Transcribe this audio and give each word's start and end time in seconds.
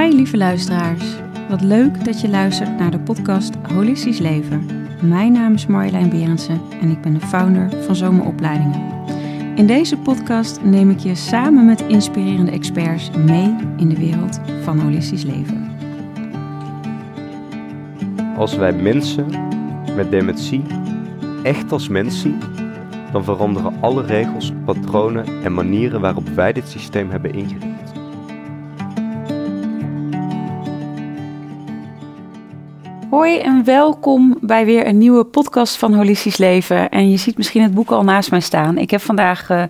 Hi 0.00 0.14
lieve 0.14 0.36
luisteraars. 0.36 1.16
Wat 1.48 1.60
leuk 1.60 2.04
dat 2.04 2.20
je 2.20 2.28
luistert 2.28 2.78
naar 2.78 2.90
de 2.90 2.98
podcast 2.98 3.54
Holistisch 3.72 4.18
Leven. 4.18 4.66
Mijn 5.02 5.32
naam 5.32 5.54
is 5.54 5.66
Marjolein 5.66 6.08
Berendsen 6.08 6.60
en 6.80 6.90
ik 6.90 7.00
ben 7.00 7.14
de 7.14 7.20
founder 7.20 7.82
van 7.84 7.96
Zomeropleidingen. 7.96 8.80
In 9.56 9.66
deze 9.66 9.96
podcast 9.96 10.62
neem 10.62 10.90
ik 10.90 10.98
je 10.98 11.14
samen 11.14 11.64
met 11.64 11.80
inspirerende 11.80 12.50
experts 12.50 13.10
mee 13.10 13.56
in 13.76 13.88
de 13.88 13.96
wereld 13.96 14.40
van 14.62 14.78
holistisch 14.78 15.24
leven. 15.24 15.76
Als 18.36 18.56
wij 18.56 18.72
mensen 18.72 19.26
met 19.96 20.10
dementie 20.10 20.62
echt 21.42 21.72
als 21.72 21.88
mens 21.88 22.20
zien, 22.20 22.38
dan 23.12 23.24
veranderen 23.24 23.80
alle 23.80 24.02
regels, 24.02 24.52
patronen 24.64 25.26
en 25.42 25.54
manieren 25.54 26.00
waarop 26.00 26.28
wij 26.28 26.52
dit 26.52 26.68
systeem 26.68 27.10
hebben 27.10 27.34
ingericht. 27.34 27.83
Hoi 33.14 33.38
en 33.38 33.64
welkom 33.64 34.38
bij 34.40 34.64
weer 34.64 34.86
een 34.86 34.98
nieuwe 34.98 35.24
podcast 35.24 35.76
van 35.76 35.94
Holistisch 35.94 36.36
Leven. 36.36 36.88
En 36.88 37.10
je 37.10 37.16
ziet 37.16 37.36
misschien 37.36 37.62
het 37.62 37.74
boek 37.74 37.90
al 37.90 38.04
naast 38.04 38.30
mij 38.30 38.40
staan. 38.40 38.78
Ik 38.78 38.90
heb 38.90 39.00
vandaag 39.00 39.50
uh, 39.50 39.62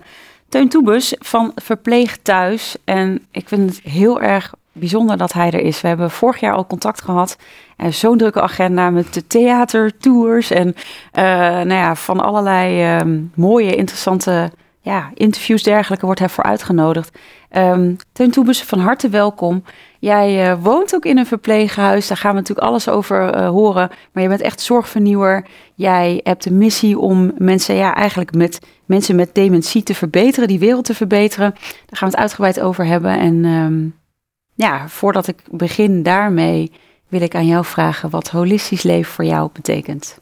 Teun 0.49 0.69
Toebus 0.69 1.15
van 1.19 1.51
Verpleeg 1.55 2.17
Thuis. 2.17 2.75
En 2.83 3.25
ik 3.31 3.47
vind 3.47 3.69
het 3.69 3.93
heel 3.93 4.21
erg 4.21 4.53
bijzonder 4.71 5.17
dat 5.17 5.33
hij 5.33 5.51
er 5.51 5.59
is. 5.59 5.81
We 5.81 5.87
hebben 5.87 6.11
vorig 6.11 6.39
jaar 6.39 6.53
al 6.53 6.67
contact 6.67 7.01
gehad. 7.01 7.37
En 7.75 7.93
zo'n 7.93 8.17
drukke 8.17 8.41
agenda 8.41 8.89
met 8.89 9.13
de 9.13 9.27
theatertours 9.27 10.51
en 10.51 10.67
uh, 10.67 11.23
nou 11.51 11.73
ja, 11.73 11.95
van 11.95 12.19
allerlei 12.19 12.97
uh, 12.97 13.17
mooie, 13.35 13.75
interessante 13.75 14.51
ja, 14.85 15.11
interviews 15.13 15.63
dergelijke 15.63 16.05
wordt 16.05 16.19
hij 16.19 16.29
voor 16.29 16.43
uitgenodigd. 16.43 17.17
Um, 17.51 17.95
Teun 18.11 18.31
Toebus, 18.31 18.63
van 18.63 18.79
harte 18.79 19.09
welkom. 19.09 19.63
Jij 19.99 20.49
uh, 20.49 20.63
woont 20.63 20.95
ook 20.95 21.05
in 21.05 21.17
een 21.17 21.25
verpleeghuis, 21.25 22.07
daar 22.07 22.17
gaan 22.17 22.31
we 22.31 22.37
natuurlijk 22.37 22.67
alles 22.67 22.89
over 22.89 23.35
uh, 23.35 23.49
horen. 23.49 23.89
Maar 24.11 24.23
je 24.23 24.29
bent 24.29 24.41
echt 24.41 24.61
zorgvernieuwer. 24.61 25.45
Jij 25.75 26.19
hebt 26.23 26.43
de 26.43 26.51
missie 26.51 26.99
om 26.99 27.31
mensen, 27.37 27.75
ja, 27.75 27.95
eigenlijk 27.95 28.33
met 28.33 28.59
mensen 28.85 29.15
met 29.15 29.33
dementie 29.33 29.83
te 29.83 29.95
verbeteren, 29.95 30.47
die 30.47 30.59
wereld 30.59 30.85
te 30.85 30.95
verbeteren. 30.95 31.51
Daar 31.51 31.97
gaan 31.97 32.09
we 32.09 32.13
het 32.13 32.23
uitgebreid 32.23 32.59
over 32.59 32.85
hebben. 32.85 33.19
En 33.19 33.45
um, 33.45 33.95
ja, 34.53 34.87
voordat 34.87 35.27
ik 35.27 35.41
begin 35.51 36.03
daarmee, 36.03 36.71
wil 37.07 37.21
ik 37.21 37.35
aan 37.35 37.47
jou 37.47 37.65
vragen 37.65 38.09
wat 38.09 38.29
holistisch 38.29 38.83
leven 38.83 39.11
voor 39.11 39.25
jou 39.25 39.49
betekent. 39.53 40.17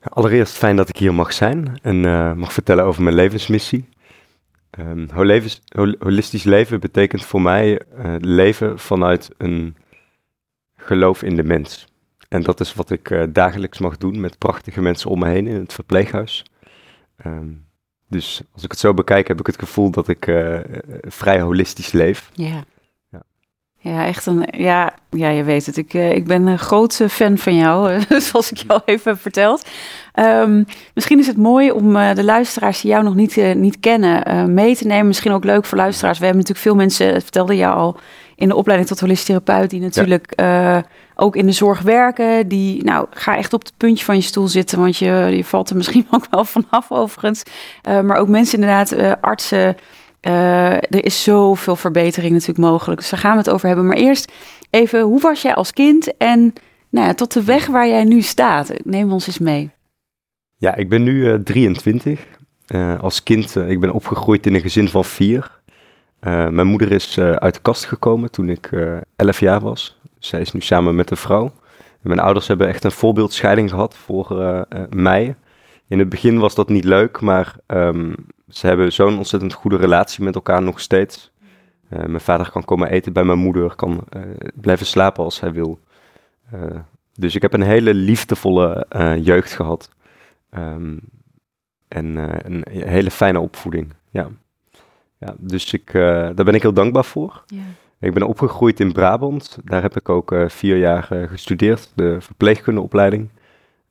Allereerst 0.00 0.56
fijn 0.56 0.76
dat 0.76 0.88
ik 0.88 0.96
hier 0.96 1.14
mag 1.14 1.32
zijn 1.32 1.78
en 1.82 2.04
uh, 2.04 2.32
mag 2.32 2.52
vertellen 2.52 2.84
over 2.84 3.02
mijn 3.02 3.14
levensmissie. 3.14 3.88
Hol 5.14 5.94
holistisch 5.98 6.44
leven 6.44 6.80
betekent 6.80 7.24
voor 7.24 7.42
mij 7.42 7.80
uh, 7.98 8.14
leven 8.18 8.78
vanuit 8.78 9.30
een 9.36 9.76
geloof 10.76 11.22
in 11.22 11.36
de 11.36 11.42
mens. 11.42 11.86
En 12.28 12.42
dat 12.42 12.60
is 12.60 12.74
wat 12.74 12.90
ik 12.90 13.10
uh, 13.10 13.22
dagelijks 13.28 13.78
mag 13.78 13.96
doen 13.96 14.20
met 14.20 14.38
prachtige 14.38 14.80
mensen 14.80 15.10
om 15.10 15.18
me 15.18 15.28
heen 15.28 15.46
in 15.46 15.54
het 15.60 15.72
verpleeghuis. 15.72 16.44
Um, 17.26 17.66
dus 18.08 18.42
als 18.52 18.64
ik 18.64 18.70
het 18.70 18.80
zo 18.80 18.94
bekijk, 18.94 19.28
heb 19.28 19.40
ik 19.40 19.46
het 19.46 19.58
gevoel 19.58 19.90
dat 19.90 20.08
ik 20.08 20.24
vrij 21.00 21.40
holistisch 21.40 21.92
leef. 21.92 22.30
Ja. 22.34 22.64
Ja, 23.88 24.06
echt 24.06 24.26
een. 24.26 24.48
Ja, 24.50 24.94
ja 25.10 25.28
je 25.28 25.42
weet 25.42 25.66
het. 25.66 25.76
Ik, 25.76 25.94
uh, 25.94 26.12
ik 26.12 26.26
ben 26.26 26.46
een 26.46 26.58
grote 26.58 27.08
fan 27.08 27.38
van 27.38 27.56
jou, 27.56 28.00
zoals 28.30 28.50
ik 28.50 28.56
je 28.56 28.68
al 28.68 28.82
even 28.84 29.12
heb 29.12 29.20
verteld. 29.20 29.68
Um, 30.14 30.66
misschien 30.94 31.18
is 31.18 31.26
het 31.26 31.36
mooi 31.36 31.70
om 31.70 31.96
uh, 31.96 32.14
de 32.14 32.24
luisteraars 32.24 32.80
die 32.80 32.90
jou 32.90 33.04
nog 33.04 33.14
niet, 33.14 33.36
uh, 33.36 33.54
niet 33.54 33.80
kennen 33.80 34.54
mee 34.54 34.76
te 34.76 34.86
nemen. 34.86 35.06
Misschien 35.06 35.32
ook 35.32 35.44
leuk 35.44 35.64
voor 35.64 35.78
luisteraars. 35.78 36.18
We 36.18 36.24
hebben 36.24 36.42
natuurlijk 36.42 36.68
veel 36.68 36.76
mensen, 36.76 37.12
dat 37.12 37.22
vertelde 37.22 37.56
je 37.56 37.66
al, 37.66 37.96
in 38.36 38.48
de 38.48 38.54
opleiding 38.54 38.90
tot 38.90 39.00
holistisch 39.00 39.26
therapeut, 39.26 39.70
die 39.70 39.80
natuurlijk 39.80 40.32
ja. 40.36 40.84
ook 41.14 41.36
in 41.36 41.46
de 41.46 41.52
zorg 41.52 41.80
werken. 41.80 42.48
Die, 42.48 42.84
nou, 42.84 43.06
ga 43.10 43.36
echt 43.36 43.52
op 43.52 43.62
het 43.64 43.72
puntje 43.76 44.04
van 44.04 44.16
je 44.16 44.22
stoel 44.22 44.48
zitten, 44.48 44.78
want 44.78 44.96
je, 44.96 45.28
je 45.30 45.44
valt 45.44 45.70
er 45.70 45.76
misschien 45.76 46.06
ook 46.14 46.26
wel 46.30 46.44
vanaf 46.44 46.90
overigens. 46.90 47.42
maar 47.82 48.16
ook 48.16 48.28
mensen 48.28 48.60
inderdaad, 48.60 49.20
artsen. 49.20 49.76
Uh, 50.28 50.72
er 50.72 51.04
is 51.04 51.22
zoveel 51.22 51.76
verbetering 51.76 52.32
natuurlijk 52.32 52.58
mogelijk. 52.58 53.00
Dus 53.00 53.10
daar 53.10 53.20
gaan 53.20 53.32
we 53.32 53.38
het 53.38 53.50
over 53.50 53.66
hebben. 53.66 53.86
Maar 53.86 53.96
eerst 53.96 54.32
even, 54.70 55.00
hoe 55.00 55.20
was 55.20 55.42
jij 55.42 55.54
als 55.54 55.72
kind 55.72 56.16
en 56.16 56.52
nou 56.90 57.06
ja, 57.06 57.14
tot 57.14 57.32
de 57.32 57.44
weg 57.44 57.66
waar 57.66 57.88
jij 57.88 58.04
nu 58.04 58.20
staat? 58.20 58.72
Neem 58.84 59.12
ons 59.12 59.26
eens 59.26 59.38
mee. 59.38 59.70
Ja, 60.56 60.74
ik 60.74 60.88
ben 60.88 61.02
nu 61.02 61.12
uh, 61.12 61.34
23. 61.34 62.26
Uh, 62.66 63.00
als 63.00 63.22
kind, 63.22 63.56
ik 63.56 63.80
ben 63.80 63.92
opgegroeid 63.92 64.46
in 64.46 64.54
een 64.54 64.60
gezin 64.60 64.88
van 64.88 65.04
vier. 65.04 65.60
Eh, 66.20 66.48
mijn 66.48 66.66
moeder 66.66 66.92
is 66.92 67.18
uit 67.18 67.54
de 67.54 67.60
kast 67.60 67.84
gekomen 67.84 68.30
toen 68.30 68.48
ik 68.48 68.70
11 69.16 69.40
jaar 69.40 69.60
was. 69.60 70.00
Zij 70.18 70.40
is 70.40 70.52
nu 70.52 70.60
samen 70.60 70.94
met 70.94 71.10
een 71.10 71.16
vrouw. 71.16 71.52
Mijn 72.00 72.20
ouders 72.20 72.48
hebben 72.48 72.68
echt 72.68 72.84
een 72.84 72.90
voorbeeldscheiding 72.90 73.70
gehad 73.70 73.96
voor 73.96 74.66
mij. 74.90 75.36
In 75.88 75.98
het 75.98 76.08
begin 76.08 76.38
was 76.38 76.54
dat 76.54 76.68
niet 76.68 76.84
leuk, 76.84 77.20
maar 77.20 77.56
um, 77.66 78.14
ze 78.48 78.66
hebben 78.66 78.92
zo'n 78.92 79.16
ontzettend 79.16 79.52
goede 79.52 79.76
relatie 79.76 80.24
met 80.24 80.34
elkaar 80.34 80.62
nog 80.62 80.80
steeds. 80.80 81.30
Uh, 81.92 81.98
mijn 81.98 82.20
vader 82.20 82.50
kan 82.50 82.64
komen 82.64 82.90
eten 82.90 83.12
bij 83.12 83.24
mijn 83.24 83.38
moeder, 83.38 83.74
kan 83.74 84.04
uh, 84.16 84.22
blijven 84.54 84.86
slapen 84.86 85.24
als 85.24 85.40
hij 85.40 85.52
wil. 85.52 85.80
Uh, 86.54 86.76
dus 87.14 87.34
ik 87.34 87.42
heb 87.42 87.52
een 87.52 87.62
hele 87.62 87.94
liefdevolle 87.94 88.86
jeugd 89.22 89.52
gehad. 89.52 89.90
Um, 90.50 91.00
en 91.88 92.16
een 92.52 92.64
hele 92.70 93.10
fijne 93.10 93.40
opvoeding. 93.40 93.92
Ja. 94.10 94.28
Ja, 95.18 95.34
dus 95.38 95.72
ik, 95.72 95.92
daar 95.92 96.44
ben 96.44 96.54
ik 96.54 96.62
heel 96.62 96.72
dankbaar 96.72 97.04
voor. 97.04 97.42
Ja. 97.46 97.62
Ik 98.00 98.14
ben 98.14 98.22
opgegroeid 98.22 98.80
in 98.80 98.92
Brabant. 98.92 99.58
Daar 99.64 99.82
heb 99.82 99.96
ik 99.96 100.08
ook 100.08 100.34
vier 100.46 100.76
jaar 100.76 101.02
gestudeerd, 101.28 101.92
de 101.94 102.16
verpleegkundeopleiding. 102.20 103.28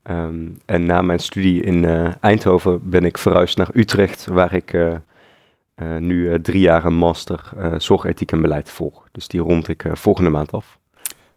Um, 0.10 0.58
en 0.66 0.86
na 0.86 1.02
mijn 1.02 1.20
studie 1.20 1.62
in 1.62 1.84
uh, 1.84 2.10
Eindhoven 2.20 2.90
ben 2.90 3.06
ik 3.06 3.18
verhuisd 3.18 3.58
naar 3.58 3.70
Utrecht, 3.74 4.26
waar 4.26 4.54
ik 4.54 4.74
uh, 4.74 4.94
uh, 5.76 5.98
nu 5.98 6.42
drie 6.42 6.60
jaar 6.60 6.86
een 6.86 6.96
master 6.96 7.50
zorgethiek 7.78 8.32
en 8.32 8.42
beleid 8.42 8.70
volg. 8.70 9.08
Dus 9.12 9.28
die 9.28 9.42
rond 9.42 9.68
ik 9.68 9.86
volgende 9.92 10.30
maand 10.30 10.52
af. 10.52 10.78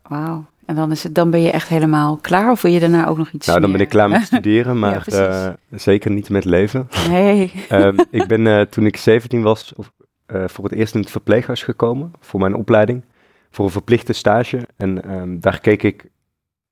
Wauw. 0.03 0.45
En 0.67 0.75
dan, 0.75 0.91
is 0.91 1.03
het, 1.03 1.15
dan 1.15 1.31
ben 1.31 1.41
je 1.41 1.51
echt 1.51 1.69
helemaal 1.69 2.17
klaar 2.17 2.51
of 2.51 2.63
wil 2.63 2.73
je 2.73 2.81
daarna 2.81 3.07
ook 3.07 3.17
nog 3.17 3.31
iets 3.31 3.47
Nou, 3.47 3.61
dan 3.61 3.73
ben 3.73 3.81
ik 3.81 3.89
klaar 3.89 4.09
met 4.09 4.23
studeren, 4.33 4.79
maar 4.79 5.03
ja, 5.07 5.57
zeker 5.71 6.11
niet 6.11 6.31
met 6.31 6.45
leven. 6.45 6.89
Nee. 7.09 7.53
um, 7.73 7.97
ik 8.11 8.27
ben 8.27 8.69
toen 8.69 8.87
ik 8.87 8.97
17 8.97 9.43
was 9.43 9.73
of, 9.77 9.93
voor 10.27 10.65
het 10.65 10.73
eerst 10.73 10.95
in 10.95 11.01
het 11.01 11.11
verpleeghuis 11.11 11.63
gekomen 11.63 12.13
voor 12.21 12.41
mijn 12.41 12.55
opleiding. 12.55 13.05
Voor 13.51 13.65
een 13.65 13.71
verplichte 13.71 14.13
stage. 14.13 14.67
En 14.77 15.13
um, 15.15 15.41
daar 15.41 15.61
keek 15.61 15.83
ik 15.83 16.11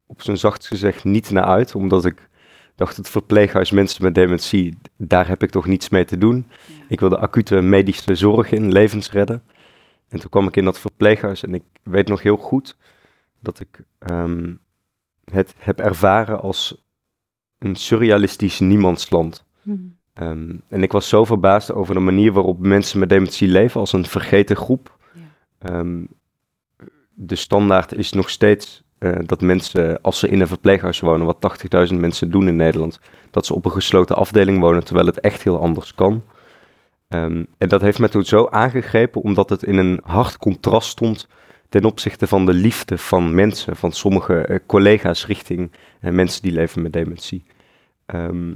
op 0.08 0.22
zijn 0.22 0.36
zacht 0.36 0.66
gezegd 0.66 1.04
niet 1.04 1.30
naar 1.30 1.44
uit, 1.44 1.74
omdat 1.74 2.04
ik 2.04 2.28
dacht, 2.74 2.96
het 2.96 3.08
verpleeghuis 3.08 3.70
mensen 3.70 4.04
met 4.04 4.14
dementie, 4.14 4.78
daar 4.96 5.28
heb 5.28 5.42
ik 5.42 5.50
toch 5.50 5.66
niets 5.66 5.88
mee 5.88 6.04
te 6.04 6.18
doen. 6.18 6.46
Ja. 6.66 6.74
Ik 6.88 7.00
wilde 7.00 7.18
acute 7.18 7.60
medische 7.60 8.14
zorg 8.14 8.50
in, 8.50 8.72
levens 8.72 9.10
redden. 9.10 9.42
En 10.08 10.20
toen 10.20 10.30
kwam 10.30 10.46
ik 10.46 10.56
in 10.56 10.64
dat 10.64 10.78
verpleeghuis 10.78 11.42
en 11.42 11.54
ik 11.54 11.62
weet 11.82 12.08
nog 12.08 12.22
heel 12.22 12.36
goed 12.36 12.76
dat 13.40 13.60
ik 13.60 13.84
um, 14.10 14.60
het 15.24 15.54
heb 15.58 15.78
ervaren 15.78 16.40
als 16.40 16.84
een 17.58 17.76
surrealistisch 17.76 18.60
niemandsland. 18.60 19.44
Hmm. 19.62 19.96
Um, 20.14 20.62
en 20.68 20.82
ik 20.82 20.92
was 20.92 21.08
zo 21.08 21.24
verbaasd 21.24 21.72
over 21.72 21.94
de 21.94 22.00
manier 22.00 22.32
waarop 22.32 22.58
mensen 22.58 22.98
met 22.98 23.08
dementie 23.08 23.48
leven 23.48 23.80
als 23.80 23.92
een 23.92 24.06
vergeten 24.06 24.56
groep. 24.56 24.98
Ja. 25.12 25.78
Um, 25.78 26.08
de 27.14 27.36
standaard 27.36 27.94
is 27.94 28.12
nog 28.12 28.30
steeds 28.30 28.82
uh, 28.98 29.16
dat 29.26 29.40
mensen, 29.40 30.00
als 30.00 30.18
ze 30.18 30.28
in 30.28 30.40
een 30.40 30.48
verpleeghuis 30.48 31.00
wonen, 31.00 31.26
wat 31.26 31.58
80.000 31.92 31.94
mensen 31.94 32.30
doen 32.30 32.48
in 32.48 32.56
Nederland, 32.56 33.00
dat 33.30 33.46
ze 33.46 33.54
op 33.54 33.64
een 33.64 33.70
gesloten 33.70 34.16
afdeling 34.16 34.60
wonen, 34.60 34.84
terwijl 34.84 35.06
het 35.06 35.20
echt 35.20 35.42
heel 35.42 35.60
anders 35.60 35.94
kan. 35.94 36.22
Um, 37.08 37.46
en 37.58 37.68
dat 37.68 37.80
heeft 37.80 37.98
me 37.98 38.08
toen 38.08 38.24
zo 38.24 38.46
aangegrepen, 38.50 39.22
omdat 39.22 39.50
het 39.50 39.62
in 39.62 39.76
een 39.76 40.00
hard 40.02 40.36
contrast 40.36 40.88
stond 40.88 41.28
ten 41.68 41.84
opzichte 41.84 42.26
van 42.26 42.46
de 42.46 42.52
liefde 42.52 42.98
van 42.98 43.34
mensen, 43.34 43.76
van 43.76 43.92
sommige 43.92 44.46
uh, 44.48 44.56
collega's 44.66 45.26
richting 45.26 45.72
uh, 46.00 46.10
mensen 46.12 46.42
die 46.42 46.52
leven 46.52 46.82
met 46.82 46.92
dementie. 46.92 47.44
Um, 48.06 48.54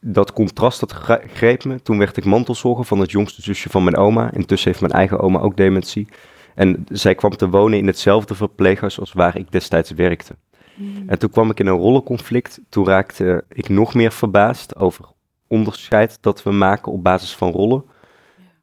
dat 0.00 0.32
contrast, 0.32 0.80
dat 0.80 0.92
greep 1.32 1.64
me. 1.64 1.82
Toen 1.82 1.98
werd 1.98 2.16
ik 2.16 2.24
mantelzorger 2.24 2.84
van 2.84 2.98
het 2.98 3.10
jongste 3.10 3.42
zusje 3.42 3.70
van 3.70 3.84
mijn 3.84 3.96
oma. 3.96 4.32
Intussen 4.32 4.68
heeft 4.68 4.80
mijn 4.80 4.92
eigen 4.92 5.20
oma 5.20 5.38
ook 5.38 5.56
dementie. 5.56 6.08
En 6.54 6.86
zij 6.88 7.14
kwam 7.14 7.36
te 7.36 7.48
wonen 7.48 7.78
in 7.78 7.86
hetzelfde 7.86 8.34
verpleeghuis 8.34 9.00
als 9.00 9.12
waar 9.12 9.36
ik 9.36 9.52
destijds 9.52 9.90
werkte. 9.90 10.36
Mm. 10.74 11.08
En 11.08 11.18
toen 11.18 11.30
kwam 11.30 11.50
ik 11.50 11.60
in 11.60 11.66
een 11.66 11.76
rollenconflict. 11.76 12.60
Toen 12.68 12.86
raakte 12.86 13.44
ik 13.48 13.68
nog 13.68 13.94
meer 13.94 14.12
verbaasd 14.12 14.76
over 14.76 15.04
onderscheid 15.46 16.18
dat 16.20 16.42
we 16.42 16.50
maken 16.50 16.92
op 16.92 17.02
basis 17.02 17.36
van 17.36 17.50
rollen. 17.50 17.84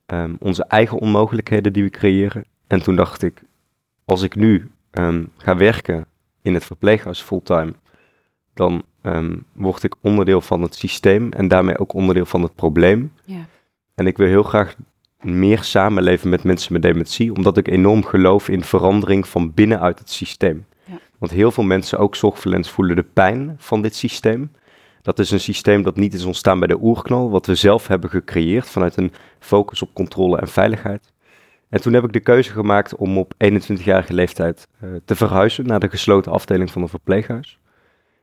Ja. 0.07 0.23
Um, 0.23 0.37
onze 0.39 0.63
eigen 0.63 0.97
onmogelijkheden 0.97 1.73
die 1.73 1.83
we 1.83 1.89
creëren. 1.89 2.45
En 2.67 2.83
toen 2.83 2.95
dacht 2.95 3.23
ik, 3.23 3.41
als 4.05 4.21
ik 4.21 4.35
nu 4.35 4.71
um, 4.91 5.31
ga 5.37 5.57
werken 5.57 6.05
in 6.41 6.53
het 6.53 6.65
verpleeghuis 6.65 7.21
fulltime, 7.21 7.73
dan 8.53 8.83
um, 9.01 9.45
word 9.51 9.83
ik 9.83 9.95
onderdeel 10.01 10.41
van 10.41 10.61
het 10.61 10.75
systeem 10.75 11.31
en 11.31 11.47
daarmee 11.47 11.77
ook 11.77 11.93
onderdeel 11.93 12.25
van 12.25 12.41
het 12.41 12.55
probleem. 12.55 13.13
Ja. 13.23 13.45
En 13.95 14.07
ik 14.07 14.17
wil 14.17 14.27
heel 14.27 14.43
graag 14.43 14.75
meer 15.21 15.63
samenleven 15.63 16.29
met 16.29 16.43
mensen 16.43 16.73
met 16.73 16.81
dementie, 16.81 17.33
omdat 17.33 17.57
ik 17.57 17.67
enorm 17.67 18.03
geloof 18.03 18.49
in 18.49 18.63
verandering 18.63 19.27
van 19.27 19.53
binnenuit 19.53 19.99
het 19.99 20.09
systeem. 20.09 20.65
Ja. 20.85 20.99
Want 21.17 21.31
heel 21.31 21.51
veel 21.51 21.63
mensen, 21.63 21.99
ook 21.99 22.15
zorgverleners, 22.15 22.69
voelen 22.69 22.95
de 22.95 23.05
pijn 23.13 23.55
van 23.57 23.81
dit 23.81 23.95
systeem. 23.95 24.51
Dat 25.01 25.19
is 25.19 25.31
een 25.31 25.39
systeem 25.39 25.83
dat 25.83 25.95
niet 25.95 26.13
is 26.13 26.25
ontstaan 26.25 26.59
bij 26.59 26.67
de 26.67 26.81
oerknal, 26.81 27.29
wat 27.29 27.45
we 27.45 27.55
zelf 27.55 27.87
hebben 27.87 28.09
gecreëerd 28.09 28.69
vanuit 28.69 28.97
een 28.97 29.11
focus 29.39 29.81
op 29.81 29.93
controle 29.93 30.37
en 30.37 30.47
veiligheid. 30.47 31.11
En 31.69 31.81
toen 31.81 31.93
heb 31.93 32.03
ik 32.03 32.13
de 32.13 32.19
keuze 32.19 32.51
gemaakt 32.51 32.95
om 32.95 33.17
op 33.17 33.33
21-jarige 33.33 34.13
leeftijd 34.13 34.67
uh, 34.83 34.89
te 35.05 35.15
verhuizen 35.15 35.65
naar 35.65 35.79
de 35.79 35.89
gesloten 35.89 36.31
afdeling 36.31 36.71
van 36.71 36.81
een 36.81 36.87
verpleeghuis. 36.87 37.59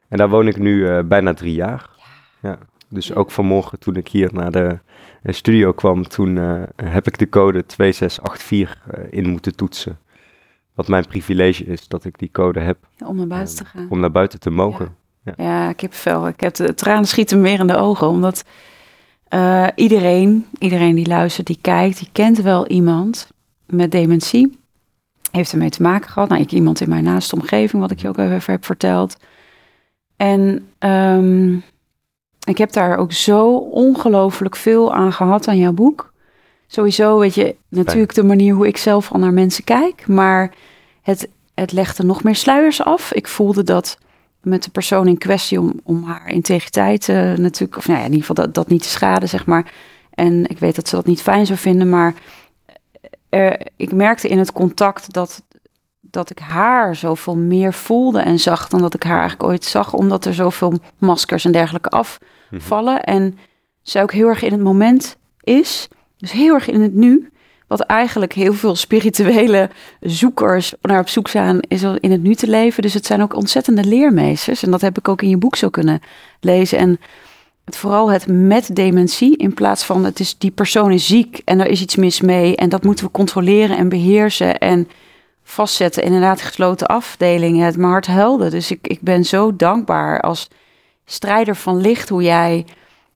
En 0.08 0.18
daar 0.18 0.28
woon 0.28 0.48
ik 0.48 0.58
nu 0.58 0.74
uh, 0.74 0.98
bijna 1.04 1.34
drie 1.34 1.54
jaar. 1.54 1.90
Ja. 2.42 2.48
ja. 2.50 2.58
Dus 2.94 3.14
ook 3.14 3.30
vanmorgen 3.30 3.78
toen 3.78 3.96
ik 3.96 4.08
hier 4.08 4.30
naar 4.32 4.50
de 4.50 4.78
studio 5.24 5.72
kwam, 5.72 6.08
toen 6.08 6.36
uh, 6.36 6.62
heb 6.76 7.06
ik 7.06 7.18
de 7.18 7.28
code 7.28 7.66
2684 7.66 9.10
in 9.10 9.28
moeten 9.28 9.56
toetsen. 9.56 9.98
Wat 10.74 10.88
mijn 10.88 11.06
privilege 11.06 11.64
is, 11.64 11.88
dat 11.88 12.04
ik 12.04 12.18
die 12.18 12.30
code 12.32 12.60
heb. 12.60 12.78
Ja, 12.96 13.06
om 13.06 13.16
naar 13.16 13.26
buiten 13.26 13.56
te 13.56 13.64
gaan. 13.64 13.86
Om 13.90 14.00
naar 14.00 14.10
buiten 14.10 14.40
te 14.40 14.50
mogen. 14.50 14.96
Ja, 15.24 15.34
ja. 15.36 15.68
ik 15.68 15.80
heb 15.80 15.94
veel. 15.94 16.28
Ik 16.28 16.40
heb 16.40 16.54
de 16.54 16.74
tranen 16.74 17.06
schieten 17.06 17.40
meer 17.40 17.60
in 17.60 17.66
de 17.66 17.76
ogen, 17.76 18.08
omdat 18.08 18.44
uh, 19.34 19.66
iedereen, 19.74 20.46
iedereen 20.58 20.94
die 20.94 21.06
luistert, 21.06 21.46
die 21.46 21.58
kijkt, 21.60 21.98
die 21.98 22.08
kent 22.12 22.40
wel 22.40 22.66
iemand 22.66 23.28
met 23.66 23.90
dementie. 23.90 24.58
Heeft 25.30 25.52
ermee 25.52 25.70
te 25.70 25.82
maken 25.82 26.10
gehad. 26.10 26.28
Nou, 26.28 26.42
ik 26.42 26.52
iemand 26.52 26.80
in 26.80 26.88
mijn 26.88 27.04
naaste 27.04 27.34
omgeving, 27.34 27.82
wat 27.82 27.90
ik 27.90 28.00
je 28.00 28.08
ook 28.08 28.18
even 28.18 28.52
heb 28.52 28.64
verteld. 28.64 29.16
En 30.16 30.68
um, 30.78 31.62
ik 32.44 32.58
heb 32.58 32.72
daar 32.72 32.96
ook 32.96 33.12
zo 33.12 33.56
ongelooflijk 33.56 34.56
veel 34.56 34.94
aan 34.94 35.12
gehad 35.12 35.48
aan 35.48 35.58
jouw 35.58 35.72
boek. 35.72 36.12
Sowieso, 36.66 37.18
weet 37.18 37.34
je, 37.34 37.56
natuurlijk 37.68 38.14
de 38.14 38.24
manier 38.24 38.54
hoe 38.54 38.66
ik 38.66 38.76
zelf 38.76 39.12
al 39.12 39.18
naar 39.18 39.32
mensen 39.32 39.64
kijk. 39.64 40.06
Maar 40.06 40.54
het, 41.02 41.28
het 41.54 41.72
legde 41.72 42.04
nog 42.04 42.22
meer 42.22 42.36
sluiers 42.36 42.82
af. 42.82 43.12
Ik 43.12 43.28
voelde 43.28 43.62
dat 43.62 43.98
met 44.42 44.62
de 44.62 44.70
persoon 44.70 45.08
in 45.08 45.18
kwestie 45.18 45.60
om, 45.60 45.80
om 45.82 46.04
haar 46.04 46.28
integriteit 46.28 47.08
uh, 47.08 47.16
natuurlijk, 47.16 47.76
of 47.76 47.86
nou 47.86 47.98
ja, 47.98 48.04
in 48.04 48.12
ieder 48.12 48.26
geval 48.26 48.44
dat, 48.44 48.54
dat 48.54 48.68
niet 48.68 48.82
te 48.82 48.88
schaden, 48.88 49.28
zeg 49.28 49.46
maar. 49.46 49.72
En 50.10 50.46
ik 50.46 50.58
weet 50.58 50.74
dat 50.74 50.88
ze 50.88 50.96
dat 50.96 51.06
niet 51.06 51.22
fijn 51.22 51.46
zou 51.46 51.58
vinden, 51.58 51.88
maar 51.88 52.14
er, 53.28 53.60
ik 53.76 53.92
merkte 53.92 54.28
in 54.28 54.38
het 54.38 54.52
contact 54.52 55.12
dat, 55.12 55.42
dat 56.10 56.30
ik 56.30 56.38
haar 56.38 56.96
zoveel 56.96 57.36
meer 57.36 57.72
voelde 57.72 58.20
en 58.20 58.38
zag 58.38 58.68
dan 58.68 58.80
dat 58.80 58.94
ik 58.94 59.02
haar 59.02 59.18
eigenlijk 59.18 59.50
ooit 59.50 59.64
zag, 59.64 59.92
omdat 59.92 60.24
er 60.24 60.34
zoveel 60.34 60.78
maskers 60.98 61.44
en 61.44 61.52
dergelijke 61.52 61.88
afvallen. 61.88 62.94
Mhm. 62.94 63.04
En 63.04 63.38
zij 63.82 64.02
ook 64.02 64.12
heel 64.12 64.28
erg 64.28 64.42
in 64.42 64.52
het 64.52 64.60
moment 64.60 65.16
is, 65.40 65.88
dus 66.16 66.32
heel 66.32 66.54
erg 66.54 66.68
in 66.68 66.82
het 66.82 66.94
nu. 66.94 67.28
Wat 67.66 67.80
eigenlijk 67.80 68.32
heel 68.32 68.52
veel 68.52 68.76
spirituele 68.76 69.70
zoekers 70.00 70.74
naar 70.82 71.00
op 71.00 71.08
zoek 71.08 71.28
zijn, 71.28 71.60
is 71.60 71.82
in 71.82 72.10
het 72.10 72.22
nu 72.22 72.34
te 72.34 72.46
leven. 72.46 72.82
Dus 72.82 72.94
het 72.94 73.06
zijn 73.06 73.22
ook 73.22 73.34
ontzettende 73.34 73.84
leermeesters. 73.84 74.62
En 74.62 74.70
dat 74.70 74.80
heb 74.80 74.98
ik 74.98 75.08
ook 75.08 75.22
in 75.22 75.28
je 75.28 75.36
boek 75.36 75.56
zo 75.56 75.68
kunnen 75.68 76.00
lezen. 76.40 76.78
En 76.78 77.00
het, 77.64 77.76
vooral 77.76 78.10
het 78.10 78.26
met 78.26 78.76
dementie, 78.76 79.36
in 79.36 79.54
plaats 79.54 79.84
van 79.84 80.04
het 80.04 80.20
is 80.20 80.38
die 80.38 80.50
persoon 80.50 80.92
is 80.92 81.06
ziek 81.06 81.40
en 81.44 81.60
er 81.60 81.66
is 81.66 81.80
iets 81.80 81.96
mis 81.96 82.20
mee. 82.20 82.56
En 82.56 82.68
dat 82.68 82.84
moeten 82.84 83.04
we 83.04 83.10
controleren 83.10 83.76
en 83.76 83.88
beheersen 83.88 84.58
en 84.58 84.88
vastzetten. 85.44 86.02
Inderdaad, 86.02 86.40
gesloten 86.40 86.86
afdelingen. 86.86 87.64
Het 87.64 87.76
mijn 87.76 87.90
hart 87.90 88.06
huilde. 88.06 88.50
Dus 88.50 88.70
ik, 88.70 88.86
ik 88.86 89.00
ben 89.00 89.24
zo 89.24 89.56
dankbaar 89.56 90.20
als 90.20 90.48
strijder 91.04 91.56
van 91.56 91.80
licht 91.80 92.08
hoe 92.08 92.22
jij 92.22 92.66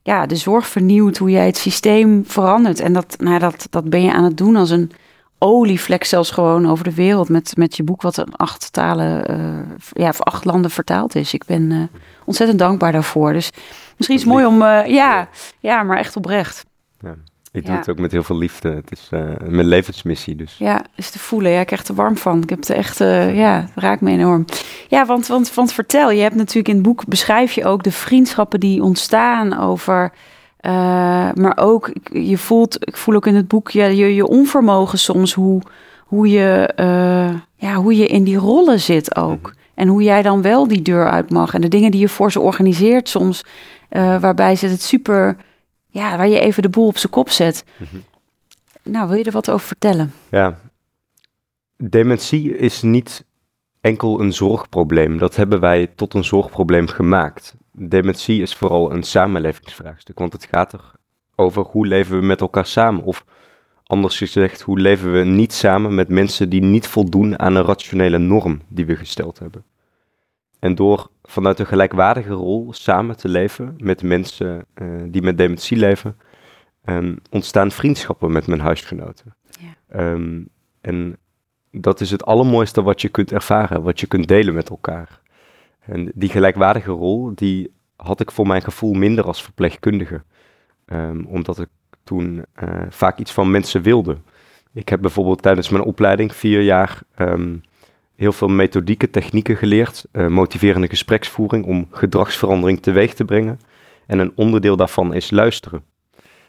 ja, 0.02 0.26
de 0.26 0.36
zorg 0.36 0.66
vernieuwt, 0.66 1.16
hoe 1.16 1.30
jij 1.30 1.46
het 1.46 1.56
systeem 1.56 2.24
verandert. 2.26 2.80
En 2.80 2.92
dat, 2.92 3.16
nou, 3.18 3.38
dat, 3.38 3.66
dat 3.70 3.90
ben 3.90 4.02
je 4.02 4.12
aan 4.12 4.24
het 4.24 4.36
doen 4.36 4.56
als 4.56 4.70
een 4.70 4.92
olievlek 5.38 6.04
zelfs 6.04 6.30
gewoon 6.30 6.70
over 6.70 6.84
de 6.84 6.94
wereld 6.94 7.28
met, 7.28 7.56
met 7.56 7.76
je 7.76 7.82
boek 7.82 8.02
wat 8.02 8.18
in 8.18 8.36
acht 8.36 8.72
talen, 8.72 9.30
uh, 9.30 9.78
ja, 9.92 10.12
voor 10.12 10.24
acht 10.24 10.44
landen 10.44 10.70
vertaald 10.70 11.14
is. 11.14 11.34
Ik 11.34 11.44
ben 11.44 11.70
uh, 11.70 11.82
ontzettend 12.24 12.58
dankbaar 12.58 12.92
daarvoor. 12.92 13.32
Dus 13.32 13.50
misschien 13.96 14.18
is 14.18 14.22
het 14.22 14.32
mooi 14.32 14.46
om, 14.46 14.62
uh, 14.62 14.86
ja, 14.86 15.28
ja, 15.60 15.82
maar 15.82 15.98
echt 15.98 16.16
oprecht. 16.16 16.64
Ja. 17.00 17.14
Ik 17.52 17.66
doe 17.66 17.76
het 17.76 17.88
ook 17.88 17.98
met 17.98 18.12
heel 18.12 18.22
veel 18.22 18.36
liefde. 18.36 18.68
Het 18.68 18.92
is 18.92 19.08
uh, 19.10 19.20
mijn 19.46 19.66
levensmissie 19.66 20.36
dus. 20.36 20.56
Ja, 20.58 20.84
is 20.94 21.10
te 21.10 21.18
voelen. 21.18 21.50
Ja, 21.50 21.60
ik 21.60 21.66
krijg 21.66 21.86
er 21.86 21.94
warm 21.94 22.16
van. 22.16 22.42
Ik 22.42 22.50
heb 22.50 22.58
het 22.58 22.70
echt, 22.70 23.00
uh, 23.00 23.36
ja, 23.36 23.60
het 23.60 23.70
raakt 23.74 24.00
me 24.00 24.10
enorm. 24.10 24.44
Ja, 24.88 25.06
want, 25.06 25.26
want, 25.26 25.54
want 25.54 25.72
vertel, 25.72 26.10
je 26.10 26.22
hebt 26.22 26.34
natuurlijk 26.34 26.68
in 26.68 26.74
het 26.74 26.82
boek 26.82 27.06
beschrijf 27.06 27.52
je 27.52 27.64
ook 27.64 27.82
de 27.82 27.92
vriendschappen 27.92 28.60
die 28.60 28.82
ontstaan 28.82 29.58
over... 29.58 30.12
Uh, 30.60 30.72
maar 31.34 31.56
ook, 31.56 31.92
je 32.12 32.38
voelt, 32.38 32.88
ik 32.88 32.96
voel 32.96 33.14
ook 33.14 33.26
in 33.26 33.34
het 33.34 33.48
boek 33.48 33.70
ja, 33.70 33.84
je, 33.84 34.14
je 34.14 34.26
onvermogen 34.26 34.98
soms, 34.98 35.34
hoe, 35.34 35.62
hoe, 36.00 36.30
je, 36.30 36.72
ja, 37.54 37.74
hoe 37.74 37.96
je 37.96 38.06
in 38.06 38.24
die 38.24 38.36
rollen 38.36 38.80
zit 38.80 39.16
ook. 39.16 39.40
Mhm. 39.40 39.52
En 39.74 39.88
hoe 39.88 40.02
jij 40.02 40.22
dan 40.22 40.42
wel 40.42 40.68
die 40.68 40.82
deur 40.82 41.10
uit 41.10 41.30
mag. 41.30 41.54
En 41.54 41.60
de 41.60 41.68
dingen 41.68 41.90
die 41.90 42.00
je 42.00 42.08
voor 42.08 42.32
ze 42.32 42.40
organiseert 42.40 43.08
soms, 43.08 43.44
waarbij 44.20 44.56
ze 44.56 44.66
het 44.66 44.82
super 44.82 45.36
ja, 45.98 46.16
waar 46.16 46.28
je 46.28 46.40
even 46.40 46.62
de 46.62 46.68
boel 46.68 46.86
op 46.86 46.98
zijn 46.98 47.12
kop 47.12 47.30
zet. 47.30 47.64
Mhm. 47.76 47.96
Nou, 48.82 49.08
wil 49.08 49.16
je 49.16 49.24
er 49.24 49.32
wat 49.32 49.50
over 49.50 49.66
vertellen? 49.66 50.12
Ja, 50.30 50.58
dementie 51.76 52.56
is 52.56 52.82
niet 52.82 53.24
enkel 53.80 54.20
een 54.20 54.32
zorgprobleem. 54.32 55.18
Dat 55.18 55.36
hebben 55.36 55.60
wij 55.60 55.86
tot 55.86 56.14
een 56.14 56.24
zorgprobleem 56.24 56.86
gemaakt. 56.86 57.54
Dementie 57.72 58.42
is 58.42 58.54
vooral 58.54 58.92
een 58.92 59.02
samenlevingsvraagstuk, 59.02 60.18
want 60.18 60.32
het 60.32 60.48
gaat 60.50 60.72
er 60.72 60.92
over 61.34 61.62
hoe 61.62 61.86
leven 61.86 62.18
we 62.18 62.26
met 62.26 62.40
elkaar 62.40 62.66
samen. 62.66 63.04
Of 63.04 63.24
anders 63.84 64.18
gezegd, 64.18 64.60
hoe 64.60 64.78
leven 64.78 65.12
we 65.12 65.24
niet 65.24 65.52
samen 65.52 65.94
met 65.94 66.08
mensen 66.08 66.48
die 66.48 66.62
niet 66.62 66.86
voldoen 66.86 67.38
aan 67.38 67.54
een 67.54 67.64
rationele 67.64 68.18
norm 68.18 68.60
die 68.68 68.86
we 68.86 68.96
gesteld 68.96 69.38
hebben. 69.38 69.64
En 70.58 70.74
door 70.74 71.10
vanuit 71.28 71.58
een 71.58 71.66
gelijkwaardige 71.66 72.32
rol 72.32 72.72
samen 72.72 73.16
te 73.16 73.28
leven 73.28 73.74
met 73.78 74.02
mensen 74.02 74.64
uh, 74.74 74.88
die 75.06 75.22
met 75.22 75.38
dementie 75.38 75.76
leven, 75.76 76.16
um, 76.84 77.18
ontstaan 77.30 77.70
vriendschappen 77.70 78.32
met 78.32 78.46
mijn 78.46 78.60
huisgenoten. 78.60 79.34
Ja. 79.60 80.10
Um, 80.12 80.48
en 80.80 81.16
dat 81.70 82.00
is 82.00 82.10
het 82.10 82.24
allermooiste 82.24 82.82
wat 82.82 83.00
je 83.00 83.08
kunt 83.08 83.32
ervaren, 83.32 83.82
wat 83.82 84.00
je 84.00 84.06
kunt 84.06 84.28
delen 84.28 84.54
met 84.54 84.68
elkaar. 84.68 85.20
En 85.80 86.12
die 86.14 86.28
gelijkwaardige 86.28 86.90
rol, 86.90 87.32
die 87.34 87.72
had 87.96 88.20
ik 88.20 88.30
voor 88.30 88.46
mijn 88.46 88.62
gevoel 88.62 88.92
minder 88.92 89.24
als 89.24 89.42
verpleegkundige. 89.42 90.22
Um, 90.86 91.26
omdat 91.26 91.58
ik 91.58 91.68
toen 92.04 92.44
uh, 92.62 92.82
vaak 92.88 93.18
iets 93.18 93.32
van 93.32 93.50
mensen 93.50 93.82
wilde. 93.82 94.16
Ik 94.72 94.88
heb 94.88 95.00
bijvoorbeeld 95.00 95.42
tijdens 95.42 95.68
mijn 95.68 95.84
opleiding 95.84 96.34
vier 96.34 96.62
jaar 96.62 97.00
um, 97.18 97.62
heel 98.18 98.32
veel 98.32 98.48
methodieke 98.48 99.10
technieken 99.10 99.56
geleerd, 99.56 100.04
uh, 100.12 100.26
motiverende 100.26 100.88
gespreksvoering 100.88 101.64
om 101.64 101.88
gedragsverandering 101.90 102.80
teweeg 102.80 103.14
te 103.14 103.24
brengen. 103.24 103.60
En 104.06 104.18
een 104.18 104.32
onderdeel 104.34 104.76
daarvan 104.76 105.14
is 105.14 105.30
luisteren. 105.30 105.84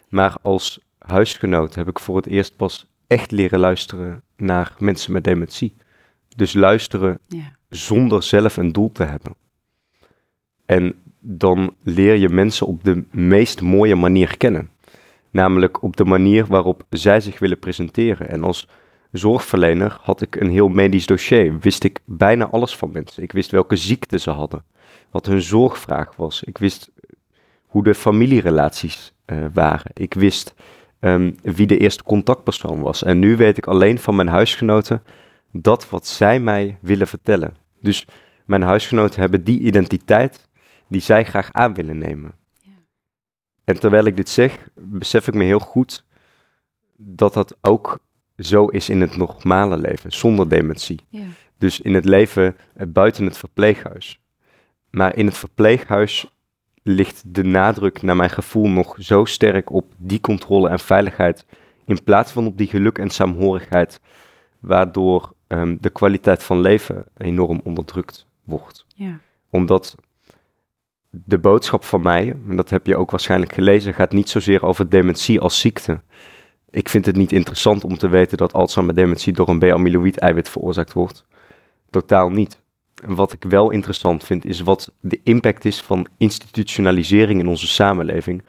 Maar 0.07 0.35
als 0.41 0.79
huisgenoot 0.97 1.75
heb 1.75 1.87
ik 1.87 1.99
voor 1.99 2.15
het 2.15 2.25
eerst 2.25 2.55
pas 2.55 2.87
echt 3.07 3.31
leren 3.31 3.59
luisteren 3.59 4.21
naar 4.37 4.75
mensen 4.77 5.13
met 5.13 5.23
dementie. 5.23 5.75
Dus 6.35 6.53
luisteren 6.53 7.19
ja. 7.27 7.55
zonder 7.69 8.23
zelf 8.23 8.57
een 8.57 8.71
doel 8.71 8.91
te 8.91 9.03
hebben. 9.03 9.35
En 10.65 10.95
dan 11.19 11.75
leer 11.83 12.15
je 12.15 12.29
mensen 12.29 12.67
op 12.67 12.83
de 12.83 13.03
meest 13.11 13.61
mooie 13.61 13.95
manier 13.95 14.37
kennen. 14.37 14.69
Namelijk 15.31 15.83
op 15.83 15.97
de 15.97 16.05
manier 16.05 16.45
waarop 16.45 16.83
zij 16.89 17.21
zich 17.21 17.39
willen 17.39 17.59
presenteren. 17.59 18.29
En 18.29 18.43
als 18.43 18.67
zorgverlener 19.11 19.97
had 20.01 20.21
ik 20.21 20.35
een 20.35 20.49
heel 20.49 20.67
medisch 20.67 21.05
dossier. 21.05 21.59
Wist 21.59 21.83
ik 21.83 21.99
bijna 22.05 22.47
alles 22.47 22.75
van 22.75 22.91
mensen. 22.91 23.23
Ik 23.23 23.31
wist 23.31 23.51
welke 23.51 23.75
ziekte 23.75 24.19
ze 24.19 24.29
hadden, 24.29 24.63
wat 25.09 25.25
hun 25.25 25.41
zorgvraag 25.41 26.15
was. 26.15 26.43
Ik 26.43 26.57
wist 26.57 26.91
hoe 27.65 27.83
de 27.83 27.95
familierelaties 27.95 29.13
uh, 29.25 29.45
waren. 29.53 29.91
Ik 29.93 30.13
wist 30.13 30.53
um, 30.99 31.35
wie 31.41 31.67
de 31.67 31.77
eerste 31.77 32.03
contactpersoon 32.03 32.81
was. 32.81 33.03
En 33.03 33.19
nu 33.19 33.37
weet 33.37 33.57
ik 33.57 33.67
alleen 33.67 33.99
van 33.99 34.15
mijn 34.15 34.27
huisgenoten 34.27 35.03
dat 35.51 35.89
wat 35.89 36.07
zij 36.07 36.39
mij 36.39 36.77
willen 36.81 37.07
vertellen. 37.07 37.55
Dus 37.81 38.07
mijn 38.45 38.61
huisgenoten 38.61 39.19
hebben 39.19 39.43
die 39.43 39.59
identiteit 39.59 40.47
die 40.87 41.01
zij 41.01 41.25
graag 41.25 41.51
aan 41.51 41.73
willen 41.73 41.97
nemen. 41.97 42.31
Ja. 42.61 42.71
En 43.63 43.79
terwijl 43.79 44.05
ik 44.05 44.15
dit 44.15 44.29
zeg, 44.29 44.69
besef 44.75 45.27
ik 45.27 45.33
me 45.33 45.43
heel 45.43 45.59
goed 45.59 46.05
dat 46.95 47.33
dat 47.33 47.57
ook 47.61 47.99
zo 48.39 48.65
is 48.65 48.89
in 48.89 49.01
het 49.01 49.17
normale 49.17 49.77
leven, 49.77 50.11
zonder 50.11 50.49
dementie. 50.49 50.99
Ja. 51.09 51.23
Dus 51.57 51.81
in 51.81 51.93
het 51.93 52.05
leven 52.05 52.55
eh, 52.73 52.87
buiten 52.87 53.25
het 53.25 53.37
verpleeghuis. 53.37 54.19
Maar 54.89 55.15
in 55.15 55.25
het 55.25 55.37
verpleeghuis 55.37 56.31
ligt 56.83 57.23
de 57.25 57.43
nadruk, 57.43 58.01
naar 58.01 58.15
mijn 58.15 58.29
gevoel, 58.29 58.69
nog 58.69 58.95
zo 58.99 59.25
sterk 59.25 59.71
op 59.71 59.93
die 59.97 60.21
controle 60.21 60.69
en 60.69 60.79
veiligheid. 60.79 61.45
In 61.85 62.03
plaats 62.03 62.31
van 62.31 62.45
op 62.45 62.57
die 62.57 62.67
geluk 62.67 62.97
en 62.97 63.09
saamhorigheid, 63.09 63.99
waardoor 64.59 65.33
um, 65.47 65.77
de 65.81 65.89
kwaliteit 65.89 66.43
van 66.43 66.61
leven 66.61 67.05
enorm 67.17 67.61
onderdrukt 67.63 68.27
wordt. 68.43 68.85
Ja. 68.95 69.19
Omdat 69.49 69.95
de 71.09 71.37
boodschap 71.37 71.83
van 71.83 72.01
mij, 72.01 72.35
en 72.49 72.55
dat 72.55 72.69
heb 72.69 72.85
je 72.85 72.97
ook 72.97 73.11
waarschijnlijk 73.11 73.53
gelezen, 73.53 73.93
gaat 73.93 74.11
niet 74.11 74.29
zozeer 74.29 74.65
over 74.65 74.89
dementie 74.89 75.39
als 75.39 75.59
ziekte. 75.59 76.01
Ik 76.71 76.89
vind 76.89 77.05
het 77.05 77.15
niet 77.15 77.31
interessant 77.31 77.83
om 77.83 77.97
te 77.97 78.07
weten 78.07 78.37
dat 78.37 78.53
Alzheimer-dementie 78.53 79.33
door 79.33 79.49
een 79.49 79.59
B-amyloïd-eiwit 79.59 80.49
veroorzaakt 80.49 80.93
wordt. 80.93 81.25
Totaal 81.89 82.29
niet. 82.29 82.61
En 83.03 83.15
wat 83.15 83.33
ik 83.33 83.43
wel 83.43 83.69
interessant 83.69 84.23
vind, 84.23 84.45
is 84.45 84.61
wat 84.61 84.91
de 85.01 85.19
impact 85.23 85.65
is 85.65 85.81
van 85.81 86.07
institutionalisering 86.17 87.39
in 87.39 87.47
onze 87.47 87.67
samenleving 87.67 88.43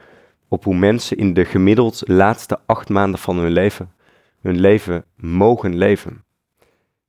op 0.47 0.63
hoe 0.63 0.75
mensen 0.75 1.17
in 1.17 1.33
de 1.33 1.45
gemiddeld 1.45 2.01
laatste 2.05 2.59
acht 2.65 2.89
maanden 2.89 3.19
van 3.19 3.37
hun 3.37 3.51
leven 3.51 3.91
hun 4.41 4.59
leven 4.59 5.05
mogen 5.15 5.77
leven. 5.77 6.23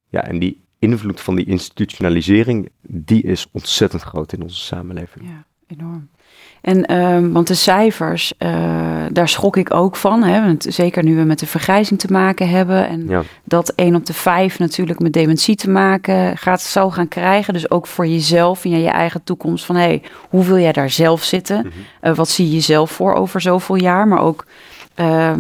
Ja, 0.09 0.25
en 0.25 0.39
die 0.39 0.65
invloed 0.79 1.21
van 1.21 1.35
die 1.35 1.47
institutionalisering, 1.47 2.69
die 2.81 3.23
is 3.23 3.49
ontzettend 3.53 4.03
groot 4.03 4.33
in 4.33 4.43
onze 4.43 4.61
samenleving. 4.61 5.29
Ja, 5.29 5.47
enorm. 5.67 6.11
En 6.63 6.87
ehm, 6.87 7.31
want 7.31 7.47
de 7.47 7.55
cijfers, 7.55 8.33
uh, 8.39 9.05
daar 9.13 9.29
schrok 9.29 9.57
ik 9.57 9.75
ook 9.75 9.97
van. 9.97 10.23
Hè? 10.23 10.45
Want 10.45 10.67
zeker 10.69 11.05
nu 11.05 11.17
we 11.17 11.23
met 11.23 11.39
de 11.39 11.47
vergrijzing 11.47 12.01
te 12.01 12.13
maken 12.13 12.49
hebben. 12.49 12.89
En 12.89 13.25
dat 13.45 13.73
1 13.75 13.95
op 13.95 14.07
de 14.07 14.13
5 14.13 14.59
natuurlijk 14.59 15.01
met 15.01 15.13
dementie 15.13 15.57
te 15.57 15.71
maken 15.71 16.39
gaat, 16.39 16.63
zou 16.63 16.93
gaan 16.93 17.09
krijgen. 17.09 17.53
Dus 17.53 17.71
ook 17.71 17.87
voor 17.87 18.07
jezelf 18.07 18.65
en 18.65 18.81
je 18.81 18.89
eigen 18.89 19.25
toekomst. 19.25 19.65
Van 19.65 19.77
hey, 19.77 20.03
hoe 20.29 20.45
wil 20.45 20.59
jij 20.59 20.73
daar 20.73 20.91
zelf 20.91 21.23
zitten? 21.23 21.59
Mhm. 21.59 21.69
Eh, 22.01 22.15
wat 22.15 22.29
zie 22.29 22.51
je 22.51 22.61
zelf 22.61 22.91
voor 22.91 23.15
over 23.15 23.41
zoveel 23.41 23.77
jaar? 23.77 24.09
Maar 24.09 24.21
ook 24.21 24.47
uh, 24.97 25.33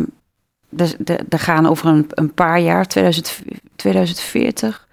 de, 0.68 0.94
de, 0.98 1.18
de 1.28 1.38
gaan 1.38 1.66
over 1.66 1.86
een, 1.86 2.06
een 2.08 2.34
paar 2.34 2.60
jaar, 2.60 2.86
2000, 2.86 3.42
2040 3.76 4.86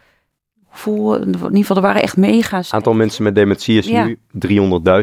in 0.85 1.27
ieder 1.27 1.49
geval, 1.51 1.75
er 1.75 1.81
waren 1.81 2.01
echt 2.01 2.17
mega's. 2.17 2.65
Het 2.65 2.73
aantal 2.73 2.93
mensen 2.93 3.23
met 3.23 3.35
dementie 3.35 3.77
is 3.77 3.87
nu 3.87 4.19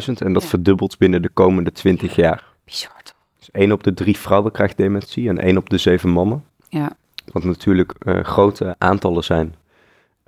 300.000 0.08 0.12
en 0.14 0.32
dat 0.32 0.44
verdubbelt 0.44 0.98
binnen 0.98 1.22
de 1.22 1.28
komende 1.28 1.72
20 1.72 2.16
jaar. 2.16 2.44
Bizar 2.64 3.02
Dus 3.38 3.50
één 3.50 3.72
op 3.72 3.82
de 3.82 3.94
drie 3.94 4.16
vrouwen 4.16 4.52
krijgt 4.52 4.76
dementie 4.76 5.28
en 5.28 5.38
één 5.38 5.56
op 5.56 5.70
de 5.70 5.78
zeven 5.78 6.10
mannen. 6.10 6.44
Ja. 6.68 6.96
Wat 7.32 7.44
natuurlijk 7.44 7.94
uh, 7.98 8.24
grote 8.24 8.74
aantallen 8.78 9.24
zijn. 9.24 9.54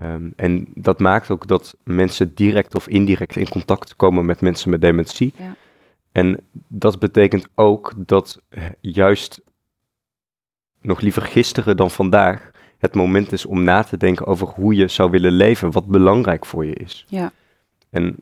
Um, 0.03 0.33
en 0.37 0.69
dat 0.75 0.99
maakt 0.99 1.31
ook 1.31 1.47
dat 1.47 1.77
mensen 1.85 2.35
direct 2.35 2.75
of 2.75 2.89
indirect 2.89 3.37
in 3.37 3.49
contact 3.49 3.97
komen 3.97 4.27
met 4.27 4.41
mensen 4.41 4.71
met 4.71 4.81
dementie. 4.81 5.33
Ja. 5.39 5.57
En 6.13 6.41
dat 6.69 6.99
betekent 6.99 7.49
ook 7.55 7.93
dat 7.97 8.41
eh, 8.49 8.65
juist 8.81 9.41
nog 10.81 11.01
liever 11.01 11.23
gisteren 11.23 11.77
dan 11.77 11.91
vandaag 11.91 12.51
het 12.79 12.95
moment 12.95 13.33
is 13.33 13.47
om 13.47 13.65
na 13.65 13.83
te 13.83 13.97
denken 13.97 14.27
over 14.27 14.47
hoe 14.47 14.75
je 14.75 14.89
zou 14.89 15.11
willen 15.11 15.33
leven, 15.33 15.71
wat 15.71 15.87
belangrijk 15.87 16.47
voor 16.47 16.67
je 16.67 16.75
is. 16.75 17.05
Ja. 17.09 17.33
En 17.91 18.17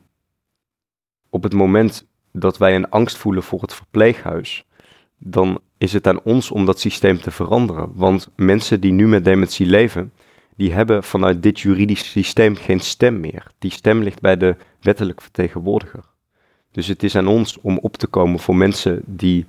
op 1.29 1.43
het 1.43 1.53
moment 1.53 2.05
dat 2.31 2.57
wij 2.57 2.75
een 2.75 2.89
angst 2.89 3.17
voelen 3.17 3.43
voor 3.43 3.61
het 3.61 3.73
verpleeghuis, 3.73 4.65
dan 5.17 5.59
is 5.77 5.93
het 5.93 6.07
aan 6.07 6.21
ons 6.21 6.51
om 6.51 6.65
dat 6.65 6.79
systeem 6.79 7.21
te 7.21 7.31
veranderen. 7.31 7.91
Want 7.93 8.29
mensen 8.35 8.81
die 8.81 8.91
nu 8.91 9.07
met 9.07 9.25
dementie 9.25 9.65
leven, 9.65 10.11
die 10.55 10.73
hebben 10.73 11.03
vanuit 11.03 11.43
dit 11.43 11.59
juridische 11.59 12.05
systeem 12.05 12.55
geen 12.55 12.79
stem 12.79 13.19
meer. 13.19 13.51
Die 13.59 13.71
stem 13.71 14.01
ligt 14.01 14.21
bij 14.21 14.37
de 14.37 14.55
wettelijk 14.81 15.21
vertegenwoordiger. 15.21 16.03
Dus 16.71 16.87
het 16.87 17.03
is 17.03 17.15
aan 17.15 17.27
ons 17.27 17.57
om 17.61 17.77
op 17.77 17.97
te 17.97 18.07
komen 18.07 18.39
voor 18.39 18.55
mensen 18.55 19.01
die 19.05 19.45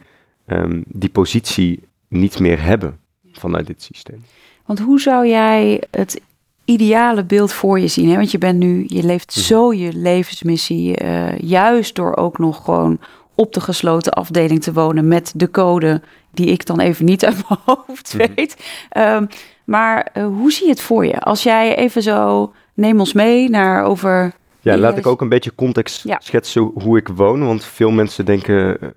um, 0.47 0.85
die 0.87 1.11
positie 1.11 1.83
niet 2.09 2.39
meer 2.39 2.63
hebben 2.63 3.01
vanuit 3.33 3.67
dit 3.67 3.83
systeem. 3.83 4.25
Want 4.69 4.81
hoe 4.81 5.01
zou 5.01 5.27
jij 5.27 5.83
het 5.91 6.21
ideale 6.65 7.25
beeld 7.25 7.53
voor 7.53 7.81
je 7.81 7.89
zien? 7.89 8.09
Hè? 8.09 8.17
Want 8.17 8.31
je 8.31 8.39
bent 8.39 8.59
nu, 8.59 8.85
je 8.87 9.03
leeft 9.03 9.37
mhm. 9.37 9.45
zo 9.45 9.73
je 9.73 9.93
levensmissie, 9.93 11.03
uh, 11.03 11.39
juist 11.39 11.95
door 11.95 12.17
ook 12.17 12.39
nog 12.39 12.65
gewoon 12.65 12.99
op 13.35 13.53
de 13.53 13.61
gesloten 13.61 14.13
afdeling 14.13 14.63
te 14.63 14.73
wonen 14.73 15.09
met 15.09 15.33
de 15.37 15.51
code 15.51 16.03
die 16.31 16.47
ik 16.47 16.67
dan 16.67 16.81
even 16.81 17.05
niet 17.05 17.25
uit 17.25 17.49
mijn 17.49 17.61
hoofd 17.87 18.15
mhm. 18.15 18.27
weet. 18.35 18.57
Um, 18.97 19.27
maar 19.65 20.09
uh, 20.15 20.27
hoe 20.27 20.53
zie 20.53 20.65
je 20.65 20.71
het 20.71 20.81
voor 20.81 21.07
je? 21.07 21.21
Als 21.21 21.43
jij 21.43 21.77
even 21.77 22.03
zo, 22.03 22.53
neem 22.75 23.01
ons 23.01 23.13
mee 23.13 23.51
naar 23.51 23.85
over. 23.85 24.33
Ja, 24.61 24.77
laat 24.77 24.99
ik 24.99 25.07
ook 25.07 25.21
een 25.21 25.29
beetje 25.29 25.55
context 25.55 26.03
ja. 26.05 26.21
schetsen 26.23 26.63
hoe 26.63 26.99
ik 26.99 27.09
woon. 27.09 27.47
Want 27.47 27.65
veel 27.65 27.91
mensen 27.91 28.25
denken, 28.25 28.81
eh, 28.81 28.89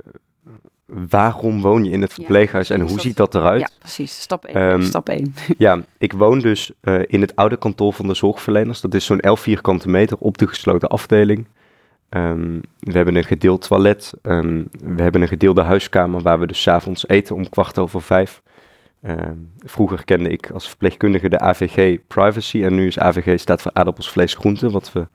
waarom 1.09 1.61
woon 1.61 1.83
je 1.83 1.91
in 1.91 2.01
het 2.01 2.13
verpleeghuis 2.13 2.69
en 2.69 2.81
hoe 2.81 2.99
ziet 2.99 3.17
dat 3.17 3.35
eruit? 3.35 3.61
Ja, 3.61 3.69
precies. 3.79 4.21
Stap 4.21 4.45
1. 4.45 4.55
Ehm, 4.55 4.81
stap 4.81 5.09
1. 5.09 5.35
ja, 5.57 5.83
ik 5.97 6.13
woon 6.13 6.39
dus 6.39 6.71
uh, 6.81 7.01
in 7.07 7.21
het 7.21 7.35
oude 7.35 7.57
kantoor 7.57 7.93
van 7.93 8.07
de 8.07 8.13
zorgverleners. 8.13 8.81
Dat 8.81 8.93
is 8.93 9.05
zo'n 9.05 9.19
11 9.19 9.39
vierkante 9.39 9.89
meter 9.89 10.17
op 10.17 10.37
de 10.37 10.47
gesloten 10.47 10.89
afdeling. 10.89 11.47
Um, 12.09 12.61
we 12.79 12.91
hebben 12.91 13.15
een 13.15 13.23
gedeeld 13.23 13.67
toilet. 13.67 14.13
Um, 14.21 14.67
we 14.71 15.01
hebben 15.01 15.21
een 15.21 15.27
gedeelde 15.27 15.61
huiskamer 15.61 16.21
waar 16.21 16.39
we 16.39 16.47
dus 16.47 16.67
avonds 16.67 17.07
eten 17.07 17.35
om 17.35 17.49
kwart 17.49 17.79
over 17.79 18.01
vijf. 18.01 18.41
vroeger 19.65 20.05
kende 20.05 20.29
ik 20.29 20.51
als 20.51 20.67
verpleegkundige 20.67 21.29
de 21.29 21.39
AVG 21.39 21.97
Privacy 22.07 22.63
en 22.63 22.75
nu 22.75 22.87
is 22.87 22.99
AVG 22.99 23.39
staat 23.39 23.61
voor 23.61 23.71
aardappels, 23.73 24.09
vlees, 24.09 24.33
groenten, 24.33 24.71
wat 24.71 24.91
we 24.91 25.07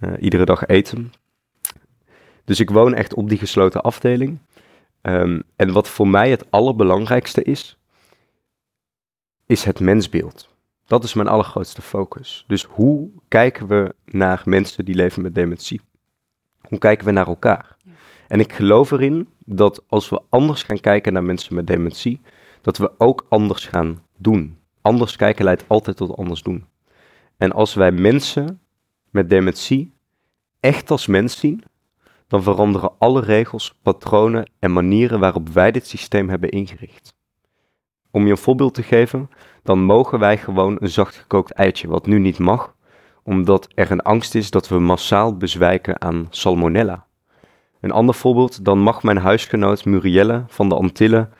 uh, 0.00 0.12
iedere 0.20 0.44
dag 0.44 0.66
eten. 0.66 1.12
Dus 2.44 2.60
ik 2.60 2.70
woon 2.70 2.94
echt 2.94 3.14
op 3.14 3.28
die 3.28 3.38
gesloten 3.38 3.80
afdeling. 3.80 4.38
Um, 5.02 5.42
en 5.56 5.72
wat 5.72 5.88
voor 5.88 6.08
mij 6.08 6.30
het 6.30 6.50
allerbelangrijkste 6.50 7.42
is, 7.42 7.78
is 9.46 9.64
het 9.64 9.80
mensbeeld. 9.80 10.48
Dat 10.86 11.04
is 11.04 11.14
mijn 11.14 11.28
allergrootste 11.28 11.82
focus. 11.82 12.44
Dus 12.46 12.64
hoe 12.64 13.10
kijken 13.28 13.66
we 13.66 13.94
naar 14.04 14.42
mensen 14.44 14.84
die 14.84 14.94
leven 14.94 15.22
met 15.22 15.34
dementie? 15.34 15.80
Hoe 16.60 16.78
kijken 16.78 17.06
we 17.06 17.12
naar 17.12 17.26
elkaar? 17.26 17.76
En 18.28 18.40
ik 18.40 18.52
geloof 18.52 18.90
erin 18.90 19.28
dat 19.38 19.84
als 19.88 20.08
we 20.08 20.22
anders 20.28 20.62
gaan 20.62 20.80
kijken 20.80 21.12
naar 21.12 21.24
mensen 21.24 21.54
met 21.54 21.66
dementie, 21.66 22.20
dat 22.60 22.78
we 22.78 22.92
ook 22.98 23.26
anders 23.28 23.66
gaan 23.66 24.02
doen. 24.16 24.58
Anders 24.80 25.16
kijken 25.16 25.44
leidt 25.44 25.64
altijd 25.66 25.96
tot 25.96 26.16
anders 26.16 26.42
doen. 26.42 26.66
En 27.36 27.52
als 27.52 27.74
wij 27.74 27.92
mensen 27.92 28.60
met 29.10 29.30
dementie 29.30 29.92
echt 30.60 30.90
als 30.90 31.06
mens 31.06 31.38
zien, 31.38 31.62
dan 32.30 32.42
veranderen 32.42 32.92
alle 32.98 33.20
regels, 33.20 33.74
patronen 33.82 34.50
en 34.58 34.72
manieren 34.72 35.20
waarop 35.20 35.48
wij 35.48 35.70
dit 35.70 35.86
systeem 35.86 36.28
hebben 36.28 36.50
ingericht. 36.50 37.14
Om 38.10 38.24
je 38.24 38.30
een 38.30 38.36
voorbeeld 38.36 38.74
te 38.74 38.82
geven, 38.82 39.30
dan 39.62 39.82
mogen 39.82 40.18
wij 40.18 40.38
gewoon 40.38 40.76
een 40.80 40.88
zacht 40.88 41.16
gekookt 41.16 41.52
eitje, 41.52 41.88
wat 41.88 42.06
nu 42.06 42.18
niet 42.18 42.38
mag, 42.38 42.74
omdat 43.22 43.68
er 43.74 43.90
een 43.90 44.02
angst 44.02 44.34
is 44.34 44.50
dat 44.50 44.68
we 44.68 44.78
massaal 44.78 45.36
bezwijken 45.36 46.00
aan 46.00 46.26
salmonella. 46.30 47.06
Een 47.80 47.92
ander 47.92 48.14
voorbeeld, 48.14 48.64
dan 48.64 48.78
mag 48.78 49.02
mijn 49.02 49.18
huisgenoot 49.18 49.84
Murielle 49.84 50.44
van 50.46 50.68
de 50.68 50.74
Antillen 50.74 51.32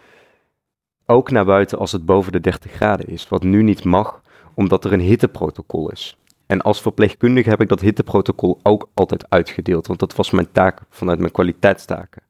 ook 1.07 1.31
naar 1.31 1.45
buiten 1.45 1.79
als 1.79 1.93
het 1.93 2.05
boven 2.05 2.33
de 2.33 2.41
30 2.41 2.73
graden 2.73 3.09
is, 3.09 3.29
wat 3.29 3.43
nu 3.43 3.63
niet 3.63 3.85
mag, 3.85 4.23
omdat 4.55 4.85
er 4.85 4.93
een 4.93 5.01
hitteprotocol 5.01 5.91
is. 5.91 6.17
En 6.51 6.61
als 6.61 6.83
verpleegkundige 6.83 7.49
heb 7.49 7.61
ik 7.61 7.69
dat 7.69 7.81
hitteprotocol 7.81 8.61
ook 8.63 8.91
altijd 8.95 9.31
uitgedeeld, 9.31 9.87
want 9.87 9.99
dat 9.99 10.15
was 10.15 10.31
mijn 10.31 10.53
taak 10.53 10.83
vanuit 10.89 11.19
mijn 11.19 11.33
kwaliteitstaken. 11.33 12.23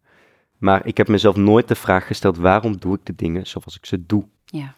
Maar 0.59 0.87
ik 0.87 0.97
heb 0.97 1.09
mezelf 1.09 1.37
nooit 1.37 1.69
de 1.69 1.75
vraag 1.75 2.07
gesteld, 2.07 2.37
waarom 2.37 2.79
doe 2.79 2.95
ik 2.95 3.01
de 3.07 3.15
dingen 3.15 3.47
zoals 3.47 3.77
ik 3.77 3.87
ze 3.87 4.07
doe? 4.07 4.25
Ja. 4.45 4.75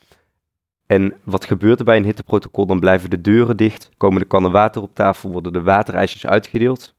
En 0.86 1.14
wat 1.24 1.44
gebeurt 1.44 1.78
er 1.78 1.84
bij 1.84 1.96
een 1.96 2.04
hitteprotocol? 2.04 2.66
Dan 2.66 2.80
blijven 2.80 3.10
de 3.10 3.20
deuren 3.20 3.56
dicht, 3.56 3.90
komen 3.96 4.20
de 4.20 4.26
kannen 4.26 4.50
water 4.50 4.82
op 4.82 4.94
tafel, 4.94 5.30
worden 5.30 5.52
de 5.52 5.62
waterijsjes 5.62 6.26
uitgedeeld. 6.26 6.94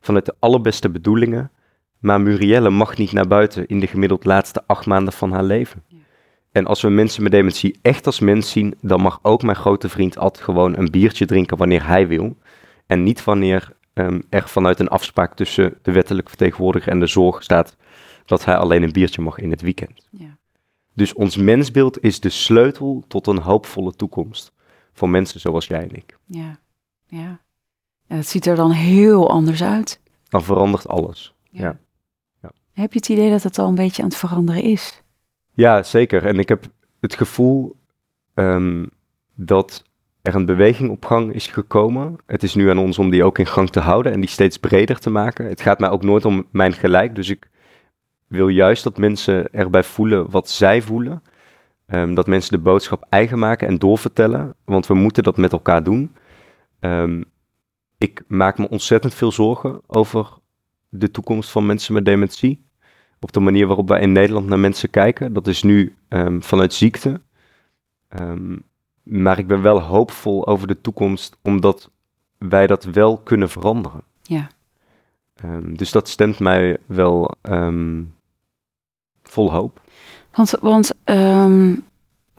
Vanuit 0.00 0.26
de 0.26 0.34
allerbeste 0.38 0.90
bedoelingen. 0.90 1.50
Maar 1.98 2.20
Murielle 2.20 2.70
mag 2.70 2.96
niet 2.96 3.12
naar 3.12 3.26
buiten 3.26 3.66
in 3.66 3.80
de 3.80 3.86
gemiddeld 3.86 4.24
laatste 4.24 4.62
acht 4.66 4.86
maanden 4.86 5.12
van 5.12 5.32
haar 5.32 5.44
leven. 5.44 5.82
En 6.54 6.66
als 6.66 6.82
we 6.82 6.88
mensen 6.88 7.22
met 7.22 7.32
dementie 7.32 7.78
echt 7.82 8.06
als 8.06 8.20
mens 8.20 8.50
zien, 8.50 8.74
dan 8.80 9.00
mag 9.00 9.18
ook 9.22 9.42
mijn 9.42 9.56
grote 9.56 9.88
vriend 9.88 10.18
Ad 10.18 10.38
gewoon 10.38 10.76
een 10.76 10.90
biertje 10.90 11.26
drinken 11.26 11.56
wanneer 11.56 11.86
hij 11.86 12.08
wil. 12.08 12.36
En 12.86 13.02
niet 13.02 13.24
wanneer 13.24 13.76
um, 13.94 14.22
er 14.28 14.48
vanuit 14.48 14.80
een 14.80 14.88
afspraak 14.88 15.36
tussen 15.36 15.78
de 15.82 15.92
wettelijke 15.92 16.28
vertegenwoordiger 16.28 16.92
en 16.92 17.00
de 17.00 17.06
zorg 17.06 17.42
staat 17.42 17.76
dat 18.24 18.44
hij 18.44 18.56
alleen 18.56 18.82
een 18.82 18.92
biertje 18.92 19.22
mag 19.22 19.38
in 19.38 19.50
het 19.50 19.60
weekend. 19.60 20.08
Ja. 20.10 20.36
Dus 20.92 21.12
ons 21.12 21.36
mensbeeld 21.36 22.02
is 22.02 22.20
de 22.20 22.28
sleutel 22.28 23.04
tot 23.08 23.26
een 23.26 23.38
hoopvolle 23.38 23.94
toekomst 23.94 24.52
voor 24.92 25.08
mensen 25.08 25.40
zoals 25.40 25.66
jij 25.66 25.82
en 25.82 25.94
ik. 25.94 26.18
Ja, 26.24 26.58
ja. 27.06 27.40
En 28.06 28.16
het 28.16 28.28
ziet 28.28 28.46
er 28.46 28.56
dan 28.56 28.70
heel 28.70 29.30
anders 29.30 29.62
uit. 29.62 30.00
Dan 30.28 30.42
verandert 30.42 30.88
alles. 30.88 31.34
Ja. 31.50 31.78
ja. 32.42 32.50
Heb 32.72 32.92
je 32.92 32.98
het 32.98 33.08
idee 33.08 33.30
dat 33.30 33.42
het 33.42 33.58
al 33.58 33.68
een 33.68 33.74
beetje 33.74 34.02
aan 34.02 34.08
het 34.08 34.18
veranderen 34.18 34.62
is? 34.62 35.02
Ja, 35.54 35.82
zeker. 35.82 36.26
En 36.26 36.38
ik 36.38 36.48
heb 36.48 36.64
het 37.00 37.14
gevoel 37.14 37.76
um, 38.34 38.90
dat 39.34 39.84
er 40.22 40.34
een 40.34 40.46
beweging 40.46 40.90
op 40.90 41.04
gang 41.04 41.32
is 41.32 41.46
gekomen. 41.46 42.16
Het 42.26 42.42
is 42.42 42.54
nu 42.54 42.70
aan 42.70 42.78
ons 42.78 42.98
om 42.98 43.10
die 43.10 43.24
ook 43.24 43.38
in 43.38 43.46
gang 43.46 43.70
te 43.70 43.80
houden 43.80 44.12
en 44.12 44.20
die 44.20 44.28
steeds 44.28 44.58
breder 44.58 44.98
te 44.98 45.10
maken. 45.10 45.48
Het 45.48 45.60
gaat 45.60 45.78
mij 45.78 45.90
ook 45.90 46.02
nooit 46.02 46.24
om 46.24 46.46
mijn 46.50 46.72
gelijk, 46.72 47.14
dus 47.14 47.28
ik 47.28 47.48
wil 48.26 48.48
juist 48.48 48.84
dat 48.84 48.98
mensen 48.98 49.52
erbij 49.52 49.82
voelen 49.82 50.30
wat 50.30 50.50
zij 50.50 50.82
voelen. 50.82 51.22
Um, 51.86 52.14
dat 52.14 52.26
mensen 52.26 52.52
de 52.52 52.62
boodschap 52.62 53.06
eigen 53.08 53.38
maken 53.38 53.68
en 53.68 53.78
doorvertellen, 53.78 54.54
want 54.64 54.86
we 54.86 54.94
moeten 54.94 55.22
dat 55.22 55.36
met 55.36 55.52
elkaar 55.52 55.82
doen. 55.82 56.14
Um, 56.80 57.24
ik 57.98 58.22
maak 58.26 58.58
me 58.58 58.68
ontzettend 58.68 59.14
veel 59.14 59.32
zorgen 59.32 59.80
over 59.86 60.28
de 60.88 61.10
toekomst 61.10 61.50
van 61.50 61.66
mensen 61.66 61.94
met 61.94 62.04
dementie. 62.04 62.64
Op 63.24 63.32
de 63.32 63.40
manier 63.40 63.66
waarop 63.66 63.88
wij 63.88 64.00
in 64.00 64.12
Nederland 64.12 64.46
naar 64.46 64.58
mensen 64.58 64.90
kijken. 64.90 65.32
Dat 65.32 65.46
is 65.46 65.62
nu 65.62 65.94
ehm, 66.08 66.40
vanuit 66.40 66.74
ziekte. 66.74 67.20
Ehm, 68.08 68.56
maar 69.02 69.38
ik 69.38 69.46
ben 69.46 69.62
wel 69.62 69.80
hoopvol 69.80 70.46
over 70.46 70.66
de 70.66 70.80
toekomst, 70.80 71.36
omdat 71.42 71.90
wij 72.38 72.66
dat 72.66 72.84
wel 72.84 73.18
kunnen 73.18 73.50
veranderen. 73.50 74.02
Ja. 74.22 74.46
Ehm, 75.34 75.74
dus 75.74 75.90
dat 75.90 76.08
stemt 76.08 76.38
mij 76.38 76.76
wel 76.86 77.34
vol 79.22 79.52
hoop. 79.52 79.80
Want, 80.34 80.50
want 80.60 80.94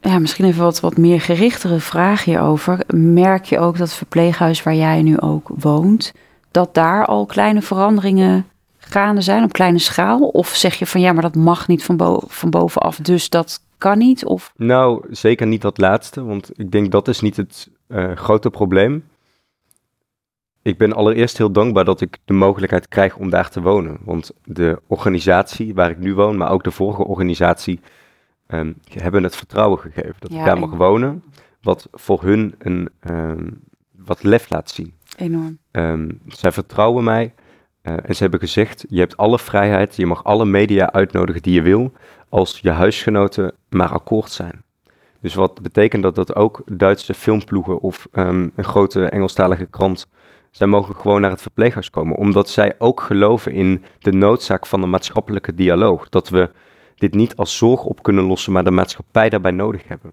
ja, 0.00 0.18
misschien 0.18 0.44
even 0.44 0.62
wat, 0.62 0.80
wat 0.80 0.96
meer 0.96 1.20
gerichtere 1.20 1.80
vraag 1.80 2.24
hierover. 2.24 2.80
Merk 2.94 3.44
je 3.44 3.58
ook 3.58 3.78
dat 3.78 3.88
het 3.88 3.96
verpleeghuis 3.96 4.62
waar 4.62 4.74
jij 4.74 5.02
nu 5.02 5.20
ook 5.20 5.50
woont, 5.54 6.12
dat 6.50 6.74
daar 6.74 7.06
al 7.06 7.26
kleine 7.26 7.62
veranderingen 7.62 8.46
gaande 8.88 9.20
zijn 9.20 9.44
op 9.44 9.52
kleine 9.52 9.78
schaal? 9.78 10.20
Of 10.28 10.48
zeg 10.48 10.74
je 10.74 10.86
van 10.86 11.00
ja, 11.00 11.12
maar 11.12 11.22
dat 11.22 11.34
mag 11.34 11.68
niet 11.68 11.84
van, 11.84 11.96
bo 11.96 12.20
van 12.26 12.50
bovenaf, 12.50 12.96
dus 12.96 13.28
dat 13.30 13.60
kan 13.78 13.98
niet? 13.98 14.24
Of... 14.24 14.52
Nou, 14.56 15.04
zeker 15.10 15.46
niet 15.46 15.62
dat 15.62 15.78
laatste, 15.78 16.24
want 16.24 16.50
ik 16.60 16.70
denk 16.70 16.90
dat 16.90 17.08
is 17.08 17.20
niet 17.20 17.36
het 17.36 17.70
eh, 17.86 18.12
grote 18.16 18.50
probleem. 18.50 19.04
Ik 20.62 20.78
ben 20.78 20.92
allereerst 20.92 21.38
heel 21.38 21.50
dankbaar 21.52 21.84
dat 21.84 22.00
ik 22.00 22.18
de 22.24 22.32
mogelijkheid 22.32 22.88
krijg 22.88 23.16
om 23.16 23.30
daar 23.30 23.50
te 23.50 23.60
wonen. 23.62 23.98
Want 24.04 24.30
de 24.44 24.80
organisatie 24.86 25.74
waar 25.74 25.90
ik 25.90 25.98
nu 25.98 26.14
woon, 26.14 26.36
maar 26.36 26.50
ook 26.50 26.64
de 26.64 26.70
vorige 26.70 27.04
organisatie, 27.04 27.80
ehm, 28.46 28.72
hebben 28.92 29.22
het 29.22 29.36
vertrouwen 29.36 29.78
gegeven 29.78 30.14
dat 30.18 30.32
Ja, 30.32 30.38
ik 30.38 30.44
daar 30.44 30.58
mag 30.58 30.70
en- 30.70 30.76
wonen. 30.76 31.22
Wat 31.62 31.88
voor 31.92 32.22
hun 32.22 32.54
een 32.58 32.88
ehm, 33.00 33.48
wat 33.96 34.22
lef 34.22 34.50
laat 34.50 34.70
zien. 34.70 34.94
Enorm. 35.16 35.58
Ehm, 35.70 36.08
zij 36.28 36.52
vertrouwen 36.52 37.04
mij 37.04 37.34
en 37.86 38.14
ze 38.14 38.22
hebben 38.22 38.40
gezegd: 38.40 38.84
je 38.88 38.98
hebt 38.98 39.16
alle 39.16 39.38
vrijheid, 39.38 39.96
je 39.96 40.06
mag 40.06 40.24
alle 40.24 40.44
media 40.44 40.92
uitnodigen 40.92 41.42
die 41.42 41.54
je 41.54 41.62
wil, 41.62 41.92
als 42.28 42.58
je 42.58 42.70
huisgenoten 42.70 43.52
maar 43.68 43.88
akkoord 43.88 44.30
zijn. 44.30 44.64
Dus 45.20 45.34
wat 45.34 45.62
betekent 45.62 46.02
dat 46.02 46.14
dat 46.14 46.34
ook 46.34 46.62
Duitse 46.66 47.14
filmploegen 47.14 47.80
of 47.80 48.08
ehm, 48.12 48.48
een 48.54 48.64
grote 48.64 49.04
Engelstalige 49.04 49.66
krant, 49.66 50.08
zij 50.50 50.66
mogen 50.66 50.96
gewoon 50.96 51.20
naar 51.20 51.30
het 51.30 51.42
verpleeghuis 51.42 51.90
komen, 51.90 52.16
omdat 52.16 52.48
zij 52.48 52.74
ook 52.78 53.00
geloven 53.00 53.52
in 53.52 53.84
de 53.98 54.12
noodzaak 54.12 54.66
van 54.66 54.82
een 54.82 54.90
maatschappelijke 54.90 55.54
dialoog. 55.54 56.08
Dat 56.08 56.28
we 56.28 56.50
dit 56.94 57.14
niet 57.14 57.36
als 57.36 57.56
zorg 57.56 57.84
op 57.84 58.02
kunnen 58.02 58.24
lossen, 58.24 58.52
maar 58.52 58.64
de 58.64 58.70
maatschappij 58.70 59.28
daarbij 59.28 59.50
nodig 59.50 59.88
hebben. 59.88 60.10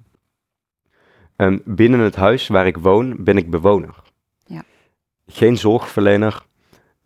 Ehm, 1.35 1.57
binnen 1.65 1.99
het 1.99 2.15
huis 2.15 2.47
waar 2.47 2.67
ik 2.67 2.77
woon, 2.77 3.23
ben 3.23 3.37
ik 3.37 3.49
bewoner. 3.49 3.95
Ja. 4.45 4.63
Geen 5.27 5.57
zorgverlener. 5.57 6.45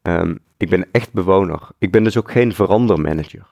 Ehm, 0.07 0.35
ik 0.57 0.69
ben 0.69 0.87
echt 0.91 1.13
bewoner. 1.13 1.67
Ik 1.77 1.91
ben 1.91 2.03
dus 2.03 2.17
ook 2.17 2.31
geen 2.31 2.53
verandermanager. 2.53 3.47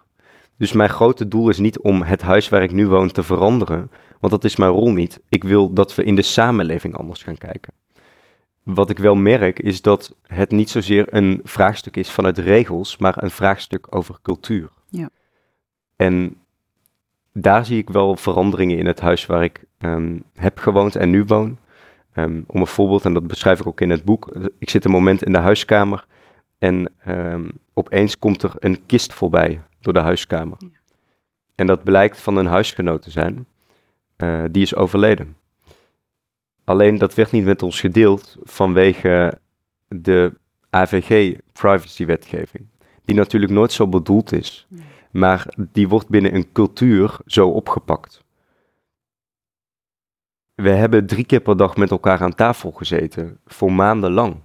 Dus 0.57 0.71
mijn 0.71 0.89
grote 0.89 1.27
doel 1.27 1.49
is 1.49 1.57
niet 1.57 1.79
om 1.79 2.01
het 2.01 2.21
huis 2.21 2.49
waar 2.49 2.63
ik 2.63 2.71
nu 2.71 2.87
woon 2.87 3.11
te 3.11 3.23
veranderen, 3.23 3.91
want 4.19 4.33
dat 4.33 4.43
is 4.43 4.55
mijn 4.55 4.71
rol 4.71 4.91
niet. 4.91 5.19
Ik 5.29 5.43
wil 5.43 5.73
dat 5.73 5.95
we 5.95 6.03
in 6.03 6.15
de 6.15 6.21
samenleving 6.21 6.95
anders 6.95 7.23
gaan 7.23 7.37
kijken. 7.37 7.73
Wat 8.63 8.89
ik 8.89 8.97
wel 8.97 9.15
merk 9.15 9.59
is 9.59 9.81
dat 9.81 10.15
het 10.21 10.51
niet 10.51 10.69
zozeer 10.69 11.13
een 11.13 11.39
vraagstuk 11.43 11.97
is 11.97 12.11
vanuit 12.11 12.37
regels, 12.37 12.97
maar 12.97 13.23
een 13.23 13.31
vraagstuk 13.31 13.87
over 13.89 14.15
cultuur. 14.21 14.69
Ja. 14.89 15.09
En 15.95 16.35
daar 17.33 17.65
zie 17.65 17.77
ik 17.77 17.89
wel 17.89 18.15
veranderingen 18.15 18.77
in 18.77 18.85
het 18.85 18.99
huis 18.99 19.25
waar 19.25 19.43
ik 19.43 19.63
ehm, 19.77 20.19
heb 20.33 20.57
gewoond 20.57 20.95
en 20.95 21.09
nu 21.09 21.23
woon. 21.23 21.57
Ehm, 22.13 22.41
om 22.47 22.61
een 22.61 22.67
voorbeeld, 22.67 23.05
en 23.05 23.13
dat 23.13 23.27
beschrijf 23.27 23.59
ik 23.59 23.67
ook 23.67 23.81
in 23.81 23.89
het 23.89 24.03
boek. 24.03 24.35
Ik 24.59 24.69
zit 24.69 24.85
een 24.85 24.91
moment 24.91 25.23
in 25.23 25.31
de 25.31 25.37
huiskamer 25.39 26.05
en 26.65 26.91
ehm, 26.97 27.49
opeens 27.73 28.19
komt 28.19 28.43
er 28.43 28.51
een 28.59 28.85
kist 28.85 29.13
voorbij 29.13 29.61
door 29.79 29.93
de 29.93 29.99
huiskamer. 29.99 30.57
Ja. 30.59 30.67
En 31.55 31.67
dat 31.67 31.83
blijkt 31.83 32.21
van 32.21 32.37
een 32.37 32.45
huisgenoot 32.45 33.01
te 33.01 33.11
zijn. 33.11 33.47
Eh, 34.15 34.43
die 34.51 34.61
is 34.61 34.75
overleden. 34.75 35.37
Alleen 36.63 36.97
dat 36.97 37.13
werd 37.13 37.31
niet 37.31 37.45
met 37.45 37.63
ons 37.63 37.79
gedeeld 37.79 38.37
vanwege 38.43 39.39
de 39.87 40.33
AVG-privacy-wetgeving. 40.69 42.67
Die 43.05 43.15
natuurlijk 43.15 43.51
nooit 43.51 43.71
zo 43.71 43.87
bedoeld 43.87 44.31
is, 44.31 44.65
Nee. 44.69 44.83
maar 45.11 45.53
die 45.57 45.87
wordt 45.87 46.09
binnen 46.09 46.35
een 46.35 46.51
cultuur 46.51 47.17
zo 47.25 47.49
opgepakt. 47.49 48.23
We 50.55 50.69
hebben 50.69 51.05
drie 51.05 51.25
keer 51.25 51.39
per 51.39 51.57
dag 51.57 51.75
met 51.77 51.91
elkaar 51.91 52.21
aan 52.21 52.35
tafel 52.35 52.71
gezeten, 52.71 53.39
voor 53.45 53.71
maanden 53.73 54.11
lang. 54.11 54.35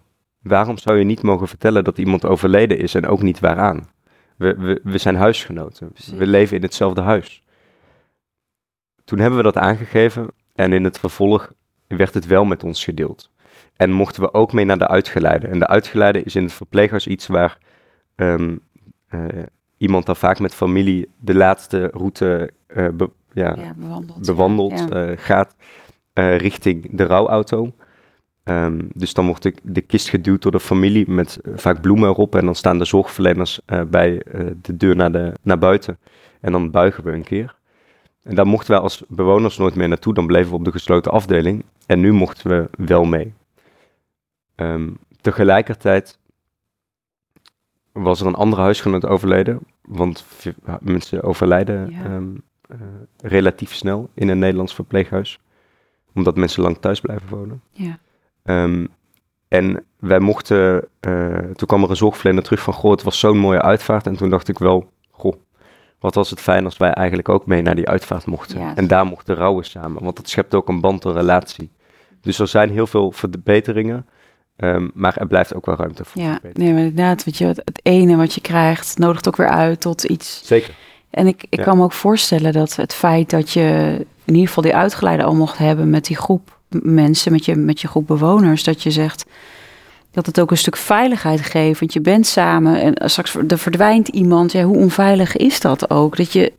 Waarom 0.42 0.78
zou 0.78 0.98
je 0.98 1.04
niet 1.04 1.22
mogen 1.22 1.48
vertellen 1.48 1.84
dat 1.84 1.98
iemand 1.98 2.24
overleden 2.24 2.78
is 2.78 2.94
en 2.94 3.06
ook 3.06 3.22
niet 3.22 3.40
waaraan? 3.40 3.88
We, 4.36 4.54
we, 4.54 4.80
we 4.84 4.98
zijn 4.98 5.16
huisgenoten, 5.16 5.92
Precies. 5.92 6.12
we 6.12 6.26
leven 6.26 6.56
in 6.56 6.62
hetzelfde 6.62 7.00
huis. 7.00 7.42
Toen 9.04 9.18
hebben 9.18 9.36
we 9.38 9.44
dat 9.44 9.56
aangegeven 9.56 10.26
en 10.54 10.72
in 10.72 10.84
het 10.84 10.98
vervolg 10.98 11.52
werd 11.86 12.14
het 12.14 12.26
wel 12.26 12.44
met 12.44 12.64
ons 12.64 12.84
gedeeld. 12.84 13.30
En 13.76 13.90
mochten 13.90 14.22
we 14.22 14.34
ook 14.34 14.52
mee 14.52 14.64
naar 14.64 14.78
de 14.78 14.88
uitgeleide. 14.88 15.46
En 15.46 15.58
de 15.58 15.66
uitgeleide 15.66 16.22
is 16.22 16.34
in 16.36 16.42
het 16.42 16.52
verpleeghuis 16.52 17.06
iets 17.06 17.26
waar 17.26 17.58
ehm, 18.14 18.56
eh, 19.08 19.24
iemand 19.76 20.06
dan 20.06 20.16
vaak 20.16 20.38
met 20.38 20.54
familie 20.54 21.08
de 21.18 21.34
laatste 21.34 21.86
route 21.92 22.50
be- 22.74 23.10
ja, 23.32 23.54
Ja, 23.58 23.74
bewandeld. 23.76 24.26
bewandeld 24.26 24.78
Ja. 24.78 24.88
eh, 25.06 25.18
gaat 25.18 25.54
richting 26.14 26.88
de 26.96 27.04
rouwauto. 27.04 27.72
Ehm, 28.42 28.80
dus 28.94 29.14
dan 29.14 29.26
wordt 29.26 29.42
de, 29.42 29.54
de 29.62 29.80
kist 29.80 30.08
geduwd 30.08 30.42
door 30.42 30.52
de 30.52 30.60
familie 30.60 31.10
met 31.10 31.36
eh, 31.36 31.52
vaak 31.56 31.80
bloemen 31.80 32.08
erop. 32.08 32.34
En 32.34 32.44
dan 32.44 32.54
staan 32.54 32.78
de 32.78 32.84
zorgverleners 32.84 33.60
eh, 33.66 33.82
bij 33.82 34.22
eh, 34.22 34.46
de 34.62 34.76
deur 34.76 34.96
naar, 34.96 35.12
de, 35.12 35.32
naar 35.42 35.58
buiten. 35.58 35.98
En 36.40 36.52
dan 36.52 36.70
buigen 36.70 37.04
we 37.04 37.12
een 37.12 37.24
keer. 37.24 37.54
En 38.22 38.34
daar 38.34 38.46
mochten 38.46 38.70
wij 38.70 38.80
als 38.80 39.04
bewoners 39.08 39.56
nooit 39.58 39.74
meer 39.74 39.88
naartoe. 39.88 40.14
Dan 40.14 40.26
bleven 40.26 40.50
we 40.50 40.56
op 40.56 40.64
de 40.64 40.72
gesloten 40.72 41.12
afdeling. 41.12 41.64
En 41.86 42.00
nu 42.00 42.12
mochten 42.12 42.50
we 42.50 42.84
wel 42.86 43.04
mee. 43.04 43.32
Ehm, 44.54 44.88
tegelijkertijd 45.20 46.18
was 47.92 48.20
er 48.20 48.26
een 48.26 48.34
andere 48.34 48.62
huisgenoot 48.62 49.06
overleden. 49.06 49.60
Want 49.82 50.24
mensen 50.80 51.22
overlijden 51.22 51.90
Ja. 51.90 52.04
ehm, 52.04 52.28
eh, 52.68 52.76
relatief 53.22 53.74
snel 53.74 54.10
in 54.14 54.28
een 54.28 54.38
Nederlands 54.38 54.74
verpleeghuis. 54.74 55.40
Omdat 56.14 56.36
mensen 56.36 56.62
lang 56.62 56.78
thuis 56.78 57.00
blijven 57.00 57.28
wonen. 57.28 57.62
Ja. 57.72 57.98
Ehm, 58.50 58.86
en 59.48 59.84
wij 59.98 60.20
mochten, 60.20 60.84
eh, 61.00 61.38
toen 61.38 61.66
kwam 61.68 61.82
er 61.82 61.90
een 61.90 61.96
zorgverlener 61.96 62.42
terug 62.42 62.60
van, 62.60 62.74
goh, 62.74 62.90
het 62.90 63.02
was 63.02 63.18
zo'n 63.18 63.38
mooie 63.38 63.62
uitvaart. 63.62 64.06
En 64.06 64.16
toen 64.16 64.30
dacht 64.30 64.48
ik 64.48 64.58
wel, 64.58 64.90
goh, 65.10 65.34
wat 66.00 66.14
was 66.14 66.30
het 66.30 66.40
fijn 66.40 66.64
als 66.64 66.76
wij 66.76 66.90
eigenlijk 66.90 67.28
ook 67.28 67.46
mee 67.46 67.62
naar 67.62 67.74
die 67.74 67.88
uitvaart 67.88 68.26
mochten. 68.26 68.76
En 68.76 68.86
daar 68.86 69.06
mochten 69.06 69.34
rouwen 69.34 69.64
samen, 69.64 70.02
want 70.02 70.16
dat 70.16 70.28
schept 70.28 70.54
ook 70.54 70.68
een 70.68 70.80
band, 70.80 71.04
een 71.04 71.12
relatie. 71.12 71.70
Dus 72.20 72.38
er 72.38 72.48
zijn 72.48 72.70
heel 72.70 72.86
veel 72.86 73.12
verbeteringen, 73.12 74.06
ehm, 74.56 74.88
maar 74.94 75.16
er 75.16 75.26
blijft 75.26 75.54
ook 75.54 75.66
wel 75.66 75.76
ruimte 75.76 76.04
voor 76.04 76.22
Ja, 76.22 76.38
nee, 76.52 76.72
maar 76.72 76.82
inderdaad, 76.82 77.24
weet 77.24 77.38
je, 77.38 77.46
het, 77.46 77.62
het 77.64 77.80
ene 77.82 78.16
wat 78.16 78.34
je 78.34 78.40
krijgt, 78.40 78.98
nodigt 78.98 79.28
ook 79.28 79.36
weer 79.36 79.48
uit 79.50 79.80
tot 79.80 80.04
iets. 80.04 80.46
Zeker. 80.46 80.74
En 81.10 81.26
ik, 81.26 81.44
ik 81.48 81.58
Ja. 81.58 81.64
kan 81.64 81.76
me 81.76 81.82
ook 81.84 81.92
voorstellen 81.92 82.52
dat 82.52 82.76
het 82.76 82.94
feit 82.94 83.30
dat 83.30 83.50
je 83.50 83.96
in 84.24 84.34
ieder 84.34 84.48
geval 84.48 84.62
die 84.62 84.74
uitgeleide 84.76 85.22
al 85.22 85.34
mocht 85.34 85.58
hebben 85.58 85.90
met 85.90 86.04
die 86.04 86.16
groep 86.16 86.58
mensen, 86.82 87.32
met 87.32 87.44
je, 87.44 87.56
met 87.56 87.80
je 87.80 87.88
groep 87.88 88.06
bewoners, 88.06 88.64
dat 88.64 88.82
je 88.82 88.90
zegt 88.90 89.24
dat 90.10 90.26
het 90.26 90.40
ook 90.40 90.50
een 90.50 90.56
stuk 90.56 90.76
veiligheid 90.76 91.40
geeft. 91.40 91.80
Want 91.80 91.92
je 91.92 92.00
bent 92.00 92.26
samen 92.26 92.80
en 92.80 93.10
straks 93.10 93.34
er 93.48 93.58
verdwijnt 93.58 94.08
iemand. 94.08 94.52
Ja, 94.52 94.62
hoe 94.62 94.76
onveilig 94.76 95.36
is 95.36 95.60
dat 95.60 95.90
ook? 95.90 96.16
Dat 96.16 96.32
je. 96.32 96.52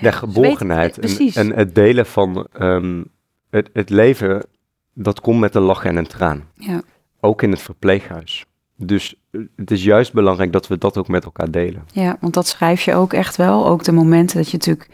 De 0.00 0.12
geborgenheid 0.12 0.98
en 1.34 1.52
het 1.52 1.74
delen 1.74 2.06
van 2.06 2.46
ehm, 2.52 3.02
het, 3.50 3.70
het 3.72 3.90
leven, 3.90 4.46
dat 4.94 5.20
komt 5.20 5.40
met 5.40 5.54
een 5.54 5.62
lach 5.62 5.84
en 5.84 5.96
een 5.96 6.06
traan. 6.06 6.44
Ja. 6.54 6.82
Ook 7.20 7.42
in 7.42 7.50
het 7.50 7.62
verpleeghuis. 7.62 8.44
Dus 8.76 9.14
eh, 9.30 9.40
het 9.56 9.70
is 9.70 9.84
juist 9.84 10.12
belangrijk 10.12 10.52
dat 10.52 10.66
we 10.66 10.78
dat 10.78 10.98
ook 10.98 11.08
met 11.08 11.24
elkaar 11.24 11.50
delen. 11.50 11.84
Ja, 11.92 12.16
want 12.20 12.34
dat 12.34 12.46
schrijf 12.46 12.82
je 12.82 12.94
ook 12.94 13.12
echt 13.12 13.36
wel. 13.36 13.66
Ook 13.66 13.84
de 13.84 13.92
momenten 13.92 14.36
dat 14.36 14.50
je 14.50 14.56
natuurlijk 14.56 14.88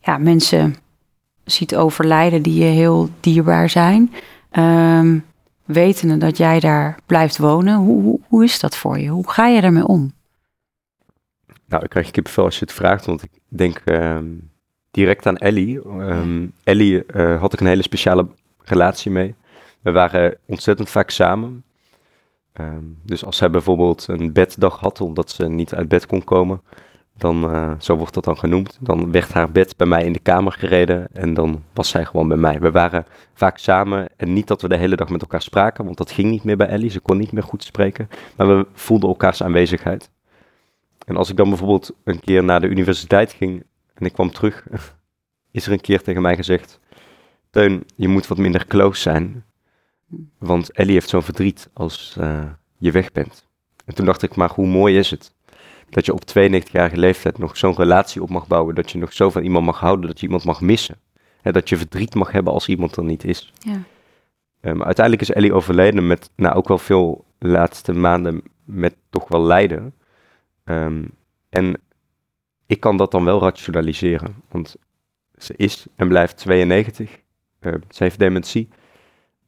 ja, 0.00 0.18
mensen 0.18 0.74
ziet 1.44 1.76
overlijden 1.76 2.42
die 2.42 2.64
je 2.64 2.70
heel 2.70 3.08
dierbaar 3.20 3.70
zijn. 3.70 4.12
Ehm, 4.50 5.18
wetende 5.64 6.16
dat 6.16 6.36
jij 6.36 6.60
daar 6.60 6.98
blijft 7.06 7.38
wonen. 7.38 7.76
Hoe, 7.76 8.02
hoe, 8.02 8.20
hoe 8.28 8.44
is 8.44 8.60
dat 8.60 8.76
voor 8.76 8.98
je? 8.98 9.08
Hoe 9.08 9.30
ga 9.30 9.46
je 9.46 9.60
daarmee 9.60 9.86
om? 9.86 10.12
Nou, 11.66 11.84
ik 11.84 11.90
krijg 11.90 12.10
kippenvel 12.10 12.44
als 12.44 12.58
je 12.58 12.64
het 12.64 12.74
vraagt, 12.74 13.06
want 13.06 13.22
ik 13.22 13.30
denk 13.48 13.82
ehm, 13.84 14.26
direct 14.90 15.26
aan 15.26 15.36
Ellie. 15.36 15.82
Ehm, 15.82 16.46
Ellie 16.64 17.06
eh, 17.06 17.40
had 17.40 17.52
ik 17.52 17.60
een 17.60 17.66
hele 17.66 17.82
speciale 17.82 18.26
relatie 18.64 19.10
mee. 19.10 19.34
We 19.80 19.90
waren 19.90 20.36
ontzettend 20.46 20.90
vaak 20.90 21.10
samen. 21.10 21.64
Dus 23.02 23.24
als 23.24 23.36
zij 23.36 23.50
bijvoorbeeld 23.50 24.06
een 24.08 24.32
beddag 24.32 24.80
had, 24.80 25.00
omdat 25.00 25.30
ze 25.30 25.48
niet 25.48 25.74
uit 25.74 25.88
bed 25.88 26.06
kon 26.06 26.24
komen, 26.24 26.62
dan, 27.16 27.52
eh, 27.52 27.72
zo 27.78 27.96
wordt 27.96 28.14
dat 28.14 28.24
dan 28.24 28.38
genoemd, 28.38 28.78
dan 28.80 29.12
werd 29.12 29.32
haar 29.32 29.50
bed 29.50 29.76
bij 29.76 29.86
mij 29.86 30.04
in 30.04 30.12
de 30.12 30.18
kamer 30.18 30.52
gereden 30.52 31.08
en 31.12 31.34
dan 31.34 31.62
was 31.72 31.88
zij 31.88 32.04
gewoon 32.04 32.28
bij 32.28 32.36
mij. 32.36 32.60
We 32.60 32.70
waren 32.70 33.06
vaak 33.34 33.58
samen 33.58 34.08
en 34.16 34.32
niet 34.32 34.46
dat 34.46 34.62
we 34.62 34.68
de 34.68 34.76
hele 34.76 34.96
dag 34.96 35.08
met 35.08 35.20
elkaar 35.20 35.42
spraken, 35.42 35.84
want 35.84 35.96
dat 35.96 36.10
ging 36.10 36.30
niet 36.30 36.44
meer 36.44 36.56
bij 36.56 36.66
Ellie, 36.66 36.90
ze 36.90 37.00
kon 37.00 37.18
niet 37.18 37.32
meer 37.32 37.42
goed 37.42 37.64
spreken, 37.64 38.08
maar 38.36 38.48
we 38.48 38.66
voelden 38.72 39.08
elkaars 39.08 39.42
aanwezigheid. 39.42 40.10
En 41.06 41.16
als 41.16 41.30
ik 41.30 41.36
dan 41.36 41.48
bijvoorbeeld 41.48 41.92
een 42.04 42.20
keer 42.20 42.44
naar 42.44 42.60
de 42.60 42.68
universiteit 42.68 43.32
ging 43.32 43.64
en 43.94 44.06
ik 44.06 44.12
kwam 44.12 44.30
terug, 44.30 44.66
is 45.50 45.66
er 45.66 45.72
een 45.72 45.80
keer 45.80 46.02
tegen 46.02 46.22
mij 46.22 46.36
gezegd: 46.36 46.80
Teun, 47.50 47.84
je 47.96 48.08
moet 48.08 48.26
wat 48.26 48.38
minder 48.38 48.66
close 48.66 49.00
zijn, 49.00 49.44
want 50.38 50.72
Ellie 50.72 50.92
heeft 50.92 51.08
zo'n 51.08 51.22
verdriet 51.22 51.70
als 51.72 52.16
uh, 52.20 52.44
je 52.78 52.90
weg 52.90 53.12
bent. 53.12 53.46
En 53.84 53.94
toen 53.94 54.06
dacht 54.06 54.22
ik, 54.22 54.34
maar 54.34 54.50
hoe 54.50 54.66
mooi 54.66 54.98
is 54.98 55.10
het 55.10 55.34
dat 55.92 56.06
je 56.06 56.12
op 56.12 56.22
92-jarige 56.38 56.96
leeftijd 56.96 57.38
nog 57.38 57.56
zo'n 57.56 57.74
relatie 57.74 58.22
op 58.22 58.30
mag 58.30 58.46
bouwen, 58.46 58.74
dat 58.74 58.90
je 58.90 58.98
nog 58.98 59.12
zo 59.12 59.30
van 59.30 59.42
iemand 59.42 59.64
mag 59.64 59.80
houden, 59.80 60.06
dat 60.06 60.20
je 60.20 60.26
iemand 60.26 60.44
mag 60.44 60.60
missen. 60.60 60.96
Hè, 61.40 61.52
dat 61.52 61.68
je 61.68 61.76
verdriet 61.76 62.14
mag 62.14 62.32
hebben 62.32 62.52
als 62.52 62.68
iemand 62.68 62.96
er 62.96 63.04
niet 63.04 63.24
is. 63.24 63.52
Ja. 63.58 63.82
Um, 64.60 64.82
uiteindelijk 64.82 65.28
is 65.28 65.34
Ellie 65.34 65.52
overleden 65.52 66.06
met 66.06 66.30
nou, 66.36 66.54
ook 66.54 66.68
wel 66.68 66.78
veel 66.78 67.24
laatste 67.38 67.92
maanden 67.92 68.42
met 68.64 68.96
toch 69.10 69.28
wel 69.28 69.42
lijden. 69.42 69.94
Um, 70.64 71.10
en 71.48 71.80
ik 72.66 72.80
kan 72.80 72.96
dat 72.96 73.10
dan 73.10 73.24
wel 73.24 73.40
rationaliseren, 73.40 74.42
want 74.48 74.76
ze 75.38 75.54
is 75.56 75.86
en 75.96 76.08
blijft 76.08 76.36
92. 76.36 77.20
Uh, 77.60 77.74
ze 77.88 78.02
heeft 78.02 78.18
dementie. 78.18 78.68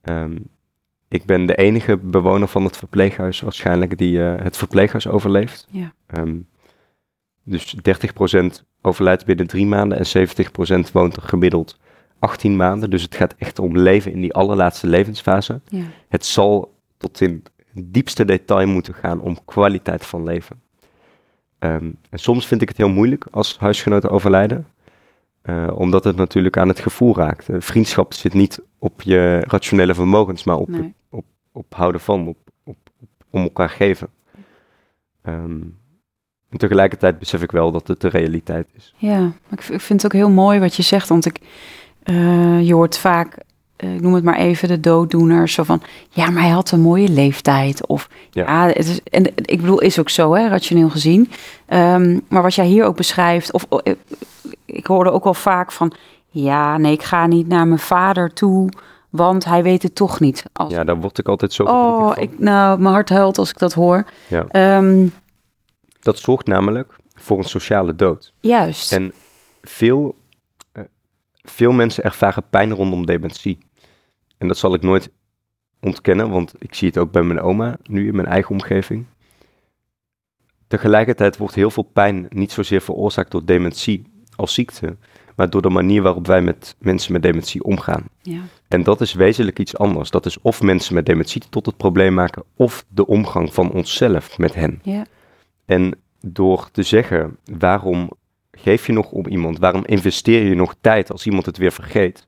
Um, 0.03 0.49
ik 1.15 1.25
ben 1.25 1.47
de 1.47 1.55
enige 1.55 1.97
bewoner 1.97 2.49
van 2.49 2.65
het 2.65 2.77
verpleeghuis 2.77 3.41
waarschijnlijk 3.41 3.99
die 3.99 4.19
uh, 4.19 4.35
het 4.37 4.57
verpleeghuis 4.57 5.09
overleeft. 5.09 5.67
Ja. 5.71 5.93
Um, 6.19 6.47
dus 7.43 7.77
30% 7.77 8.45
overlijdt 8.83 9.25
binnen 9.25 9.47
drie 9.47 9.67
maanden 9.67 9.99
en 9.99 10.29
70% 10.89 10.93
woont 10.93 11.17
er 11.17 11.23
gemiddeld 11.23 11.79
18 12.19 12.57
maanden. 12.57 12.91
Dus 12.91 13.03
het 13.03 13.15
gaat 13.15 13.35
echt 13.39 13.59
om 13.59 13.79
leven 13.79 14.13
in 14.13 14.21
die 14.21 14.33
allerlaatste 14.33 14.87
levensfase. 14.87 15.61
Ja. 15.69 15.85
Het 16.09 16.25
zal 16.25 16.75
tot 16.97 17.21
in 17.21 17.43
diepste 17.73 18.25
detail 18.25 18.67
moeten 18.67 18.95
gaan 18.95 19.21
om 19.21 19.45
kwaliteit 19.45 20.07
van 20.07 20.25
leven. 20.25 20.63
Um, 21.59 21.97
en 22.11 22.19
soms 22.19 22.47
vind 22.47 22.63
ik 22.63 22.69
het 22.69 22.77
heel 22.77 22.89
moeilijk 22.89 23.27
als 23.31 23.59
huisgenoten 23.59 24.11
overlijden. 24.11 24.67
Uh, 25.51 25.67
omdat 25.75 26.05
het 26.05 26.17
natuurlijk 26.17 26.57
aan 26.57 26.69
het 26.69 26.81
gevoel 26.81 27.17
raakt. 27.17 27.49
Uh, 27.49 27.57
vriendschap 27.61 28.13
zit 28.13 28.35
niet 28.35 28.63
op 28.79 29.03
je 29.03 29.41
rationele 29.41 29.95
vermogens, 29.95 30.45
maar 30.45 30.57
op, 30.57 30.69
Nee. 30.69 30.95
Op, 31.55 31.75
houden 31.75 32.01
van, 32.01 32.29
op, 32.29 32.37
op, 32.65 32.77
op 33.01 33.09
om 33.31 33.43
elkaar 33.43 33.71
geven. 33.71 34.09
Um, 35.27 35.79
en 36.51 36.59
tegelijkertijd 36.59 37.19
besef 37.19 37.43
ik 37.43 37.51
wel 37.51 37.73
dat 37.73 37.89
het 37.89 38.01
de 38.01 38.09
realiteit 38.09 38.69
is. 38.77 38.95
Ja, 38.97 39.19
maar 39.21 39.33
ik, 39.59 39.65
ik 39.69 39.81
vind 39.81 40.03
het 40.03 40.05
ook 40.05 40.21
heel 40.21 40.31
mooi 40.31 40.59
wat 40.61 40.75
je 40.75 40.83
zegt, 40.83 41.09
want 41.09 41.27
ik, 41.27 41.39
eh, 42.03 42.67
je 42.67 42.75
hoort 42.75 42.99
vaak, 42.99 43.37
eh, 43.77 43.95
ik 43.95 44.01
noem 44.01 44.15
het 44.15 44.25
maar 44.25 44.37
even 44.37 44.69
de 44.69 44.81
dooddoeners, 44.81 45.53
zo 45.53 45.63
van, 45.63 45.83
ja, 46.11 46.31
maar 46.31 46.43
hij 46.43 46.51
had 46.51 46.71
een 46.71 46.81
mooie 46.81 47.09
leeftijd. 47.09 47.87
Of 47.87 48.09
ja, 48.31 48.43
Ja. 48.43 48.67
het 48.67 48.89
is, 48.89 49.01
en 49.03 49.25
ik 49.37 49.61
bedoel, 49.61 49.81
is 49.81 49.99
ook 49.99 50.11
zo, 50.11 50.35
hè, 50.35 50.49
rationeel 50.49 50.91
gezien. 50.91 51.31
Ehm, 51.67 52.19
maar 52.29 52.43
wat 52.43 52.55
jij 52.55 52.67
hier 52.67 52.85
ook 52.85 52.97
beschrijft, 52.97 53.53
of 53.53 53.67
ik, 53.83 53.99
ik 54.65 54.87
hoorde 54.87 55.11
ook 55.11 55.25
wel 55.25 55.35
vaak 55.35 55.73
van, 55.73 55.93
ja, 56.31 56.79
nee, 56.79 56.93
ik 56.93 57.03
ga 57.03 57.27
niet 57.27 57.49
naar 57.49 57.67
mijn 57.67 57.81
vader 57.81 58.33
toe, 58.33 58.69
want 59.17 59.45
hij 59.45 59.63
weet 59.63 59.83
het 59.83 59.95
toch 59.95 60.21
niet. 60.21 60.45
Als, 60.53 60.73
Ja, 60.73 60.85
daar 60.85 61.01
word 61.01 61.19
ik 61.19 61.29
altijd 61.29 61.53
zo 61.53 61.63
oh, 61.63 62.13
van. 62.13 62.23
ik, 62.23 62.39
nou, 62.39 62.81
mijn 62.81 62.95
hart 62.95 63.09
huilt 63.09 63.39
als 63.39 63.51
ik 63.51 63.59
dat 63.59 63.73
hoor. 63.73 64.05
Ja. 64.29 64.47
Ehm, 64.49 65.07
Dat 66.01 66.19
zorgt 66.19 66.47
namelijk 66.47 66.97
voor 67.15 67.39
een 67.39 67.45
sociale 67.45 67.95
dood. 67.95 68.33
juist. 68.41 68.93
En 68.93 69.13
veel, 69.63 70.15
eh, 70.73 70.83
veel 71.43 71.73
mensen 71.73 72.05
ervaren 72.05 72.43
pijn 72.51 72.73
rondom 72.73 73.07
dementie. 73.07 73.59
En 74.39 74.49
dat 74.49 74.59
zal 74.59 74.75
ik 74.75 74.83
nooit 74.83 75.11
ontkennen, 75.81 76.31
want 76.31 76.55
ik 76.59 76.75
zie 76.75 76.89
het 76.89 76.99
ook 76.99 77.13
bij 77.13 77.23
mijn 77.23 77.41
oma, 77.41 77.77
nu 77.83 78.07
in 78.07 78.17
mijn 78.17 78.29
eigen 78.29 78.51
omgeving. 78.51 79.07
Tegelijkertijd 80.67 81.37
wordt 81.37 81.55
heel 81.55 81.71
veel 81.71 81.91
pijn 81.93 82.27
niet 82.29 82.53
zozeer 82.53 82.81
veroorzaakt 82.81 83.31
door 83.31 83.45
dementie 83.45 84.13
als 84.37 84.55
ziekte, 84.55 84.97
maar 85.37 85.51
door 85.51 85.63
de 85.63 85.69
manier 85.69 86.03
waarop 86.03 86.27
wij 86.27 86.43
met 86.43 86.77
mensen 86.79 87.13
met 87.13 87.23
dementie 87.23 87.63
omgaan. 87.65 88.05
ja. 88.23 88.41
En 88.69 88.83
dat 88.83 89.01
is 89.01 89.13
wezenlijk 89.13 89.59
iets 89.59 89.77
anders. 89.77 90.11
Dat 90.11 90.27
is 90.27 90.41
of 90.41 90.63
mensen 90.63 90.95
met 90.95 91.07
dementie 91.07 91.43
tot 91.51 91.67
het 91.67 91.77
probleem 91.77 92.15
maken, 92.15 92.43
of 92.57 92.85
de 92.89 93.07
omgang 93.07 93.55
van 93.55 93.71
onszelf 93.73 94.39
met 94.39 94.55
hen. 94.55 94.81
Ja. 94.83 95.07
En 95.67 95.95
door 96.21 96.69
te 96.71 96.83
zeggen, 96.83 97.37
waarom 97.59 98.11
geef 98.51 98.87
je 98.87 98.93
nog 98.93 99.11
om 99.11 99.27
iemand? 99.27 99.59
Waarom 99.59 99.83
investeer 99.85 100.43
je 100.49 100.55
nog 100.55 100.75
tijd 100.81 101.11
als 101.13 101.27
iemand 101.27 101.47
het 101.47 101.57
weer 101.57 101.73
vergeet? 101.73 102.27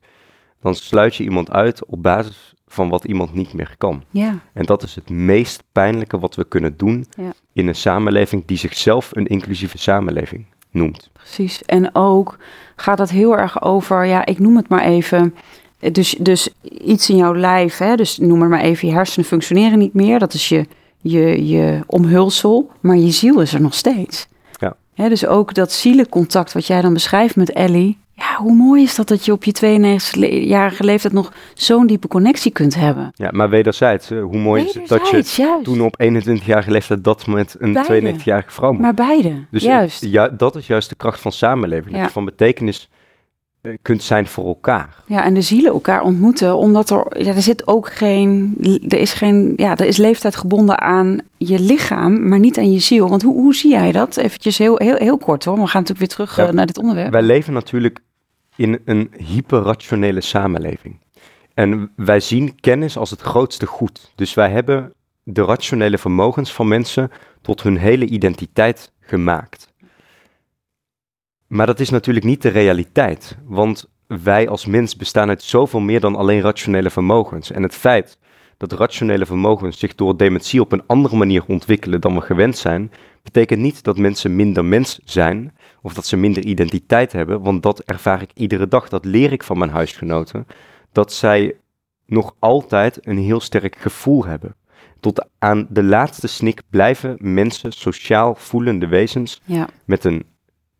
Dan 0.61 0.75
sluit 0.75 1.15
je 1.15 1.23
iemand 1.23 1.51
uit 1.51 1.85
op 1.85 2.03
basis 2.03 2.53
van 2.67 2.89
wat 2.89 3.03
iemand 3.03 3.33
niet 3.33 3.53
meer 3.53 3.75
kan. 3.77 4.03
ja. 4.11 4.39
En 4.53 4.65
dat 4.65 4.83
is 4.83 4.95
het 4.95 5.09
meest 5.09 5.63
pijnlijke 5.71 6.19
wat 6.19 6.35
we 6.35 6.45
kunnen 6.45 6.77
doen 6.77 7.05
Ja. 7.17 7.33
in 7.53 7.67
een 7.67 7.75
samenleving 7.75 8.45
die 8.45 8.57
zichzelf 8.57 9.09
een 9.15 9.27
inclusieve 9.27 9.77
samenleving 9.77 10.45
noemt. 10.71 11.09
Precies. 11.13 11.63
En 11.65 11.95
ook 11.95 12.37
gaat 12.75 12.97
het 12.97 13.09
heel 13.09 13.37
erg 13.37 13.61
over, 13.61 14.05
ja, 14.05 14.25
ik 14.25 14.39
noem 14.39 14.55
het 14.55 14.69
maar 14.69 14.83
even. 14.83 15.35
Dus, 15.91 16.15
dus 16.19 16.49
iets 16.61 17.09
in 17.09 17.15
jouw 17.15 17.35
lijf, 17.35 17.77
hè, 17.77 17.95
dus 17.95 18.17
noem 18.17 18.41
het 18.41 18.49
maar 18.49 18.61
even, 18.61 18.87
je 18.87 18.93
hersenen 18.93 19.27
functioneren 19.27 19.79
niet 19.79 19.93
meer. 19.93 20.19
Dat 20.19 20.33
is 20.33 20.49
je, 20.49 20.65
je, 21.01 21.47
je 21.47 21.79
omhulsel, 21.85 22.71
maar 22.79 22.97
je 22.97 23.11
ziel 23.11 23.41
is 23.41 23.53
er 23.53 23.61
nog 23.61 23.73
steeds. 23.73 24.27
Ja. 24.59 24.75
Hè, 24.93 25.09
dus 25.09 25.25
ook 25.25 25.53
dat 25.53 25.71
zielencontact 25.71 26.53
wat 26.53 26.67
jij 26.67 26.81
dan 26.81 26.93
beschrijft 26.93 27.35
met 27.35 27.51
Ellie. 27.51 27.97
Ja, 28.19 28.35
hoe 28.37 28.53
mooi 28.55 28.83
is 28.83 28.95
dat 28.95 29.07
dat 29.07 29.25
je 29.25 29.31
op 29.31 29.43
je 29.43 29.53
92-jarige 29.55 30.83
leeftijd 30.83 31.13
nog 31.13 31.33
zo'n 31.53 31.87
diepe 31.87 32.07
connectie 32.07 32.51
kunt 32.51 32.75
hebben. 32.75 33.11
Ja, 33.13 33.29
maar 33.31 33.49
wederzijds, 33.49 34.09
hè, 34.09 34.21
hoe 34.21 34.37
mooi 34.37 34.63
is 34.63 34.73
het 34.73 34.87
dat 34.87 35.09
je 35.09 35.23
juist. 35.35 35.63
toen 35.63 35.81
op 35.81 35.95
21-jarige 36.03 36.71
leeftijd 36.71 37.03
dat 37.03 37.27
met 37.27 37.55
een 37.59 37.73
Beide. 37.73 38.13
92-jarige 38.13 38.51
vrouw 38.51 38.71
moet. 38.71 38.81
Maar 38.81 38.93
beide, 38.93 39.45
Dus 39.51 39.63
juist. 39.63 40.03
eh, 40.03 40.11
ja, 40.11 40.27
dat 40.29 40.55
is 40.55 40.67
juist 40.67 40.89
de 40.89 40.95
kracht 40.95 41.19
van 41.21 41.31
samenleving. 41.31 41.95
Dat 41.95 42.05
je 42.05 42.09
van 42.11 42.25
betekenis 42.25 42.89
eh, 43.61 43.71
kunt 43.81 44.03
zijn 44.03 44.27
voor 44.27 44.45
elkaar. 44.45 45.03
Ja, 45.05 45.23
en 45.23 45.33
de 45.33 45.41
zielen 45.41 45.71
elkaar 45.71 46.01
ontmoeten, 46.01 46.55
omdat 46.57 46.89
er, 46.89 47.23
ja, 47.23 47.33
er 47.33 47.41
zit 47.41 47.67
ook 47.67 47.91
geen, 47.93 48.55
er 48.87 48.99
is 48.99 49.13
geen, 49.13 49.53
ja, 49.55 49.77
er 49.77 49.85
is 49.85 49.97
leeftijd 49.97 50.35
gebonden 50.35 50.79
aan 50.81 51.19
je 51.37 51.59
lichaam, 51.59 52.27
maar 52.27 52.39
niet 52.39 52.57
aan 52.57 52.71
je 52.71 52.79
ziel. 52.79 53.09
Want 53.09 53.21
hoe, 53.21 53.33
hoe 53.33 53.55
zie 53.55 53.71
jij 53.71 53.91
dat? 53.91 54.17
Eventjes 54.17 54.57
heel, 54.57 54.75
heel, 54.77 54.95
heel 54.95 55.17
kort 55.17 55.45
hoor, 55.45 55.53
we 55.53 55.67
gaan 55.67 55.81
natuurlijk 55.81 55.99
weer 55.99 56.25
terug 56.25 56.35
Ja. 56.37 56.47
eh, 56.47 56.53
naar 56.53 56.65
dit 56.65 56.77
onderwerp. 56.77 57.11
Wij 57.11 57.21
leven 57.21 57.53
natuurlijk 57.53 57.99
in 58.57 58.79
een 58.85 59.11
hyperrationele 59.17 60.21
samenleving. 60.21 60.99
En 61.53 61.91
wij 61.95 62.19
zien 62.19 62.59
kennis 62.59 62.97
als 62.97 63.09
het 63.09 63.21
grootste 63.21 63.65
goed. 63.65 64.11
Dus 64.15 64.33
wij 64.33 64.49
hebben 64.49 64.93
de 65.23 65.43
rationele 65.43 65.97
vermogens 65.97 66.53
van 66.53 66.67
mensen 66.67 67.11
tot 67.41 67.63
hun 67.63 67.77
hele 67.77 68.05
identiteit 68.05 68.91
gemaakt. 68.99 69.73
Maar 71.47 71.65
dat 71.65 71.79
is 71.79 71.89
natuurlijk 71.89 72.25
niet 72.25 72.41
de 72.41 72.49
realiteit, 72.49 73.37
want 73.45 73.89
wij 74.07 74.49
als 74.49 74.65
mens 74.65 74.95
bestaan 74.95 75.29
uit 75.29 75.43
zoveel 75.43 75.79
meer 75.79 75.99
dan 75.99 76.15
alleen 76.15 76.41
rationele 76.41 76.89
vermogens. 76.89 77.51
En 77.51 77.63
het 77.63 77.75
feit 77.75 78.17
dat 78.57 78.71
rationele 78.71 79.25
vermogens 79.25 79.79
zich 79.79 79.95
door 79.95 80.17
dementie 80.17 80.61
op 80.61 80.71
een 80.71 80.83
andere 80.87 81.15
manier 81.15 81.43
ontwikkelen 81.47 82.01
dan 82.01 82.15
we 82.15 82.21
gewend 82.21 82.57
zijn, 82.57 82.91
betekent 83.23 83.59
niet 83.59 83.83
dat 83.83 83.97
mensen 83.97 84.35
minder 84.35 84.65
mens 84.65 84.99
zijn 85.03 85.55
of 85.81 85.93
dat 85.93 86.05
ze 86.05 86.17
minder 86.17 86.45
identiteit 86.45 87.11
hebben, 87.11 87.41
want 87.41 87.63
dat 87.63 87.79
ervaar 87.79 88.21
ik 88.21 88.31
iedere 88.33 88.67
dag, 88.67 88.89
dat 88.89 89.05
leer 89.05 89.31
ik 89.31 89.43
van 89.43 89.57
mijn 89.57 89.71
huisgenoten, 89.71 90.47
dat 90.91 91.13
zij 91.13 91.55
nog 92.05 92.35
altijd 92.39 93.07
een 93.07 93.17
heel 93.17 93.39
sterk 93.39 93.75
gevoel 93.75 94.25
hebben. 94.25 94.55
Tot 94.99 95.27
aan 95.39 95.67
de 95.69 95.83
laatste 95.83 96.27
snik 96.27 96.61
blijven 96.69 97.17
mensen 97.19 97.71
sociaal 97.71 98.35
voelende 98.35 98.87
wezens 98.87 99.41
Ja, 99.45 99.67
met 99.85 100.03
een 100.03 100.23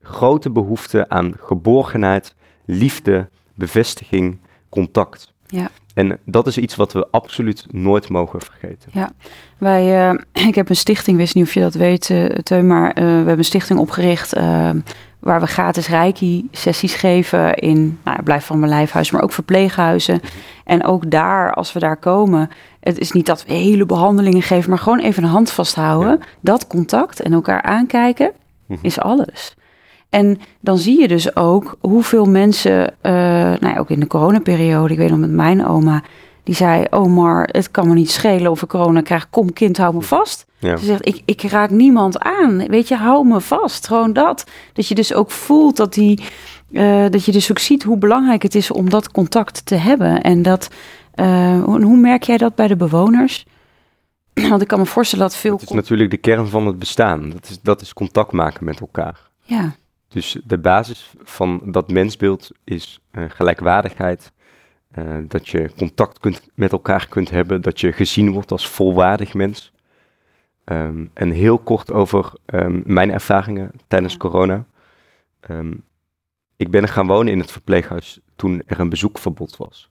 grote 0.02 0.50
behoefte 0.50 1.10
aan 1.10 1.34
geborgenheid, 1.40 2.36
liefde, 2.66 3.30
bevestiging, 3.56 4.40
contact. 4.70 5.34
Ja. 5.48 5.70
En 5.94 6.18
dat 6.26 6.48
is 6.48 6.58
iets 6.58 6.76
wat 6.76 6.94
we 6.94 7.08
absoluut 7.12 7.66
nooit 7.72 8.10
mogen 8.10 8.42
vergeten. 8.42 8.92
wij, 9.58 10.10
eh, 10.10 10.20
ik 10.48 10.56
heb 10.56 10.70
een 10.70 10.76
stichting, 10.76 11.18
wist 11.18 11.36
niet 11.36 11.44
of 11.46 11.54
je 11.54 11.60
dat 11.60 11.74
weet, 11.74 12.10
eh 12.10 12.26
Teun, 12.26 12.68
maar 12.68 12.92
eh, 12.92 13.04
we 13.04 13.10
hebben 13.10 13.38
een 13.38 13.44
stichting 13.44 13.80
opgericht 13.80 14.34
waar 15.20 15.40
we 15.40 15.48
gratis 15.48 15.88
reiki-sessies 15.88 16.94
geven 16.96 17.54
in, 17.56 18.00
nou, 18.04 18.24
blijf 18.24 18.46
van 18.46 18.60
mijn 18.60 18.72
lijfhuis, 18.72 19.12
maar 19.12 19.22
ook 19.22 19.32
verpleeghuizen. 19.32 20.22
En 20.64 20.84
ook 20.84 21.12
daar, 21.12 21.54
als 21.54 21.74
we 21.74 21.80
daar 21.80 21.98
komen, 21.98 22.50
het 22.80 22.98
is 23.00 23.12
niet 23.12 23.26
dat 23.26 23.46
we 23.46 23.54
hele 23.54 23.86
behandelingen 23.86 24.42
geven, 24.42 24.70
maar 24.70 24.80
gewoon 24.80 25.00
even 25.00 25.24
een 25.24 25.30
hand 25.30 25.52
vasthouden. 25.52 26.20
Dat 26.40 26.68
contact 26.68 27.22
en 27.22 27.34
elkaar 27.34 27.62
aankijken 27.62 28.32
Mhm. 28.68 28.80
is 28.82 29.00
alles. 29.00 29.56
En 30.10 30.40
dan 30.60 30.78
zie 30.78 31.00
je 31.00 31.08
dus 31.08 31.36
ook 31.36 31.78
hoeveel 31.82 32.26
mensen, 32.26 32.94
eh, 33.02 33.14
nou 33.60 33.68
ja, 33.68 33.78
ook 33.78 33.90
in 33.90 34.00
de 34.00 34.08
coronaperiode, 34.08 34.94
ik 34.94 35.00
weet 35.00 35.10
nog 35.10 35.20
met 35.20 35.32
mijn 35.32 35.66
oma, 35.66 36.04
die 36.44 36.56
zei, 36.56 36.86
oh 36.90 37.16
maar 37.16 37.50
het 37.52 37.72
kan 37.72 37.88
me 37.88 37.94
niet 37.94 38.12
schelen 38.12 38.52
of 38.52 38.62
ik 38.62 38.68
corona 38.68 39.02
krijg, 39.02 39.30
kom 39.30 39.54
kind, 39.54 39.78
hou 39.78 39.94
me 39.94 40.02
vast. 40.02 40.46
Ja. 40.60 40.78
Ze 40.78 40.86
zegt, 40.86 41.08
ik, 41.08 41.22
ik 41.26 41.42
raak 41.42 41.70
niemand 41.70 42.20
aan, 42.20 42.68
weet 42.68 42.88
je, 42.88 42.96
hou 42.96 43.28
me 43.28 43.42
vast, 43.42 43.88
gewoon 43.88 44.14
dat. 44.14 44.44
Dat 44.74 44.88
je 44.88 44.96
dus 44.96 45.14
ook 45.14 45.32
voelt 45.32 45.78
dat 45.78 45.94
die, 45.94 46.24
eh, 46.72 47.06
dat 47.10 47.26
je 47.26 47.32
dus 47.32 47.52
ook 47.52 47.60
ziet 47.60 47.84
hoe 47.84 47.98
belangrijk 47.98 48.42
het 48.42 48.56
is 48.56 48.72
om 48.72 48.90
dat 48.90 49.12
contact 49.12 49.66
te 49.66 49.76
hebben. 49.76 50.22
En 50.22 50.42
dat, 50.42 50.70
eh, 51.14 51.64
hoe, 51.64 51.84
hoe 51.84 51.98
merk 51.98 52.24
jij 52.24 52.38
dat 52.38 52.56
bij 52.56 52.68
de 52.68 52.76
bewoners? 52.76 53.46
Want 54.50 54.62
ik 54.62 54.68
kan 54.68 54.80
me 54.80 54.86
voorstellen 54.86 55.26
dat 55.26 55.36
veel... 55.36 55.58
Het 55.58 55.70
is 55.70 55.76
natuurlijk 55.76 56.12
de 56.12 56.18
kern 56.18 56.48
van 56.48 56.68
het 56.68 56.80
bestaan. 56.80 57.30
Dat 57.30 57.50
is, 57.50 57.60
dat 57.62 57.82
is 57.82 57.94
contact 57.94 58.32
maken 58.32 58.66
met 58.66 58.80
elkaar. 58.80 59.30
Ja, 59.42 59.76
Dus 60.08 60.38
de 60.46 60.58
basis 60.58 61.14
van 61.24 61.62
dat 61.66 61.92
mensbeeld 61.92 62.52
is 62.64 63.00
eh, 63.12 63.24
gelijkwaardigheid. 63.28 64.32
eh, 64.92 65.18
dat 65.28 65.48
je 65.48 65.72
contact 65.78 66.20
kunt, 66.20 66.50
met 66.54 66.72
elkaar 66.72 67.08
kunt 67.08 67.30
hebben. 67.30 67.62
Dat 67.62 67.80
je 67.80 67.92
gezien 67.92 68.32
wordt 68.32 68.52
als 68.52 68.68
volwaardig 68.68 69.34
mens. 69.34 69.72
Ehm, 70.64 71.06
en 71.14 71.32
heel 71.32 71.58
kort 71.58 71.92
over 71.92 72.34
ehm, 72.46 72.82
mijn 72.86 73.12
ervaringen 73.12 73.72
tijdens 73.88 74.18
corona. 74.18 74.66
Ehm, 75.40 75.74
ik 76.56 76.72
ben 76.72 76.88
gaan 76.88 77.08
wonen 77.08 77.34
in 77.34 77.40
het 77.40 77.52
verpleeghuis 77.52 78.20
toen 78.36 78.62
er 78.66 78.80
een 78.80 78.90
bezoekverbod 78.90 79.58
was. 79.58 79.90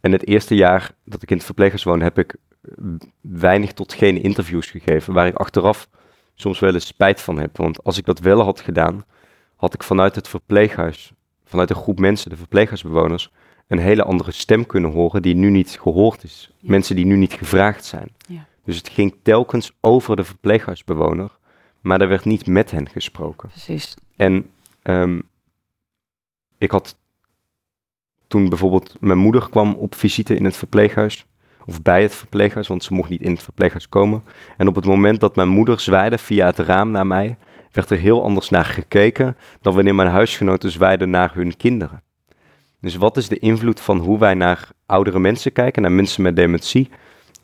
En 0.00 0.12
het 0.12 0.26
eerste 0.26 0.54
jaar 0.54 0.94
dat 1.04 1.22
ik 1.22 1.30
in 1.30 1.36
het 1.36 1.44
verpleeghuis 1.46 1.84
woonde, 1.84 2.04
heb 2.04 2.18
ik 2.18 2.34
eh, 2.62 2.72
weinig 3.20 3.72
tot 3.72 3.92
geen 3.92 4.22
interviews 4.22 4.70
gegeven. 4.70 5.14
Waar 5.14 5.26
ik 5.26 5.34
achteraf 5.34 5.88
soms 6.34 6.58
wel 6.58 6.74
eens 6.74 6.86
spijt 6.86 7.20
van 7.20 7.38
heb. 7.38 7.56
Want 7.56 7.84
als 7.84 7.98
ik 7.98 8.04
dat 8.04 8.18
wel 8.18 8.42
had 8.42 8.60
gedaan, 8.60 9.04
had 9.60 9.74
ik 9.74 9.82
vanuit 9.82 10.14
het 10.14 10.28
verpleeghuis, 10.28 11.12
vanuit 11.44 11.70
een 11.70 11.76
groep 11.76 11.98
mensen, 11.98 12.30
de 12.30 12.36
verpleeghuisbewoners, 12.36 13.30
een 13.66 13.78
hele 13.78 14.02
andere 14.02 14.32
stem 14.32 14.66
kunnen 14.66 14.90
horen 14.90 15.22
die 15.22 15.34
nu 15.34 15.50
niet 15.50 15.78
gehoord 15.80 16.24
is. 16.24 16.52
Ja. 16.58 16.70
Mensen 16.70 16.96
die 16.96 17.04
nu 17.04 17.16
niet 17.16 17.32
gevraagd 17.32 17.84
zijn. 17.84 18.08
Ja. 18.26 18.46
Dus 18.64 18.76
het 18.76 18.88
ging 18.88 19.16
telkens 19.22 19.72
over 19.80 20.16
de 20.16 20.24
verpleeghuisbewoner, 20.24 21.30
maar 21.80 22.00
er 22.00 22.08
werd 22.08 22.24
niet 22.24 22.46
met 22.46 22.70
hen 22.70 22.88
gesproken. 22.88 23.48
precies. 23.48 23.96
En 24.16 24.50
ehm, 24.82 25.20
ik 26.58 26.70
had 26.70 26.98
toen 28.26 28.48
bijvoorbeeld 28.48 28.96
mijn 29.00 29.18
moeder 29.18 29.48
kwam 29.48 29.74
op 29.74 29.94
visite 29.94 30.34
in 30.34 30.44
het 30.44 30.56
verpleeghuis. 30.56 31.26
Of 31.66 31.82
bij 31.82 32.02
het 32.02 32.14
verpleeghuis, 32.14 32.68
want 32.68 32.84
ze 32.84 32.94
mocht 32.94 33.10
niet 33.10 33.22
in 33.22 33.32
het 33.32 33.42
verpleeghuis 33.42 33.88
komen. 33.88 34.22
En 34.56 34.68
op 34.68 34.74
het 34.74 34.84
moment 34.84 35.20
dat 35.20 35.36
mijn 35.36 35.48
moeder 35.48 35.80
zwaaide 35.80 36.18
via 36.18 36.46
het 36.46 36.58
raam 36.58 36.90
naar 36.90 37.06
mij, 37.06 37.36
werd 37.72 37.90
er 37.90 37.98
heel 37.98 38.22
anders 38.22 38.48
naar 38.50 38.64
gekeken 38.64 39.36
dan 39.60 39.74
wanneer 39.74 39.94
mijn 39.94 40.08
huisgenoten 40.08 40.70
zwaaiden 40.70 41.10
naar 41.10 41.34
hun 41.34 41.56
kinderen. 41.56 42.02
Dus 42.80 42.96
wat 42.96 43.16
is 43.16 43.28
de 43.28 43.38
invloed 43.38 43.80
van 43.80 43.98
hoe 43.98 44.18
wij 44.18 44.34
naar 44.34 44.68
oudere 44.86 45.18
mensen 45.18 45.52
kijken, 45.52 45.82
naar 45.82 45.92
mensen 45.92 46.22
met 46.22 46.36
dementie, 46.36 46.90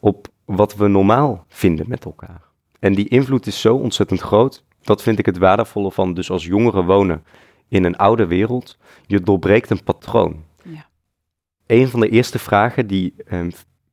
op 0.01 0.29
wat 0.45 0.77
we 0.77 0.89
normaal 0.89 1.45
vinden 1.49 1.89
met 1.89 2.05
elkaar? 2.05 2.43
En 2.79 2.95
die 2.95 3.09
invloed 3.09 3.47
is 3.47 3.61
zo 3.61 3.75
ontzettend 3.77 4.21
groot. 4.21 4.65
Dat 4.83 5.03
vind 5.03 5.19
ik 5.19 5.27
het 5.27 5.39
waardevolle 5.39 5.93
van 5.93 6.15
dus 6.15 6.31
als 6.31 6.45
jongeren 6.45 6.85
wonen 6.85 7.25
in 7.69 7.85
een 7.85 7.97
oude 7.97 8.27
wereld. 8.27 8.79
Je 9.07 9.21
doorbreekt 9.21 9.71
een 9.71 9.83
patroon. 9.83 10.45
Ja. 10.62 10.87
Een 11.67 11.89
van 11.89 12.01
de 12.01 12.09
eerste 12.09 12.39
vragen 12.39 12.87
die 12.87 13.15
ehm, 13.27 13.51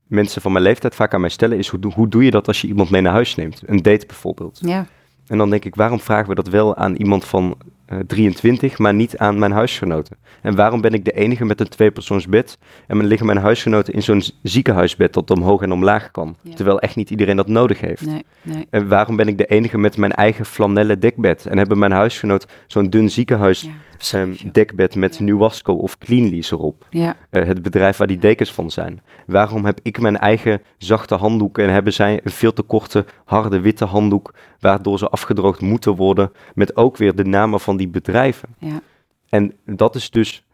mensen 0.08 0.42
van 0.42 0.52
mijn 0.52 0.64
leeftijd 0.64 0.96
vaak 0.96 1.14
aan 1.14 1.22
mij 1.22 1.30
stellen 1.30 1.58
is: 1.58 1.68
hoe, 1.68 1.80
doe- 1.80 1.94
hoe 1.94 2.08
doe 2.08 2.24
je 2.24 2.32
dat 2.32 2.48
als 2.48 2.62
je 2.62 2.68
iemand 2.68 2.90
mee 2.90 3.02
naar 3.02 3.14
huis 3.14 3.36
neemt? 3.36 3.62
Een 3.66 3.82
date 3.82 4.06
bijvoorbeeld. 4.06 4.60
Ja, 4.62 4.88
En 5.28 5.38
dan 5.38 5.50
denk 5.50 5.66
ik, 5.66 5.76
waarom 5.76 6.00
vragen 6.00 6.30
we 6.30 6.36
dat 6.36 6.48
wel 6.48 6.76
aan 6.76 6.96
iemand 6.96 7.26
van 7.26 7.58
eh, 7.86 7.98
23, 8.08 8.78
maar 8.78 8.94
niet 8.94 9.18
aan 9.18 9.40
mijn 9.40 9.52
huisgenoten? 9.52 10.18
En 10.42 10.56
waarom 10.56 10.82
ben 10.82 10.94
ik 10.94 11.06
de 11.06 11.12
enige 11.12 11.46
met 11.46 11.60
een 11.60 11.68
tweepersoonsbed 11.68 12.58
en 12.88 12.98
dan 12.98 13.08
liggen 13.08 13.26
mijn 13.26 13.38
huisgenoten 13.38 13.94
in 13.94 14.04
zo'n 14.04 14.24
ziekenhuisbed 14.44 15.14
dat 15.14 15.32
omhoog 15.32 15.62
en 15.62 15.72
omlaag 15.72 16.12
kan? 16.12 16.36
Ja. 16.42 16.56
Terwijl 16.56 16.80
echt 16.80 16.96
niet 16.96 17.10
iedereen 17.10 17.36
dat 17.36 17.48
nodig 17.48 17.82
heeft. 17.82 18.06
nee, 18.06 18.26
nee. 18.42 18.68
En 18.70 18.88
waarom 18.88 19.16
ben 19.16 19.28
ik 19.28 19.38
de 19.38 19.46
enige 19.46 19.78
met 19.78 19.98
mijn 19.98 20.12
eigen 20.12 20.46
flanellen 20.46 21.00
dekbed? 21.00 21.46
En 21.46 21.58
hebben 21.58 21.80
mijn 21.80 21.92
huisgenoot 21.92 22.48
zo'n 22.68 22.90
dun 22.90 23.10
ziekenhuis 23.10 23.62
Ja, 23.62 23.70
ja. 24.12 24.50
dekbed 24.52 24.96
met. 24.96 25.20
Nuwasco 25.20 25.74
of 25.74 25.98
Cleanlease 25.98 26.54
erop? 26.56 26.88
ja, 26.90 27.16
Eh, 27.30 27.46
het 27.46 27.62
bedrijf 27.62 27.98
waar 27.98 28.08
die 28.08 28.18
dekens 28.18 28.54
van 28.54 28.72
zijn. 28.72 29.02
Waarom 29.26 29.66
heb 29.66 29.80
ik 29.82 30.00
mijn 30.00 30.18
eigen 30.18 30.62
zachte 30.78 31.16
handdoek 31.16 31.58
en 31.58 31.70
hebben 31.70 31.94
zij 31.94 32.20
een 32.24 32.32
veel 32.32 32.54
te 32.54 32.62
korte, 32.62 33.06
harde, 33.26 33.60
witte 33.60 33.86
handdoek, 33.86 34.34
waardoor 34.60 34.98
ze 34.98 35.10
afgedroogd 35.10 35.62
moeten 35.62 35.96
worden, 35.96 36.32
met 36.54 36.76
ook 36.76 36.98
weer 36.98 37.16
de 37.16 37.26
namen 37.26 37.60
van 37.60 37.78
die 37.78 37.88
bedrijven. 37.88 38.50
ja, 38.60 38.82
En 39.30 39.54
dat 39.66 39.96
is 39.96 40.10
dus 40.10 40.46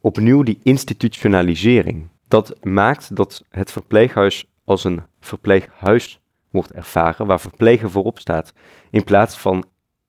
opnieuw 0.00 0.42
die 0.42 0.60
institutionalisering. 0.62 2.08
Dat 2.28 2.56
maakt 2.62 3.16
dat 3.16 3.44
het 3.48 3.72
verpleeghuis 3.72 4.46
als 4.64 4.84
een 4.84 5.02
verpleeghuis 5.20 6.20
wordt 6.50 6.72
ervaren, 6.72 7.26
waar 7.26 7.40
verplegen 7.40 7.90
voorop 7.90 8.18
staat, 8.18 8.52
in 8.90 9.04
plaats 9.04 9.38
van 9.38 9.64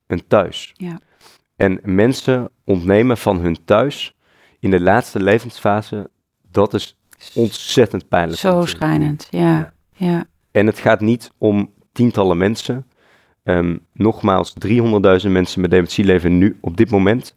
een 0.08 0.28
thuis. 0.28 0.72
Ja. 0.78 1.00
En 1.56 1.80
mensen 1.84 2.50
ontnemen 2.64 3.18
van 3.18 3.40
hun 3.40 3.64
thuis 3.66 4.16
in 4.60 4.72
de 4.72 4.82
laatste 4.82 5.20
levensfase, 5.24 6.10
dat 6.52 6.74
is 6.74 6.98
ontzettend 7.34 8.08
pijnlijk. 8.08 8.40
zo 8.40 8.66
schrijnend. 8.66 9.28
Ja, 9.30 9.74
ja, 9.94 10.26
En 10.52 10.66
het 10.66 10.80
gaat 10.80 11.02
niet 11.02 11.32
om 11.38 11.74
tientallen 11.92 12.38
mensen. 12.38 12.88
Ehm, 13.44 13.78
nogmaals, 13.94 14.54
300.000 14.54 15.32
mensen 15.32 15.62
met 15.62 15.72
dementie 15.72 16.06
leven 16.06 16.38
nu 16.38 16.58
op 16.62 16.78
dit 16.78 16.92
moment. 16.92 17.36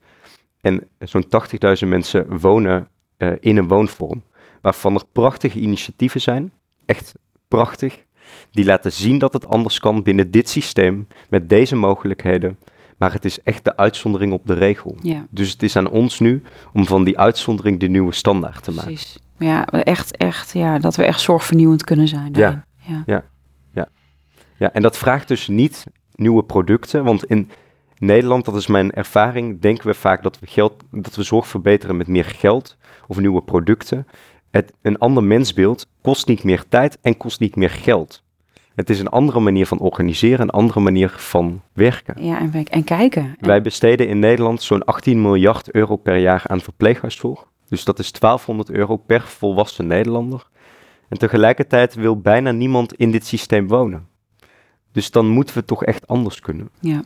En 0.61 0.89
zo'n 0.99 1.29
80.000 1.29 1.89
mensen 1.89 2.39
wonen 2.39 2.89
eh, 3.17 3.33
in 3.41 3.57
een 3.57 3.69
woonvorm. 3.69 4.23
Waarvan 4.61 4.95
er 4.95 5.07
prachtige 5.13 5.59
initiatieven 5.59 6.21
zijn. 6.21 6.53
Echt 6.87 7.15
prachtig. 7.49 8.05
Die 8.51 8.65
laten 8.65 8.93
zien 8.93 9.19
dat 9.19 9.33
het 9.33 9.47
anders 9.47 9.79
kan 9.79 10.03
binnen 10.03 10.31
dit 10.31 10.49
systeem. 10.49 11.07
Met 11.29 11.49
deze 11.49 11.77
mogelijkheden. 11.77 12.59
Maar 12.97 13.13
het 13.13 13.25
is 13.25 13.43
echt 13.43 13.65
de 13.65 13.77
uitzondering 13.77 14.33
op 14.33 14.47
de 14.47 14.55
regel. 14.55 14.97
ja. 15.03 15.27
Dus 15.31 15.51
het 15.51 15.63
is 15.63 15.77
aan 15.77 15.89
ons 15.91 16.21
nu 16.21 16.43
om 16.73 16.87
van 16.87 17.05
die 17.05 17.19
uitzondering 17.19 17.81
de 17.81 17.89
nieuwe 17.89 18.13
standaard 18.13 18.63
te 18.63 18.71
maken. 18.71 18.93
Precies. 18.93 19.19
Ja, 19.39 19.67
echt, 19.67 20.17
echt, 20.17 20.53
ja, 20.53 20.79
dat 20.79 20.97
we 20.97 21.05
echt 21.05 21.21
zorgvernieuwend 21.21 21.85
kunnen 21.85 22.09
zijn. 22.09 22.33
Ja. 22.33 22.33
daarin. 22.33 23.05
ja. 23.07 23.25
Ja, 24.59 24.73
en 24.73 24.83
dat 24.83 24.99
vraagt 24.99 25.29
dus 25.29 25.49
niet 25.49 25.87
nieuwe 26.15 26.43
producten, 26.43 27.05
want 27.05 27.25
in 27.25 27.51
Nederland, 27.99 28.45
dat 28.45 28.57
is 28.57 28.67
mijn 28.67 28.93
ervaring, 28.93 29.61
denken 29.61 29.87
we 29.87 29.95
vaak 29.95 30.23
dat 30.23 30.39
we, 30.39 30.47
geld, 30.47 30.85
dat 30.91 31.17
we 31.17 31.23
zorg 31.23 31.47
verbeteren 31.47 31.97
met 31.97 32.07
meer 32.07 32.25
geld 32.25 32.77
of 33.07 33.19
nieuwe 33.19 33.43
producten. 33.43 34.07
Het, 34.51 34.73
een 34.83 34.99
ander 34.99 35.25
mensbeeld 35.25 35.87
kost 36.03 36.27
niet 36.27 36.45
meer 36.45 36.65
tijd 36.69 36.99
en 37.01 37.17
kost 37.17 37.41
niet 37.41 37.57
meer 37.57 37.71
geld. 37.71 38.23
Het 38.77 38.91
is 38.91 39.01
een 39.01 39.09
andere 39.09 39.41
manier 39.41 39.67
van 39.67 39.79
organiseren, 39.79 40.41
een 40.41 40.51
andere 40.51 40.81
manier 40.81 41.09
van 41.17 41.63
werken. 41.73 42.25
Ja, 42.25 42.39
en, 42.41 42.53
en 42.71 42.85
kijken. 42.85 43.23
En- 43.23 43.47
Wij 43.47 43.63
besteden 43.63 44.09
in 44.09 44.19
Nederland 44.19 44.63
zo'n 44.63 44.85
18 44.85 45.23
miljard 45.23 45.71
euro 45.71 45.97
per 45.97 46.17
jaar 46.17 46.43
aan 46.47 46.61
verpleeghuiszorg. 46.61 47.45
Dus 47.69 47.85
dat 47.85 47.99
is 47.99 48.13
1200 48.13 48.71
euro 48.71 48.97
per 48.97 49.21
volwassen 49.23 49.87
Nederlander. 49.87 50.47
En 51.09 51.19
tegelijkertijd 51.19 51.95
wil 51.95 52.21
bijna 52.21 52.51
niemand 52.51 52.95
in 52.95 53.11
dit 53.11 53.27
systeem 53.27 53.69
wonen. 53.69 54.07
Dus 54.93 55.11
dan 55.11 55.29
moeten 55.29 55.55
we 55.55 55.65
toch 55.65 55.85
echt 55.85 56.07
anders 56.07 56.41
kunnen. 56.41 56.69
Ja. 56.81 57.01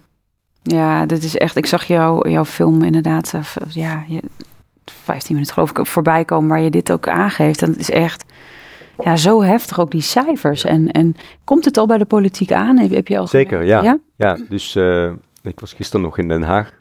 Ja, 0.62 1.06
dit 1.06 1.24
is 1.24 1.36
echt. 1.36 1.56
Ik 1.56 1.66
zag 1.66 1.84
jou, 1.84 2.30
jouw 2.30 2.44
film 2.44 2.82
inderdaad. 2.82 3.34
eh, 3.34 3.42
ja, 3.68 4.04
je, 4.08 4.22
15 4.84 5.34
minuten 5.34 5.54
geloof 5.54 5.70
ik 5.70 5.86
voorbij 5.86 6.24
komen 6.24 6.48
waar 6.48 6.60
je 6.60 6.70
dit 6.70 6.92
ook 6.92 7.08
aangeeft. 7.08 7.62
En 7.62 7.70
het 7.70 7.78
is 7.78 7.90
echt. 7.90 8.24
Ja, 9.04 9.16
zo 9.16 9.42
heftig 9.42 9.80
ook 9.80 9.90
die 9.90 10.00
cijfers. 10.00 10.64
En, 10.64 10.90
en 10.90 11.16
komt 11.44 11.64
het 11.64 11.76
al 11.76 11.86
bij 11.86 11.98
de 11.98 12.04
politiek 12.04 12.52
aan? 12.52 12.78
Heb, 12.78 13.08
je 13.08 13.18
al 13.18 13.26
Zeker, 13.26 13.62
ja. 13.62 13.98
Ja, 14.16 14.38
dus 14.48 14.76
eh, 14.76 15.12
ik 15.42 15.60
was 15.60 15.72
gisteren 15.72 16.04
nog 16.04 16.18
in 16.18 16.28
Den 16.28 16.42
Haag. 16.42 16.80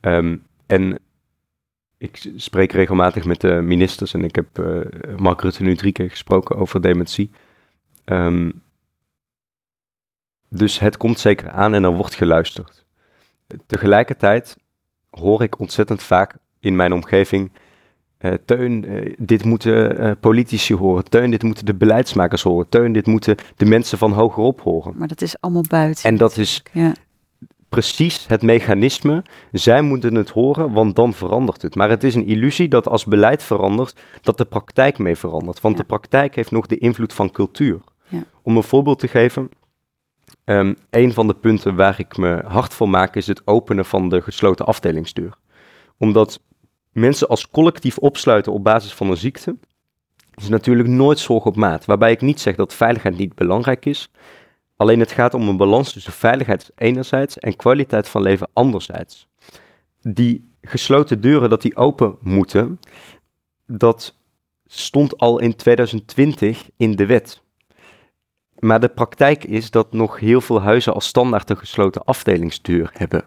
Ehm, 0.00 0.36
en 0.66 0.98
ik 1.98 2.32
spreek 2.36 2.72
regelmatig 2.72 3.24
met 3.24 3.40
de 3.40 3.52
ministers. 3.52 4.14
En 4.14 4.24
ik 4.24 4.34
heb 4.34 4.58
eh, 4.58 5.16
Mark 5.16 5.40
Rutte 5.40 5.62
nu 5.62 5.76
drie 5.76 5.92
keer 5.92 6.10
gesproken 6.10 6.56
over 6.56 6.80
dementie. 6.80 7.30
Ehm, 8.04 8.50
dus 10.48 10.78
het 10.78 10.96
komt 10.96 11.18
zeker 11.18 11.50
aan 11.50 11.74
en 11.74 11.84
er 11.84 11.94
wordt 11.94 12.14
geluisterd. 12.14 12.84
Tegelijkertijd 13.66 14.56
hoor 15.10 15.42
ik 15.42 15.58
ontzettend 15.58 16.02
vaak 16.02 16.34
in 16.60 16.76
mijn 16.76 16.92
omgeving... 16.92 17.50
eh, 18.24 18.32
Teun, 18.44 18.84
eh, 18.84 19.12
dit 19.18 19.44
moeten 19.44 19.98
eh, 19.98 20.10
politici 20.20 20.74
horen. 20.74 21.04
Teun, 21.04 21.30
dit 21.30 21.42
moeten 21.42 21.64
de 21.66 21.74
beleidsmakers 21.74 22.42
horen. 22.42 22.68
Teun, 22.68 22.92
dit 22.92 23.06
moeten 23.06 23.36
de 23.56 23.64
mensen 23.64 23.98
van 23.98 24.12
hogerop 24.12 24.60
horen. 24.60 24.94
Maar 24.96 25.08
dat 25.08 25.22
is 25.22 25.40
allemaal 25.40 25.64
buiten. 25.68 26.04
En 26.10 26.16
dat 26.16 26.36
is 26.36 26.62
Ja, 26.72 26.92
precies 27.68 28.26
het 28.26 28.42
mechanisme. 28.42 29.22
Zij 29.52 29.82
moeten 29.82 30.14
het 30.14 30.30
horen, 30.30 30.72
want 30.72 30.96
dan 30.96 31.12
verandert 31.12 31.62
het. 31.62 31.74
Maar 31.74 31.88
het 31.90 32.04
is 32.04 32.14
een 32.14 32.26
illusie 32.26 32.68
dat 32.68 32.88
als 32.88 33.04
beleid 33.04 33.42
verandert, 33.42 34.00
dat 34.22 34.38
de 34.38 34.44
praktijk 34.44 34.98
mee 34.98 35.16
verandert. 35.16 35.60
Want 35.60 35.74
Ja. 35.76 35.80
de 35.80 35.86
praktijk 35.86 36.34
heeft 36.34 36.50
nog 36.50 36.66
de 36.66 36.78
invloed 36.78 37.12
van 37.12 37.30
cultuur. 37.30 37.78
Ja. 38.08 38.22
Om 38.42 38.56
een 38.56 38.62
voorbeeld 38.62 38.98
te 38.98 39.08
geven. 39.08 39.48
ehm, 40.44 40.74
een 40.90 41.12
van 41.12 41.26
de 41.26 41.34
punten 41.34 41.74
waar 41.76 41.94
ik 41.98 42.16
me 42.16 42.42
hard 42.46 42.74
voor 42.74 42.88
maak 42.88 43.16
is 43.16 43.26
het 43.26 43.46
openen 43.46 43.84
van 43.84 44.08
de 44.08 44.20
gesloten 44.20 44.66
afdelingsdeur. 44.66 45.34
Omdat 45.98 46.40
mensen 46.94 47.28
als 47.28 47.50
collectief 47.50 47.98
opsluiten 47.98 48.52
op 48.52 48.64
basis 48.64 48.94
van 48.94 49.10
een 49.10 49.16
ziekte, 49.16 49.56
is 50.34 50.48
natuurlijk 50.48 50.88
nooit 50.88 51.18
zorg 51.18 51.44
op 51.44 51.56
maat. 51.56 51.84
Waarbij 51.84 52.12
ik 52.12 52.20
niet 52.20 52.40
zeg 52.40 52.54
dat 52.54 52.74
veiligheid 52.74 53.16
niet 53.16 53.34
belangrijk 53.34 53.86
is. 53.86 54.10
Alleen 54.76 55.00
het 55.00 55.12
gaat 55.12 55.34
om 55.34 55.48
een 55.48 55.56
balans 55.56 55.92
tussen 55.92 56.12
veiligheid 56.12 56.72
enerzijds 56.76 57.38
en 57.38 57.56
kwaliteit 57.56 58.08
van 58.08 58.22
leven 58.22 58.48
anderzijds. 58.52 59.28
Die 60.00 60.52
gesloten 60.62 61.20
deuren, 61.20 61.50
dat 61.50 61.62
die 61.62 61.76
open 61.76 62.16
moeten, 62.20 62.80
dat 63.66 64.14
stond 64.66 65.18
al 65.18 65.38
in 65.38 65.56
2020 65.56 66.70
in 66.76 66.96
de 66.96 67.06
wet. 67.06 67.42
maar 68.58 68.80
de 68.80 68.88
praktijk 68.88 69.44
is 69.44 69.70
dat 69.70 69.92
nog 69.92 70.20
heel 70.20 70.40
veel 70.40 70.60
huizen 70.60 70.94
als 70.94 71.06
standaard 71.06 71.50
een 71.50 71.56
gesloten 71.58 72.04
afdelingsdeur 72.04 72.90
hebben. 72.92 73.24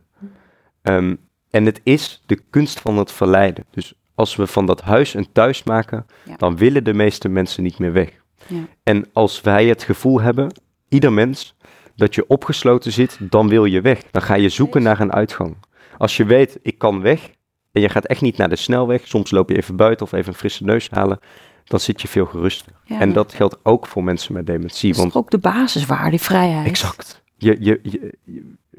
Ehm, 0.82 1.16
en 1.50 1.66
het 1.66 1.80
is 1.84 2.24
de 2.26 2.40
kunst 2.50 2.80
van 2.80 2.98
het 2.98 3.12
verleiden. 3.12 3.66
Dus 3.72 3.94
als 4.16 4.36
we 4.36 4.48
van 4.48 4.66
dat 4.66 4.82
huis 4.82 5.14
een 5.14 5.32
thuis 5.32 5.64
maken, 5.64 6.06
Ja. 6.26 6.36
dan 6.36 6.58
willen 6.58 6.84
de 6.84 6.94
meeste 6.94 7.30
mensen 7.30 7.64
niet 7.64 7.80
meer 7.80 7.92
weg. 7.94 8.10
Ja. 8.48 8.60
En 8.84 9.06
als 9.14 9.42
wij 9.42 9.66
het 9.66 9.84
gevoel 9.84 10.22
hebben, 10.22 10.52
ieder 10.90 11.14
mens, 11.14 11.56
dat 11.96 12.16
je 12.16 12.28
opgesloten 12.28 12.92
zit, 12.92 13.18
dan 13.22 13.48
wil 13.50 13.66
je 13.66 13.82
weg. 13.82 14.02
Dan 14.12 14.22
ga 14.22 14.36
je 14.36 14.50
zoeken 14.50 14.82
naar 14.84 15.00
een 15.00 15.14
uitgang. 15.14 15.56
Als 15.98 16.18
je 16.18 16.26
weet, 16.26 16.60
ik 16.62 16.78
kan 16.78 17.02
weg, 17.02 17.30
en 17.72 17.82
je 17.82 17.90
gaat 17.90 18.06
echt 18.06 18.22
niet 18.22 18.38
naar 18.38 18.50
de 18.50 18.56
snelweg, 18.56 19.08
soms 19.08 19.32
loop 19.32 19.50
je 19.50 19.58
even 19.58 19.76
buiten 19.76 20.06
of 20.06 20.12
even 20.12 20.28
een 20.28 20.40
frisse 20.40 20.64
neus 20.64 20.90
halen, 20.90 21.20
dan 21.64 21.80
zit 21.80 22.02
je 22.02 22.08
veel 22.08 22.26
geruster. 22.26 22.72
Ja, 22.84 23.00
en 23.00 23.14
dat 23.14 23.34
geldt 23.34 23.58
ook 23.64 23.88
voor 23.88 24.04
mensen 24.04 24.34
met 24.34 24.46
dementie. 24.46 24.88
dat 24.88 24.98
is 24.98 25.02
Want 25.04 25.16
ook 25.16 25.32
de 25.32 25.38
basiswaarde, 25.38 26.10
die 26.10 26.20
vrijheid. 26.22 26.68
exact. 26.68 27.24
Je, 27.38 27.58
je- 27.60 27.80
je- 27.84 28.14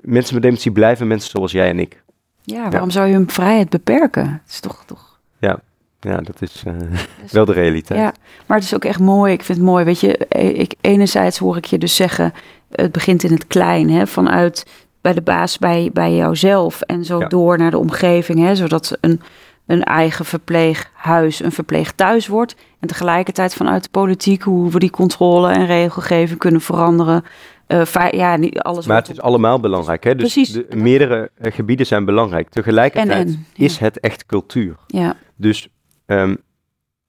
mensen 0.01 0.35
met 0.35 0.43
dementie 0.43 0.73
blijven 0.73 1.07
mensen 1.07 1.31
zoals 1.31 1.53
jij 1.53 1.69
en 1.69 1.79
ik. 1.79 2.03
Ja, 2.55 2.69
waarom 2.71 2.91
zou 2.91 3.07
je 3.07 3.13
hun 3.13 3.31
vrijheid 3.31 3.69
beperken? 3.69 4.31
Het 4.31 4.53
is 4.53 4.61
toch, 4.61 4.83
toch 4.87 5.19
Ja, 6.01 6.17
dat 6.21 6.43
is 6.43 6.63
eh, 6.67 6.75
wel 7.31 7.45
de 7.45 7.53
realiteit. 7.53 8.01
Ja, 8.01 8.13
maar 8.47 8.57
het 8.57 8.67
is 8.67 8.75
ook 8.75 8.85
echt 8.85 9.01
mooi. 9.01 9.33
Ik 9.33 9.43
vind 9.43 9.59
het 9.59 9.67
mooi. 9.67 9.85
Weet 9.85 10.01
je, 10.01 10.17
eh, 10.17 10.59
ik, 10.59 10.75
enerzijds 10.81 11.39
hoor 11.39 11.57
ik 11.57 11.65
je 11.65 11.79
dus 11.79 11.97
zeggen, 11.97 12.33
het 12.71 12.93
begint 12.93 13.23
in 13.23 13.33
het 13.33 13.47
klein, 13.47 13.91
hè, 13.91 14.07
vanuit 14.07 14.67
bij 15.01 15.15
de 15.15 15.23
baas 15.23 15.59
bij, 15.59 15.91
bij 15.93 16.15
jouzelf 16.17 16.81
en 16.81 17.05
zo 17.05 17.19
Ja. 17.19 17.27
door 17.29 17.59
naar 17.59 17.71
de 17.71 17.79
omgeving, 17.79 18.39
hè, 18.39 18.57
zodat 18.57 18.99
een, 19.01 19.21
een 19.67 19.85
eigen 19.85 20.25
verpleeghuis 20.25 21.43
een 21.43 21.53
verpleegthuis 21.53 22.27
wordt. 22.27 22.57
En 22.81 22.89
tegelijkertijd 22.89 23.55
vanuit 23.55 23.83
de 23.83 23.91
politiek 23.91 24.43
hoe 24.43 24.71
we 24.71 24.79
die 24.79 24.91
controle 24.91 25.51
en 25.53 25.67
regelgeving 25.67 26.39
kunnen 26.39 26.61
veranderen. 26.61 27.25
Eh, 27.69 28.11
ja, 28.11 28.37
niet 28.37 28.59
alles 28.59 28.87
Maar 28.87 28.97
het 28.97 29.11
is 29.11 29.21
allemaal 29.21 29.61
belangrijk. 29.61 30.05
Hè? 30.05 30.15
Dus 30.15 30.33
Precies. 30.33 30.53
de, 30.53 30.77
meerdere 30.77 31.31
eh, 31.35 31.53
gebieden 31.53 31.87
zijn 31.87 32.05
belangrijk. 32.05 32.49
Tegelijkertijd 32.49 33.27
En, 33.27 33.27
en, 33.27 33.47
ja. 33.55 33.65
is 33.65 33.79
het 33.79 34.01
echt 34.01 34.27
cultuur. 34.27 34.77
Ja, 34.87 35.17
Dus 35.37 35.69
ehm, 36.07 36.35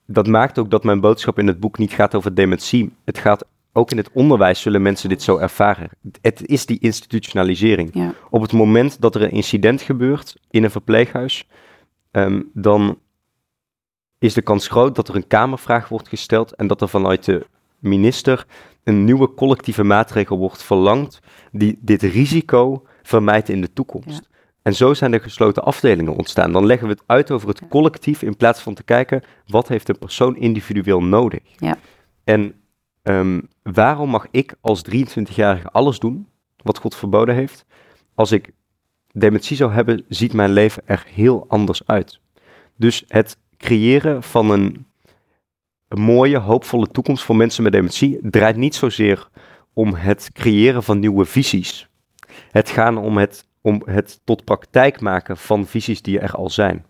dat 0.06 0.28
maakt 0.28 0.60
ook 0.60 0.69
dat 0.69 0.84
mijn 0.84 1.00
boodschap 1.00 1.39
in 1.39 1.48
het 1.48 1.60
boek 1.60 1.78
niet 1.78 1.93
gaat 1.93 2.15
over 2.15 2.36
dementie. 2.36 2.93
Het 3.06 3.17
gaat 3.17 3.45
ook 3.74 3.91
in 3.91 3.98
het 3.98 4.10
onderwijs 4.13 4.62
zullen 4.62 4.82
mensen 4.82 5.10
dit 5.10 5.22
zo 5.22 5.38
ervaren. 5.38 5.89
Het 6.22 6.48
is 6.48 6.65
die 6.65 6.80
institutionalisering. 6.80 7.89
ja, 7.93 8.13
Op 8.30 8.41
het 8.41 8.52
moment 8.52 9.02
dat 9.02 9.15
er 9.15 9.22
een 9.22 9.32
incident 9.32 9.82
gebeurt 9.82 10.36
in 10.50 10.63
een 10.63 10.72
verpleeghuis, 10.72 11.48
ehm, 12.12 12.41
dan 12.54 13.00
is 14.17 14.34
de 14.34 14.41
kans 14.41 14.67
groot 14.67 14.95
dat 14.95 15.08
er 15.08 15.15
een 15.15 15.28
kamervraag 15.28 15.88
wordt 15.88 16.08
gesteld 16.08 16.56
en 16.56 16.67
dat 16.67 16.82
er 16.82 16.89
vanuit 16.89 17.26
de 17.26 17.45
minister 17.80 18.45
een 18.89 19.04
nieuwe 19.04 19.34
collectieve 19.34 19.84
maatregel 19.84 20.38
wordt 20.38 20.63
verlangd 20.63 21.19
die 21.52 21.78
dit 21.82 22.02
risico 22.02 22.84
vermijdt 23.04 23.49
in 23.49 23.62
de 23.62 23.73
toekomst. 23.73 24.30
Ja. 24.32 24.38
En 24.62 24.75
zo 24.75 24.93
zijn 24.93 25.13
er 25.13 25.21
gesloten 25.21 25.63
afdelingen 25.63 26.15
ontstaan. 26.15 26.52
Dan 26.52 26.65
leggen 26.65 26.88
we 26.88 26.93
het 26.93 27.04
uit 27.06 27.32
over 27.32 27.47
het 27.47 27.67
collectief 27.67 28.21
in 28.21 28.38
plaats 28.38 28.62
van 28.62 28.73
te 28.73 28.84
kijken 28.84 29.23
wat 29.47 29.67
heeft 29.67 29.89
een 29.89 29.97
persoon 29.97 30.36
individueel 30.38 31.04
nodig. 31.04 31.39
Ja. 31.58 31.78
En 32.23 32.54
ehm, 33.02 33.39
waarom 33.63 34.10
mag 34.10 34.28
ik 34.32 34.56
als 34.62 34.84
23-jarige 34.95 35.69
alles 35.69 35.99
doen 35.99 36.28
wat 36.63 36.78
God 36.78 36.95
verboden 36.95 37.36
heeft? 37.36 37.65
Als 38.15 38.32
ik 38.32 38.52
dementie 39.12 39.58
zou 39.58 39.71
hebben, 39.71 40.06
ziet 40.08 40.34
mijn 40.34 40.52
leven 40.52 40.84
er 40.86 41.06
heel 41.08 41.45
anders 41.47 41.88
uit. 41.88 42.19
Dus 42.75 43.04
het 43.08 43.38
creëren 43.58 44.23
van 44.23 44.49
een, 44.49 44.86
een 45.89 46.02
mooie, 46.02 46.38
hoopvolle 46.38 46.88
toekomst 46.88 47.23
voor 47.23 47.36
mensen 47.36 47.63
met 47.63 47.71
dementie 47.71 48.19
draait 48.21 48.56
niet 48.56 48.75
zozeer 48.75 49.30
om 49.73 49.93
het 49.93 50.30
creëren 50.34 50.84
van 50.84 50.99
nieuwe 50.99 51.25
visies. 51.25 51.89
Het 52.52 52.69
gaat 52.69 52.95
om 52.95 53.17
het, 53.17 53.47
om 53.62 53.82
het 53.86 54.19
tot 54.23 54.43
praktijk 54.43 55.02
maken 55.02 55.38
van 55.38 55.65
visies 55.65 56.02
die 56.02 56.19
er 56.19 56.32
al 56.32 56.49
zijn. 56.49 56.86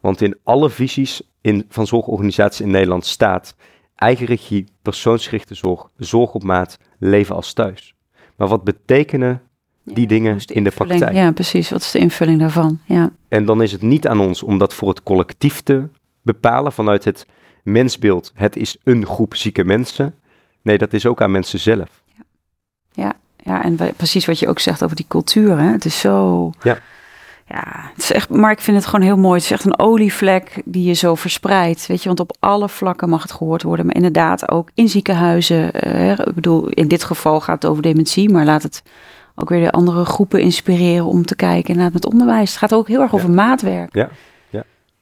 Want 0.00 0.20
in 0.20 0.36
alle 0.42 0.70
visies 0.70 1.22
in, 1.40 1.64
van 1.68 1.86
zorgorganisaties 1.86 2.60
in 2.60 2.70
Nederland 2.70 3.06
staat 3.06 3.54
eigen 3.94 4.26
regie, 4.26 4.64
persoonsgerichte 4.82 5.54
zorg, 5.54 5.88
zorg 5.96 6.34
op 6.34 6.42
maat, 6.42 6.78
leven 6.98 7.34
als 7.34 7.52
thuis. 7.52 7.94
Maar 8.36 8.48
wat 8.48 8.64
betekenen 8.64 9.42
die 9.84 10.00
Ja, 10.00 10.06
dingen 10.06 10.38
in 10.46 10.64
de 10.64 10.70
praktijk? 10.70 11.12
Ja, 11.12 11.32
precies. 11.32 11.70
Wat 11.70 11.80
is 11.80 11.90
de 11.90 11.98
invulling 11.98 12.38
daarvan? 12.38 12.80
Ja, 12.86 13.10
En 13.28 13.44
dan 13.44 13.62
is 13.62 13.72
het 13.72 13.82
niet 13.82 14.06
aan 14.06 14.20
ons 14.20 14.42
om 14.42 14.58
dat 14.58 14.74
voor 14.74 14.88
het 14.88 15.02
collectief 15.02 15.60
te 15.60 15.88
bepalen 16.22 16.72
vanuit 16.72 17.04
het 17.04 17.26
mensbeeld. 17.64 18.32
Het 18.34 18.56
is 18.56 18.76
een 18.84 19.06
groep 19.06 19.34
zieke 19.36 19.64
mensen. 19.64 20.14
Nee, 20.62 20.78
dat 20.78 20.92
is 20.92 21.06
ook 21.06 21.22
aan 21.22 21.30
mensen 21.30 21.58
zelf. 21.58 22.02
Ja, 23.46 23.62
en 23.62 23.76
wa- 23.76 23.92
precies 23.96 24.26
wat 24.26 24.38
je 24.38 24.48
ook 24.48 24.58
zegt 24.58 24.84
over 24.84 24.96
die 24.96 25.04
cultuur. 25.08 25.58
Hè? 25.58 25.70
Het 25.70 25.84
is 25.84 26.00
zo. 26.00 26.50
Ja. 26.62 26.78
Ja, 27.48 27.62
het 27.94 28.02
is 28.02 28.12
echt. 28.12 28.28
Maar 28.28 28.50
ik 28.50 28.60
vind 28.60 28.76
het 28.76 28.86
gewoon 28.86 29.06
heel 29.06 29.16
mooi. 29.16 29.34
Het 29.34 29.44
is 29.44 29.50
echt 29.50 29.64
een 29.64 29.78
olievlek 29.78 30.62
die 30.64 30.84
je 30.84 30.92
zo 30.92 31.14
verspreidt. 31.14 31.86
Weet 31.86 32.00
je, 32.00 32.06
want 32.06 32.20
op 32.20 32.36
alle 32.40 32.68
vlakken 32.68 33.08
mag 33.08 33.22
het 33.22 33.32
gehoord 33.32 33.62
worden. 33.62 33.86
Maar 33.86 33.94
inderdaad 33.94 34.50
ook 34.50 34.70
in 34.74 34.88
ziekenhuizen. 34.88 35.72
eh, 35.72 35.92
hè. 35.92 36.28
ik 36.28 36.34
bedoel, 36.34 36.68
in 36.68 36.88
dit 36.88 37.04
geval 37.04 37.40
gaat 37.40 37.62
het 37.62 37.70
over 37.70 37.82
dementie. 37.82 38.30
Maar 38.30 38.44
laat 38.44 38.62
het 38.62 38.82
ook 39.34 39.48
weer 39.48 39.60
de 39.64 39.70
andere 39.72 40.04
groepen 40.04 40.40
inspireren 40.40 41.06
om 41.06 41.24
te 41.24 41.36
kijken. 41.36 41.68
Inderdaad, 41.68 41.92
met 41.94 42.06
onderwijs. 42.12 42.50
Het 42.50 42.58
gaat 42.58 42.74
ook 42.74 42.88
heel 42.88 43.00
erg 43.00 43.10
Ja. 43.10 43.16
over 43.16 43.30
maatwerk. 43.30 43.94
Ja, 43.94 44.08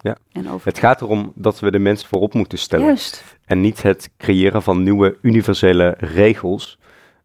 ja. 0.02 0.16
En 0.32 0.50
over. 0.50 0.66
Het 0.68 0.78
gaat 0.78 1.00
erom 1.00 1.32
dat 1.34 1.60
we 1.60 1.70
de 1.70 1.78
mens 1.78 2.06
voorop 2.06 2.34
moeten 2.34 2.58
stellen. 2.58 2.86
Juist. 2.86 3.24
En 3.44 3.60
niet 3.60 3.82
het 3.82 4.10
creëren 4.18 4.62
van 4.62 4.82
nieuwe 4.82 5.18
universele 5.22 5.94
regels. 5.98 6.78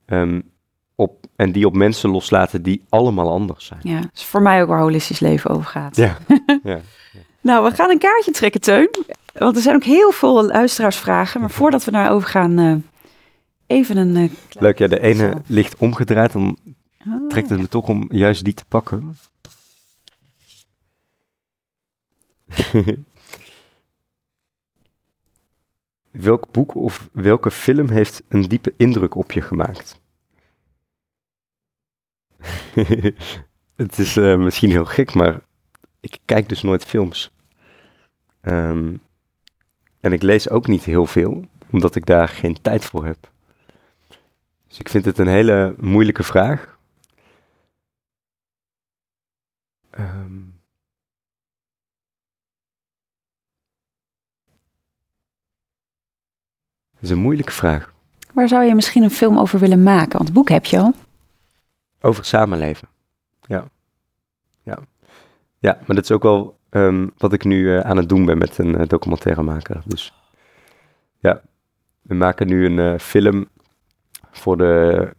ehm, 0.06 0.42
op, 0.96 1.26
en 1.36 1.52
die 1.52 1.66
op 1.66 1.76
mensen 1.76 2.10
loslaten 2.10 2.62
die 2.62 2.84
allemaal 2.90 3.32
anders 3.32 3.66
zijn. 3.66 3.80
Ja, 3.84 4.00
dat 4.02 4.10
is 4.14 4.24
voor 4.24 4.42
mij 4.42 4.62
ook 4.62 4.68
waar 4.68 4.80
holistisch 4.80 5.20
leven 5.20 5.50
over 5.50 5.66
gaat. 5.66 5.96
Ja, 5.96 6.18
ja. 6.64 6.80
Nou, 7.42 7.64
we 7.70 7.76
gaan 7.76 7.90
een 7.90 7.98
kaartje 8.00 8.32
trekken, 8.32 8.62
Teun. 8.62 8.90
Want 9.34 9.56
er 9.56 9.62
zijn 9.62 9.76
ook 9.76 9.84
heel 9.84 10.12
veel 10.12 10.46
luisteraarsvragen. 10.46 11.40
Maar 11.42 11.50
voordat 11.50 11.84
we 11.84 11.92
daar 11.92 12.12
over 12.12 12.30
gaan, 12.30 12.60
eh, 12.60 12.76
even 13.78 13.98
een... 13.98 14.16
eh, 14.16 14.30
Leuk, 14.62 14.78
ja, 14.78 14.88
de 14.88 15.00
ene 15.02 15.42
ligt 15.48 15.76
omgedraaid, 15.78 16.32
dan 16.32 16.58
Oh, 17.10 17.28
trekt 17.30 17.50
het 17.50 17.60
me 17.60 17.68
toch 17.68 17.88
om 17.88 18.06
juist 18.10 18.44
die 18.44 18.54
te 18.54 18.66
pakken. 18.68 19.18
Welk 26.12 26.52
boek 26.52 26.76
of 26.76 27.10
welke 27.12 27.52
film 27.52 27.90
heeft 27.90 28.24
een 28.28 28.42
diepe 28.42 28.74
indruk 28.78 29.16
op 29.16 29.32
je 29.32 29.42
gemaakt? 29.42 30.02
het 33.76 33.98
is 33.98 34.18
eh, 34.18 34.38
misschien 34.38 34.70
heel 34.70 34.86
gek, 34.86 35.14
maar 35.14 35.42
ik 36.00 36.18
kijk 36.26 36.50
dus 36.50 36.62
nooit 36.62 36.86
films. 36.86 37.32
Ehm, 38.42 38.96
en 40.00 40.14
ik 40.14 40.22
lees 40.22 40.50
ook 40.50 40.68
niet 40.68 40.84
heel 40.84 41.06
veel, 41.06 41.46
omdat 41.72 41.96
ik 41.96 42.06
daar 42.06 42.28
geen 42.28 42.62
tijd 42.62 42.86
voor 42.86 43.06
heb. 43.06 43.32
Dus 44.68 44.80
ik 44.80 44.90
vind 44.90 45.06
het 45.06 45.18
een 45.18 45.28
hele 45.28 45.76
moeilijke 45.80 46.24
vraag. 46.24 46.80
Ehm. 49.90 50.47
Dat 57.00 57.10
is 57.10 57.10
een 57.10 57.22
moeilijke 57.22 57.52
vraag. 57.52 57.94
Waar 58.34 58.48
zou 58.48 58.64
je 58.64 58.76
misschien 58.76 59.04
een 59.04 59.10
film 59.10 59.38
over 59.38 59.60
willen 59.60 59.84
maken? 59.84 60.12
Want 60.12 60.24
het 60.24 60.34
boek 60.34 60.50
heb 60.50 60.66
je 60.66 60.80
al. 60.80 60.94
Over 62.02 62.26
samenleven. 62.26 62.88
Ja. 63.42 63.68
Ja. 64.64 64.80
Ja, 65.60 65.78
maar 65.86 65.96
dat 65.96 66.04
is 66.04 66.12
ook 66.12 66.24
wel 66.24 66.58
ehm, 66.70 67.08
wat 67.18 67.34
ik 67.34 67.44
nu 67.44 67.76
eh, 67.76 67.80
aan 67.80 67.98
het 67.98 68.10
doen 68.10 68.26
ben 68.26 68.38
met 68.38 68.58
een 68.58 68.76
eh, 68.76 68.88
documentairemaker. 68.88 69.82
Dus 69.86 70.14
ja, 71.20 71.42
we 72.02 72.16
maken 72.16 72.48
nu 72.48 72.66
een 72.66 72.80
eh, 72.80 73.00
film 73.00 73.48
voor 74.32 74.58
de 74.58 75.10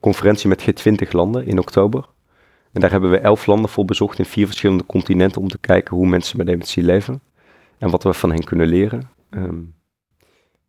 conferentie 0.00 0.48
met 0.48 0.62
G20 0.62 1.10
landen 1.10 1.46
in 1.46 1.58
oktober. 1.58 2.08
En 2.72 2.80
daar 2.80 2.90
hebben 2.90 3.10
we 3.10 3.18
elf 3.18 3.46
landen 3.46 3.70
voor 3.70 3.84
bezocht 3.84 4.18
in 4.18 4.24
vier 4.24 4.46
verschillende 4.46 4.86
continenten 4.86 5.40
om 5.40 5.48
te 5.48 5.58
kijken 5.58 5.96
hoe 5.96 6.06
mensen 6.06 6.36
met 6.36 6.46
dementie 6.46 6.82
leven. 6.82 7.20
En 7.78 7.90
wat 7.90 8.02
we 8.02 8.12
van 8.12 8.30
hen 8.30 8.44
kunnen 8.44 8.66
leren. 8.66 9.10
Ehm, 9.30 9.60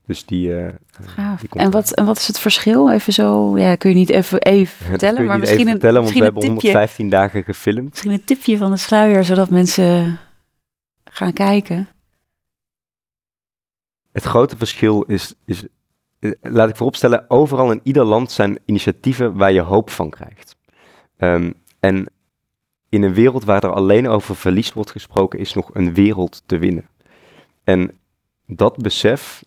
dus 0.10 0.26
die, 0.26 0.54
Gaaf. 1.02 1.40
die 1.40 1.50
komt 1.50 1.64
En 1.64 1.72
wat, 1.72 1.92
en 1.92 2.06
wat 2.06 2.18
is 2.18 2.28
het 2.28 2.40
verschil? 2.40 2.92
Even 2.92 3.14
zo, 3.14 3.58
ja, 3.58 3.76
kun 3.76 3.90
je 3.90 3.96
niet 3.96 4.10
even, 4.10 4.42
even 4.42 4.86
vertellen, 4.86 5.26
maar 5.26 5.40
misschien, 5.40 5.60
even 5.60 5.72
een, 5.72 5.80
vertellen, 5.80 6.02
want 6.02 6.14
we 6.14 6.24
hebben 6.24 6.44
een 6.44 6.50
tipje, 6.50 6.68
115 6.68 7.10
dagen 7.10 7.44
gefilmd. 7.44 7.90
misschien 7.90 8.12
een 8.12 8.24
tipje 8.24 8.58
van 8.58 8.72
de 8.72 8.78
sluier, 8.78 9.24
zodat 9.24 9.50
mensen 9.50 10.20
gaan 11.04 11.34
kijken. 11.34 11.88
Het 14.12 14.24
grote 14.24 14.58
verschil 14.58 15.02
is, 15.02 15.34
is 15.46 15.64
eh, 16.20 16.32
laat 16.42 16.70
ik 16.70 16.76
vooropstellen, 16.76 17.26
overal 17.28 17.72
in 17.72 17.82
ieder 17.84 18.04
land 18.04 18.32
zijn 18.32 18.60
initiatieven 18.66 19.36
waar 19.36 19.52
je 19.52 19.62
hoop 19.62 19.90
van 19.90 20.10
krijgt. 20.10 20.56
Ehm, 21.18 21.52
en 21.80 22.10
in 22.90 23.04
een 23.04 23.14
wereld 23.14 23.44
waar 23.44 23.64
er 23.64 23.74
alleen 23.74 24.08
over 24.08 24.36
verlies 24.36 24.74
wordt 24.74 24.92
gesproken, 24.92 25.40
is 25.40 25.54
nog 25.54 25.70
een 25.74 25.94
wereld 25.94 26.44
te 26.46 26.58
winnen. 26.58 26.90
En 27.64 28.00
dat 28.46 28.78
besef, 28.78 29.44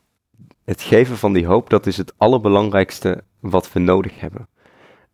het 0.64 0.82
geven 0.82 1.16
van 1.16 1.32
die 1.32 1.46
hoop, 1.46 1.70
dat 1.70 1.86
is 1.86 1.96
het 1.96 2.12
allerbelangrijkste 2.16 3.24
wat 3.40 3.72
we 3.72 3.78
nodig 3.80 4.20
hebben. 4.20 4.48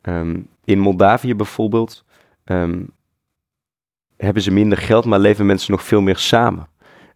Ehm, 0.01 0.41
in 0.65 0.79
Moldavië 0.79 1.35
bijvoorbeeld 1.35 2.05
ehm, 2.45 2.83
hebben 4.17 4.43
ze 4.43 4.51
minder 4.51 4.79
geld, 4.79 5.05
maar 5.05 5.19
leven 5.19 5.47
mensen 5.47 5.73
nog 5.73 5.83
veel 5.83 6.01
meer 6.01 6.17
samen. 6.17 6.69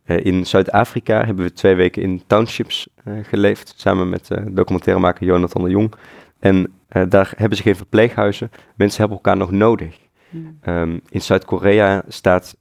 Eh, 0.03 0.25
in 0.25 0.47
Zuid-Afrika 0.47 1.25
hebben 1.25 1.45
we 1.45 1.53
twee 1.53 1.75
weken 1.75 2.03
in 2.03 2.23
townships 2.27 2.89
uh, 3.05 3.25
geleefd, 3.25 3.75
samen 3.77 4.09
met 4.09 4.29
uh, 4.33 4.39
documentairemaker 4.51 5.27
Jonathan 5.27 5.65
de 5.65 5.71
Jong. 5.71 5.93
En 6.39 6.73
daar 7.09 7.33
hebben 7.37 7.57
ze 7.57 7.63
geen 7.63 7.77
verpleeghuizen. 7.77 8.51
Mensen 8.77 8.99
hebben 8.99 9.17
elkaar 9.17 9.37
nog 9.37 9.51
nodig. 9.51 9.99
Hmm. 10.31 10.59
Um, 10.67 11.01
in 11.09 11.21
Zuid-Korea 11.21 12.03
staat 12.09 12.57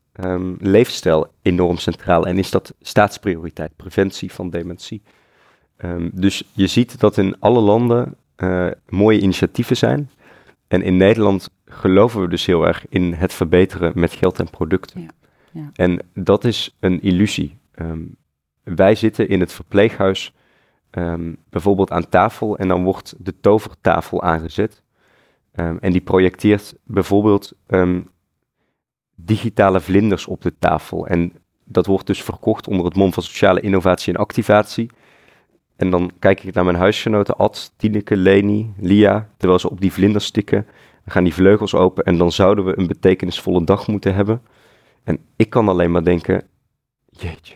leefstijl 0.58 1.34
enorm 1.42 1.78
centraal 1.78 2.28
en 2.28 2.38
is 2.38 2.52
dat 2.52 2.74
staatsprioriteit, 2.82 3.76
preventie 3.76 4.32
van 4.32 4.50
dementie. 4.50 5.02
Um, 5.84 6.12
dus 6.14 6.44
je 6.54 6.68
ziet 6.68 7.00
dat 7.00 7.18
in 7.18 7.40
alle 7.40 7.60
landen 7.60 8.16
mooie 8.90 9.20
initiatieven 9.20 9.78
zijn. 9.78 10.10
En 10.68 10.82
in 10.82 10.98
Nederland 10.98 11.50
geloven 11.66 12.22
we 12.22 12.28
dus 12.28 12.46
heel 12.46 12.68
erg 12.68 12.86
in 12.90 13.14
het 13.14 13.34
verbeteren 13.34 13.92
met 13.96 14.14
geld 14.14 14.40
en 14.40 14.50
producten. 14.50 15.02
Ja. 15.02 15.10
Ja. 15.52 15.70
En 15.74 16.00
dat 16.14 16.44
is 16.44 16.76
een 16.80 17.02
illusie. 17.02 17.58
Um, 17.76 18.16
wij 18.64 18.96
zitten 18.96 19.30
in 19.30 19.40
het 19.40 19.54
verpleeghuis 19.54 20.34
um, 20.92 21.38
bijvoorbeeld 21.50 21.92
aan 21.92 22.10
tafel 22.10 22.58
en 22.58 22.68
dan 22.68 22.84
wordt 22.84 23.16
de 23.18 23.40
tovertafel 23.40 24.22
aangezet. 24.22 24.84
Um, 25.56 25.78
en 25.80 25.92
die 25.92 26.02
projecteert 26.02 26.76
bijvoorbeeld 26.84 27.54
digitale 29.16 29.80
vlinders 29.80 30.28
op 30.28 30.42
de 30.42 30.54
tafel. 30.60 31.08
En 31.08 31.34
dat 31.64 31.86
wordt 31.86 32.08
dus 32.08 32.24
verkocht 32.24 32.68
onder 32.68 32.86
het 32.86 32.96
mom 32.96 33.14
van 33.14 33.24
sociale 33.24 33.62
innovatie 33.62 34.14
en 34.14 34.20
activatie. 34.20 34.90
En 35.82 35.90
dan 35.90 36.12
kijk 36.20 36.44
ik 36.44 36.54
naar 36.54 36.64
mijn 36.64 36.78
huisgenoten 36.78 37.38
Ad, 37.38 37.74
Tineke, 37.76 38.18
Leni, 38.18 38.74
Lia, 38.78 39.30
terwijl 39.38 39.60
ze 39.60 39.70
op 39.70 39.82
die 39.82 39.92
vlinders 39.92 40.26
stikken. 40.26 40.66
Dan 41.04 41.14
gaan 41.14 41.24
die 41.24 41.34
vleugels 41.34 41.76
open 41.76 42.04
en 42.04 42.18
dan 42.18 42.32
zouden 42.32 42.66
we 42.66 42.80
een 42.80 42.88
betekenisvolle 42.88 43.64
dag 43.64 43.88
moeten 43.88 44.16
hebben. 44.16 44.42
En 45.04 45.20
ik 45.36 45.50
kan 45.50 45.68
alleen 45.70 45.92
maar 45.92 46.04
denken, 46.04 46.44
jeetje, 47.10 47.56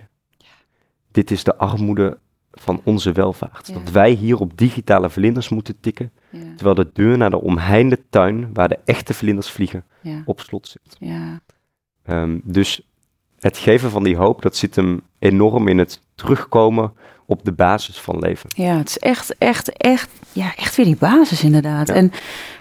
dit 1.11 1.31
is 1.31 1.43
de 1.43 1.55
armoede 1.55 2.17
van 2.51 2.81
onze 2.83 3.11
welvaart. 3.11 3.73
Dat 3.73 3.91
wij 3.91 4.11
hier 4.11 4.39
op 4.39 4.57
digitale 4.57 5.09
vlinders 5.09 5.49
moeten 5.49 5.79
tikken, 5.79 6.11
terwijl 6.55 6.75
de 6.75 6.89
deur 6.93 7.17
naar 7.17 7.29
de 7.29 7.41
omheinde 7.41 7.99
tuin, 8.09 8.53
waar 8.53 8.69
de 8.69 8.79
echte 8.85 9.13
vlinders 9.13 9.49
vliegen, 9.49 9.85
op 10.25 10.39
slot 10.39 10.67
zit. 10.67 10.97
Um, 12.09 12.41
dus 12.43 12.81
het 13.39 13.57
geven 13.57 13.89
van 13.89 14.03
die 14.03 14.17
hoop, 14.17 14.41
dat 14.41 14.55
zit 14.55 14.75
hem 14.75 15.01
enorm 15.25 15.67
in 15.67 15.77
het 15.77 16.01
terugkomen 16.15 16.93
op 17.25 17.45
de 17.45 17.51
basis 17.51 17.99
van 17.99 18.19
leven. 18.19 18.49
Ja, 18.55 18.77
het 18.77 18.89
is 18.89 18.97
echt, 18.97 19.37
echt, 19.37 19.71
echt, 19.71 20.09
ja, 20.31 20.55
echt 20.55 20.75
weer 20.75 20.85
die 20.85 20.97
basis 20.97 21.43
inderdaad. 21.43 21.89
En, 21.89 22.11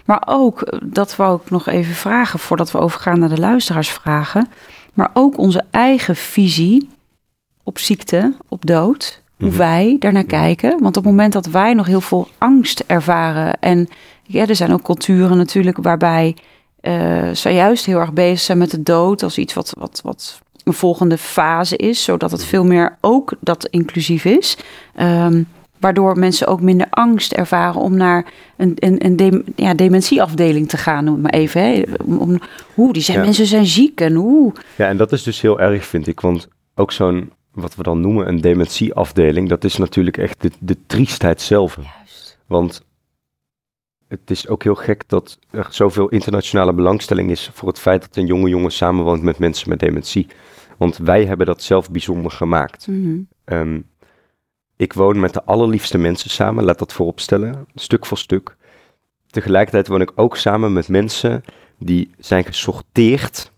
maar 0.04 0.22
ook, 0.26 0.78
dat 0.84 1.16
wou 1.16 1.40
ik 1.44 1.50
nog 1.50 1.66
even 1.66 1.94
vragen 1.94 2.38
voordat 2.38 2.70
we 2.70 2.78
overgaan 2.78 3.18
naar 3.18 3.28
de 3.28 3.40
luisteraarsvragen. 3.40 4.48
Maar 4.94 5.10
ook 5.12 5.38
onze 5.38 5.64
eigen 5.70 6.16
visie 6.16 6.88
op 7.62 7.78
ziekte, 7.78 8.34
op 8.48 8.66
dood. 8.66 9.22
Hoe 9.36 9.48
mhm. 9.48 9.58
wij 9.58 9.96
daarnaar 9.98 10.24
kijken. 10.24 10.70
Want 10.70 10.96
op 10.96 11.04
het 11.04 11.12
moment 11.12 11.32
dat 11.32 11.46
wij 11.46 11.74
nog 11.74 11.86
heel 11.86 12.00
veel 12.00 12.28
angst 12.38 12.84
ervaren. 12.86 13.60
En 13.60 13.88
ja, 14.22 14.46
er 14.46 14.56
zijn 14.56 14.72
ook 14.72 14.82
culturen 14.82 15.36
natuurlijk 15.36 15.76
waarbij 15.76 16.36
uh, 16.80 17.30
ze 17.30 17.50
juist 17.50 17.84
heel 17.86 17.98
erg 17.98 18.12
bezig 18.12 18.40
zijn 18.40 18.58
met 18.58 18.70
de 18.70 18.82
dood 18.82 19.22
als 19.22 19.38
iets 19.38 19.54
wat, 19.54 19.74
wat, 19.78 20.00
wat 20.04 20.40
een 20.64 20.72
volgende 20.72 21.18
fase 21.18 21.76
is, 21.76 22.04
zodat 22.04 22.30
het 22.30 22.44
veel 22.44 22.64
meer 22.64 22.96
ook 23.00 23.32
dat 23.40 23.66
inclusief 23.66 24.24
is. 24.24 24.56
Ehm, 24.94 25.42
waardoor 25.78 26.18
mensen 26.18 26.46
ook 26.46 26.60
minder 26.60 26.86
angst 26.90 27.32
ervaren 27.32 27.80
om 27.80 27.96
naar 27.96 28.32
een, 28.56 28.72
een, 28.78 29.06
een 29.06 29.44
ja, 29.56 29.74
dementieafdeling 29.74 30.68
te 30.68 30.76
gaan, 30.76 31.04
noem 31.04 31.20
maar 31.20 31.32
even. 31.32 31.62
Hè. 31.62 31.82
Om, 32.04 32.40
hoe, 32.74 32.92
die 32.92 33.02
zijn, 33.02 33.20
mensen 33.20 33.46
zijn 33.46 33.66
ziek 33.66 34.00
en 34.00 34.14
hoe. 34.14 34.52
Ja, 34.76 34.88
en 34.88 34.96
dat 34.96 35.12
is 35.12 35.22
dus 35.22 35.40
heel 35.40 35.60
erg, 35.60 35.84
vind 35.84 36.06
ik. 36.06 36.20
Want 36.20 36.48
ook 36.74 36.92
zo'n, 36.92 37.32
wat 37.52 37.74
we 37.74 37.82
dan 37.82 38.00
noemen 38.00 38.28
een 38.28 38.40
dementieafdeling, 38.40 39.48
dat 39.48 39.64
is 39.64 39.76
natuurlijk 39.76 40.16
echt 40.16 40.42
de, 40.42 40.50
de 40.58 40.76
triestheid 40.86 41.40
zelf. 41.40 41.76
Juist. 41.76 42.38
Want 42.46 42.82
het 44.08 44.30
is 44.30 44.48
ook 44.48 44.62
heel 44.62 44.74
gek 44.74 45.02
dat 45.06 45.38
er 45.50 45.66
zoveel 45.70 46.08
internationale 46.08 46.72
belangstelling 46.72 47.30
is 47.30 47.50
voor 47.52 47.68
het 47.68 47.78
feit 47.78 48.00
dat 48.00 48.16
een 48.16 48.26
jonge 48.26 48.48
jongen 48.48 48.72
samenwoont 48.72 49.22
met 49.22 49.38
mensen 49.38 49.68
met 49.68 49.78
dementie. 49.78 50.26
Want 50.76 50.96
wij 50.96 51.24
hebben 51.24 51.46
dat 51.46 51.62
zelf 51.62 51.90
bijzonder 51.90 52.30
gemaakt. 52.30 52.86
Mhm. 52.86 53.18
Ehm, 53.44 53.80
ik 54.76 54.92
woon 54.92 55.20
met 55.20 55.32
de 55.32 55.44
allerliefste 55.44 55.98
mensen 55.98 56.30
samen, 56.30 56.64
laat 56.64 56.78
dat 56.78 56.92
vooropstellen, 56.92 57.66
stuk 57.74 58.06
voor 58.06 58.18
stuk. 58.18 58.56
Tegelijkertijd 59.26 59.88
woon 59.88 60.00
ik 60.00 60.12
ook 60.14 60.36
samen 60.36 60.72
met 60.72 60.88
mensen 60.88 61.44
die 61.78 62.10
zijn 62.18 62.44
gesorteerd 62.44 63.52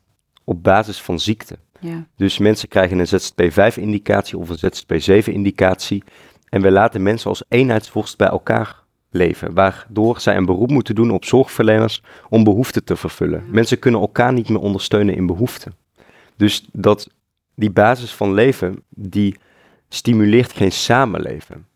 op 0.45 0.63
basis 0.63 1.01
van 1.01 1.21
ziekte. 1.21 1.59
Ja. 1.81 2.07
Dus 2.17 2.39
mensen 2.39 2.69
krijgen 2.69 2.99
een 2.99 3.07
ZSP5-indicatie 3.07 4.39
of 4.39 4.49
een 4.49 4.73
ZSP7-indicatie. 4.73 6.03
En 6.49 6.63
we 6.63 6.71
laten 6.71 7.03
mensen 7.03 7.31
als 7.31 7.45
eenheidsworst 7.49 8.17
bij 8.17 8.29
elkaar 8.29 8.85
leven, 9.11 9.55
waardoor 9.55 10.21
zij 10.21 10.37
een 10.37 10.45
beroep 10.45 10.71
moeten 10.71 10.95
doen 10.95 11.11
op 11.11 11.25
zorgverleners 11.25 12.03
om 12.29 12.45
behoeften 12.45 12.85
te 12.85 12.97
vervullen. 12.97 13.45
Mensen 13.51 13.79
kunnen 13.79 14.01
elkaar 14.01 14.33
niet 14.33 14.49
meer 14.49 14.61
ondersteunen 14.61 15.15
in 15.15 15.27
behoeften. 15.27 15.75
Dus 16.37 16.69
dat, 16.73 17.09
die 17.55 17.71
basis 17.71 18.15
van 18.15 18.35
leven, 18.35 18.83
die 18.89 19.37
stimuleert 19.89 20.53
geen 20.53 20.73
samenleven. 20.73 21.67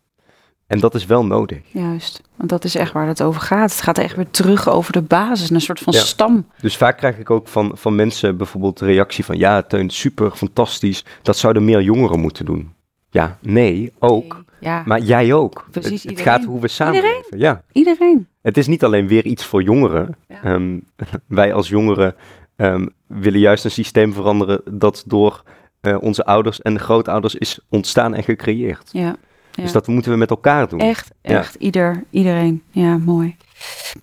En 0.67 0.79
dat 0.79 0.95
is 0.95 1.05
wel 1.05 1.25
nodig. 1.25 1.59
Juist, 1.71 2.21
want 2.35 2.49
dat 2.49 2.63
is 2.63 2.75
echt 2.75 2.91
waar 2.91 3.07
het 3.07 3.23
over 3.23 3.41
gaat. 3.41 3.71
Het 3.71 3.81
gaat 3.81 3.97
echt 3.97 4.15
weer 4.15 4.29
terug 4.29 4.69
over 4.69 4.93
de 4.93 5.01
basis, 5.01 5.49
een 5.49 5.61
soort 5.61 5.79
van 5.79 5.93
stam. 5.93 6.47
Dus 6.61 6.77
vaak 6.77 6.97
krijg 6.97 7.17
ik 7.17 7.29
ook 7.29 7.47
van, 7.47 7.71
van 7.73 7.95
mensen 7.95 8.37
bijvoorbeeld 8.37 8.79
de 8.79 8.85
reactie 8.85 9.25
van... 9.25 9.37
ja, 9.37 9.61
Teun, 9.61 9.89
super, 9.89 10.31
fantastisch, 10.31 11.05
dat 11.21 11.37
zouden 11.37 11.65
meer 11.65 11.81
jongeren 11.81 12.19
moeten 12.19 12.45
doen. 12.45 12.73
Ja, 13.09 13.37
nee, 13.41 13.93
ook. 13.99 14.43
ja. 14.59 14.83
Maar 14.85 14.99
jij 14.99 15.33
ook. 15.33 15.67
Precies, 15.71 16.03
het, 16.03 16.11
het 16.11 16.21
gaat 16.21 16.43
hoe 16.43 16.59
we 16.59 16.67
samenleven. 16.67 17.23
Iedereen? 17.23 17.39
Ja. 17.39 17.63
Iedereen. 17.71 18.27
Het 18.41 18.57
is 18.57 18.67
niet 18.67 18.83
alleen 18.83 19.07
weer 19.07 19.25
iets 19.25 19.45
voor 19.45 19.63
jongeren. 19.63 20.15
Ehm, 20.27 20.77
wij 21.27 21.53
als 21.53 21.69
jongeren 21.69 22.15
um, 22.61 22.89
willen 23.07 23.39
juist 23.39 23.65
een 23.65 23.71
systeem 23.71 24.13
veranderen 24.13 24.61
dat 24.71 25.03
door 25.05 25.43
uh, 25.81 25.97
onze 26.01 26.25
ouders 26.25 26.61
en 26.61 26.79
grootouders 26.79 27.35
is 27.35 27.59
ontstaan 27.69 28.13
en 28.13 28.23
gecreëerd. 28.23 28.89
Ja, 28.91 29.15
Dus 29.51 29.71
dat 29.71 29.87
moeten 29.87 30.11
we 30.11 30.17
met 30.17 30.29
elkaar 30.29 30.67
doen. 30.67 30.79
Echt, 30.79 31.11
echt. 31.21 31.55
Ieder, 31.55 32.03
iedereen. 32.09 32.63
Ja, 32.71 32.97
mooi. 32.97 33.35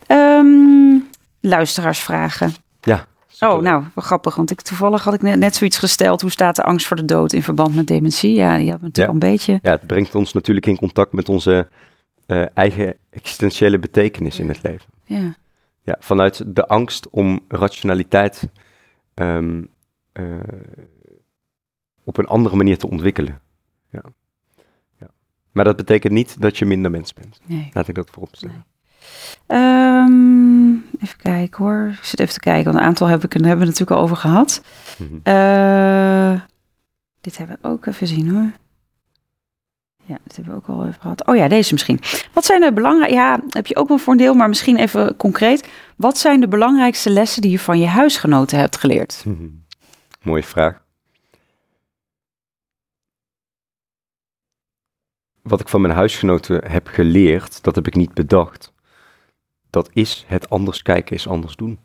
Um, 0.08 1.08
luisteraarsvragen. 1.40 2.54
Ja. 2.80 3.06
Oh, 3.40 3.62
nou, 3.62 3.84
wat 3.94 4.04
grappig, 4.04 4.34
want 4.34 4.50
ik, 4.50 4.60
toevallig 4.60 5.04
had 5.04 5.14
ik 5.14 5.22
net, 5.22 5.38
net 5.38 5.56
zoiets 5.56 5.78
gesteld. 5.78 6.20
Hoe 6.20 6.30
staat 6.30 6.56
de 6.56 6.62
angst 6.62 6.86
voor 6.86 6.96
de 6.96 7.04
dood 7.04 7.32
in 7.32 7.42
verband 7.42 7.74
met 7.74 7.86
dementie? 7.86 8.34
Ja, 8.34 8.56
die 8.56 8.70
had 8.70 8.80
natuurlijk 8.80 9.12
een 9.12 9.30
beetje... 9.30 9.58
Ja, 9.62 9.70
het 9.70 9.86
brengt 9.86 10.14
ons 10.14 10.32
natuurlijk 10.32 10.66
in 10.66 10.76
contact 10.76 11.12
met 11.12 11.28
onze 11.28 11.68
uh, 12.26 12.44
eigen 12.54 12.94
existentiële 13.10 13.78
betekenis 13.78 14.38
in 14.38 14.48
het 14.48 14.62
leven. 14.62 14.86
Ja. 15.04 15.34
Ja, 15.88 15.96
vanuit 15.98 16.42
de 16.46 16.66
angst 16.66 17.10
om 17.10 17.40
rationaliteit 17.48 18.48
um, 19.14 19.68
uh, 20.12 20.36
op 22.04 22.18
een 22.18 22.26
andere 22.26 22.56
manier 22.56 22.78
te 22.78 22.88
ontwikkelen. 22.88 23.40
Ja. 23.90 24.02
ja. 25.00 25.06
Maar 25.52 25.64
dat 25.64 25.76
betekent 25.76 26.12
niet 26.12 26.40
dat 26.40 26.58
je 26.58 26.64
minder 26.64 26.90
mens 26.90 27.12
bent. 27.12 27.40
Nee. 27.46 27.70
Laat 27.72 27.88
ik 27.88 27.94
dat 27.94 28.10
voorop 28.10 28.36
stellen. 28.36 28.64
Um, 29.46 30.84
even 31.00 31.18
kijken 31.18 31.64
hoor. 31.64 31.88
Ik 31.98 32.04
zit 32.04 32.20
even 32.20 32.34
te 32.34 32.40
kijken, 32.40 32.64
want 32.64 32.76
een 32.76 32.88
aantal 32.88 33.06
heb 33.06 33.24
ik, 33.24 33.32
hebben 33.32 33.58
we 33.58 33.64
natuurlijk 33.64 33.90
al 33.90 34.02
over 34.02 34.16
gehad. 34.16 34.62
Mm 34.98 35.06
-hmm. 35.06 35.20
uh, 35.24 36.40
dit 37.20 37.38
hebben 37.38 37.58
we 37.60 37.68
ook 37.68 37.86
even 37.86 38.06
zien 38.06 38.28
hoor. 38.28 38.50
Ja, 40.08 40.18
dat 40.24 40.36
hebben 40.36 40.54
we 40.54 40.60
ook 40.60 40.78
al 40.78 40.86
even 40.86 41.00
gehad. 41.00 41.26
Oh 41.26 41.36
ja, 41.36 41.48
deze 41.48 41.72
misschien. 41.72 42.00
Wat 42.32 42.44
zijn 42.44 42.60
de 42.60 42.72
belangrijke... 42.72 43.14
Ja, 43.14 43.40
heb 43.48 43.66
je 43.66 43.76
ook 43.76 43.88
wel 43.88 43.98
een 44.06 44.16
deel, 44.16 44.34
maar 44.34 44.48
misschien 44.48 44.76
even 44.76 45.16
concreet. 45.16 45.68
Wat 45.96 46.18
zijn 46.18 46.40
de 46.40 46.48
belangrijkste 46.48 47.10
lessen 47.10 47.42
die 47.42 47.50
je 47.50 47.58
van 47.58 47.78
je 47.78 47.86
huisgenoten 47.86 48.58
hebt 48.58 48.76
geleerd? 48.76 49.24
Mooie 50.22 50.42
vraag. 50.42 50.86
wat 55.48 55.60
ik 55.60 55.68
van 55.68 55.80
mijn 55.80 55.94
huisgenoten 55.94 56.70
heb 56.70 56.86
geleerd, 56.86 57.62
dat 57.62 57.74
heb 57.74 57.86
ik 57.86 57.94
niet 57.94 58.14
bedacht. 58.14 58.72
Dat 59.70 59.90
is 59.92 60.24
het 60.26 60.50
anders 60.50 60.82
kijken 60.82 61.16
is 61.16 61.28
anders 61.28 61.56
doen. 61.56 61.78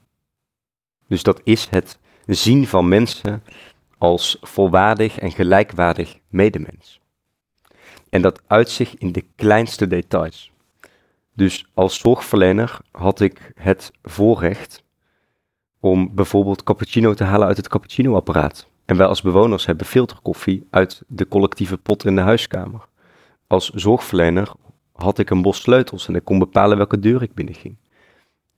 Dus 1.08 1.24
dat 1.24 1.42
is 1.44 1.68
het 1.70 2.00
zien 2.26 2.68
van 2.68 2.88
mensen 2.88 3.44
als 3.98 4.38
volwaardig 4.42 5.20
en 5.20 5.32
gelijkwaardig 5.32 6.18
medemens. 6.28 7.02
En 8.14 8.22
dat 8.22 8.42
uitzicht 8.48 9.00
in 9.00 9.12
de 9.12 9.26
kleinste 9.36 9.88
details. 9.88 10.52
Dus 11.34 11.66
als 11.74 12.00
zorgverlener 12.00 12.80
had 12.92 13.20
ik 13.20 13.52
het 13.56 13.92
voorrecht 14.04 14.84
om 15.80 16.16
bijvoorbeeld 16.16 16.64
cappuccino 16.64 17.14
te 17.14 17.24
halen 17.24 17.48
uit 17.48 17.58
het 17.58 17.68
cappuccinoapparaat. 17.68 18.68
En 18.86 18.98
wij 18.98 19.08
als 19.08 19.22
bewoners 19.22 19.66
hebben 19.66 19.86
filterkoffie 19.86 20.68
uit 20.70 21.04
de 21.08 21.28
collectieve 21.28 21.78
pot 21.78 22.06
in 22.06 22.16
de 22.16 22.22
huiskamer 22.22 22.88
als 23.54 23.70
zorgverlener 23.70 24.52
had 24.92 25.20
ik 25.20 25.30
een 25.30 25.42
bos 25.42 25.62
sleutels 25.62 26.08
en 26.08 26.16
ik 26.16 26.24
kon 26.24 26.40
bepalen 26.40 26.78
welke 26.78 27.00
deur 27.00 27.22
ik 27.22 27.34
binnenging. 27.34 27.76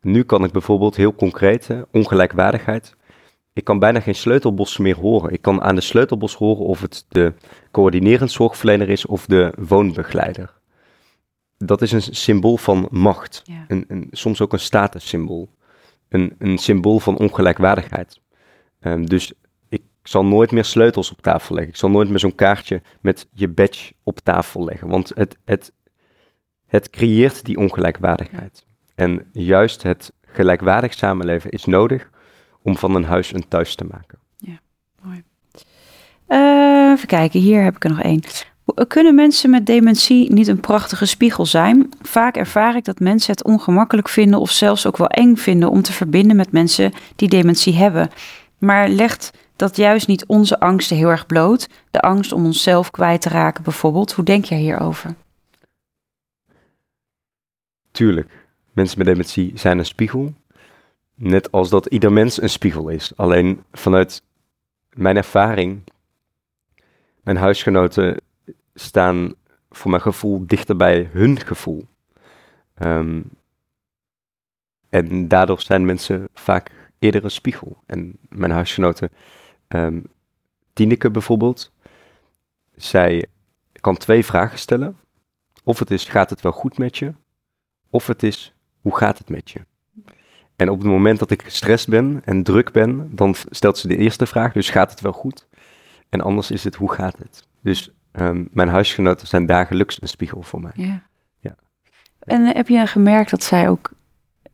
Nu 0.02 0.24
kan 0.24 0.44
ik 0.44 0.52
bijvoorbeeld 0.52 0.96
heel 0.96 1.16
concreet, 1.16 1.68
hè, 1.68 1.82
ongelijkwaardigheid. 1.92 2.96
Ik 3.56 3.64
kan 3.64 3.80
bijna 3.80 4.00
geen 4.00 4.16
sleutelbos 4.16 4.78
meer 4.78 4.96
horen. 4.96 5.32
Ik 5.32 5.42
kan 5.42 5.62
aan 5.62 5.76
de 5.76 5.82
sleutelbos 5.82 6.36
horen 6.36 6.66
of 6.66 6.82
het 6.82 7.06
de 7.10 7.34
coördinerend 7.72 8.32
zorgverlener 8.32 8.90
is 8.90 9.06
of 9.06 9.26
de 9.26 9.54
woonbegeleider. 9.58 10.54
Dat 11.58 11.82
is 11.82 11.92
een 11.92 12.02
symbool 12.02 12.58
van 12.58 12.88
macht. 12.92 13.42
Ja. 13.44 13.66
Een, 13.68 13.86
een, 13.88 14.08
soms 14.12 14.42
ook 14.42 14.54
een 14.54 14.60
statussymbool. 14.60 15.50
Een, 16.10 16.36
een 16.38 16.58
symbool 16.58 17.00
van 17.00 17.18
ongelijkwaardigheid. 17.18 18.22
Ehm, 18.80 19.04
dus 19.04 19.34
ik 19.70 19.84
zal 20.04 20.26
nooit 20.26 20.52
meer 20.52 20.66
sleutels 20.66 21.12
op 21.12 21.22
tafel 21.22 21.56
leggen. 21.56 21.74
Ik 21.74 21.80
zal 21.80 21.90
nooit 21.90 22.10
meer 22.10 22.20
zo'n 22.20 22.36
kaartje 22.36 22.82
met 23.02 23.28
je 23.32 23.48
badge 23.48 23.94
op 24.04 24.20
tafel 24.20 24.66
leggen. 24.66 24.88
Want 24.88 25.12
het, 25.14 25.38
het, 25.46 25.74
het 26.66 26.90
creëert 26.90 27.46
die 27.46 27.58
ongelijkwaardigheid. 27.58 28.66
En 28.96 29.30
juist 29.32 29.84
het 29.84 30.14
gelijkwaardig 30.22 30.94
samenleven 30.94 31.50
is 31.50 31.66
nodig 31.66 32.14
om 32.66 32.78
van 32.78 32.96
een 32.96 33.04
huis 33.04 33.34
een 33.34 33.48
thuis 33.48 33.76
te 33.76 33.86
maken. 33.92 34.20
Eh, 36.28 36.92
even 36.92 37.08
kijken, 37.08 37.40
hier 37.40 37.64
heb 37.64 37.76
ik 37.76 37.84
er 37.84 37.90
nog 37.90 38.02
één. 38.02 38.22
Kunnen 38.88 39.16
mensen 39.16 39.50
met 39.50 39.66
dementie 39.66 40.34
niet 40.34 40.48
een 40.48 40.60
prachtige 40.60 41.06
spiegel 41.06 41.46
zijn? 41.46 41.90
Vaak 42.02 42.36
ervaar 42.36 42.76
ik 42.76 42.84
dat 42.84 43.00
mensen 43.00 43.32
het 43.32 43.44
ongemakkelijk 43.44 44.10
vinden 44.10 44.40
of 44.40 44.52
zelfs 44.52 44.86
ook 44.88 44.98
wel 44.98 45.08
eng 45.08 45.36
vinden 45.36 45.70
om 45.70 45.82
te 45.82 45.94
verbinden 45.94 46.36
met 46.36 46.52
mensen 46.52 46.94
die 47.16 47.30
dementie 47.30 47.74
hebben. 47.74 48.10
Maar 48.58 48.90
legt 48.90 49.32
dat 49.56 49.76
juist 49.76 50.08
niet 50.08 50.26
onze 50.26 50.60
angsten 50.60 50.98
heel 50.98 51.10
erg 51.10 51.26
bloot? 51.26 51.70
De 51.92 52.02
angst 52.02 52.32
om 52.32 52.46
onszelf 52.46 52.92
kwijt 52.92 53.22
te 53.22 53.30
raken 53.30 53.64
bijvoorbeeld. 53.64 54.12
Hoe 54.12 54.26
denk 54.26 54.46
jij 54.46 54.60
hierover? 54.60 55.16
Tuurlijk, 57.92 58.32
mensen 58.74 58.98
met 58.98 59.08
dementie 59.08 59.52
zijn 59.56 59.78
een 59.78 59.86
spiegel. 59.86 60.34
Net 61.16 61.52
als 61.52 61.70
dat 61.70 61.86
ieder 61.86 62.12
mens 62.12 62.42
een 62.42 62.50
spiegel 62.50 62.90
is. 62.90 63.16
Alleen 63.16 63.64
vanuit 63.72 64.24
mijn 64.90 65.18
ervaring, 65.18 65.84
mijn 67.22 67.38
huisgenoten 67.38 68.22
staan 68.74 69.34
voor 69.70 69.90
mijn 69.92 70.02
gevoel 70.02 70.48
dichter 70.48 70.76
bij 70.76 71.10
hun 71.12 71.40
gevoel. 71.40 71.88
Ehm, 72.74 73.22
en 74.90 75.28
daardoor 75.28 75.62
zijn 75.62 75.86
mensen 75.86 76.28
vaak 76.34 76.72
eerder 77.00 77.24
een 77.24 77.32
spiegel. 77.32 77.78
En 77.86 78.18
mijn 78.30 78.52
huisgenoten, 78.52 79.10
um, 79.68 80.04
Tineke 80.74 81.12
bijvoorbeeld, 81.12 81.72
zij 82.76 83.26
kan 83.72 83.98
twee 83.98 84.26
vragen 84.26 84.60
stellen. 84.60 84.98
Of 85.64 85.80
het 85.80 85.92
is, 85.92 86.06
gaat 86.06 86.30
het 86.30 86.42
wel 86.42 86.52
goed 86.52 86.78
met 86.78 86.98
je? 86.98 87.14
Of 87.90 88.08
het 88.08 88.24
is, 88.24 88.54
hoe 88.82 88.98
gaat 88.98 89.18
het 89.18 89.30
met 89.30 89.52
je? 89.52 89.66
En 90.56 90.70
op 90.70 90.80
het 90.80 90.88
moment 90.88 91.20
dat 91.20 91.32
ik 91.32 91.42
gestrest 91.44 91.88
ben 91.88 92.22
en 92.26 92.44
druk 92.44 92.72
ben, 92.72 93.16
dan 93.16 93.36
stelt 93.50 93.78
ze 93.78 93.88
de 93.88 93.98
eerste 93.98 94.26
vraag, 94.26 94.54
dus 94.54 94.70
gaat 94.70 94.92
het 94.92 95.02
wel 95.02 95.12
goed? 95.12 95.48
En 96.10 96.22
anders 96.22 96.52
is 96.52 96.64
het, 96.64 96.76
hoe 96.76 96.92
gaat 96.92 97.18
het? 97.18 97.48
Dus 97.62 97.92
um, 98.12 98.48
mijn 98.52 98.70
huisgenoten 98.70 99.28
zijn 99.28 99.46
dagelijks 99.46 100.02
een 100.02 100.08
spiegel 100.08 100.42
voor 100.42 100.62
mij. 100.62 100.72
Ja. 100.76 101.02
Ja. 101.40 101.56
En 102.20 102.46
heb 102.46 102.68
je 102.68 102.88
gemerkt 102.88 103.30
dat 103.30 103.44
zij 103.44 103.70
ook 103.70 103.92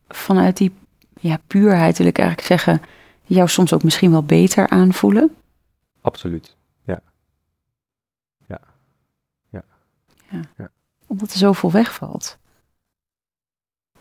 vanuit 0.08 0.58
die 0.58 0.74
ja, 1.20 1.39
puurheid, 1.47 1.97
wil 1.97 2.08
ik 2.08 2.18
eigenlijk 2.18 2.47
zeggen, 2.47 2.82
jou 3.24 3.47
soms 3.47 3.74
ook 3.74 3.84
misschien 3.84 4.12
wel 4.12 4.24
beter 4.24 4.70
aanvoelen? 4.70 5.36
Absoluut, 6.02 6.56
ja. 6.84 7.02
Ja. 8.47 8.60
Ja. 9.49 9.64
Ja. 10.30 10.41
Ja. 10.58 10.70
Omdat 11.08 11.32
er 11.32 11.38
zoveel 11.38 11.72
wegvalt. 11.72 12.38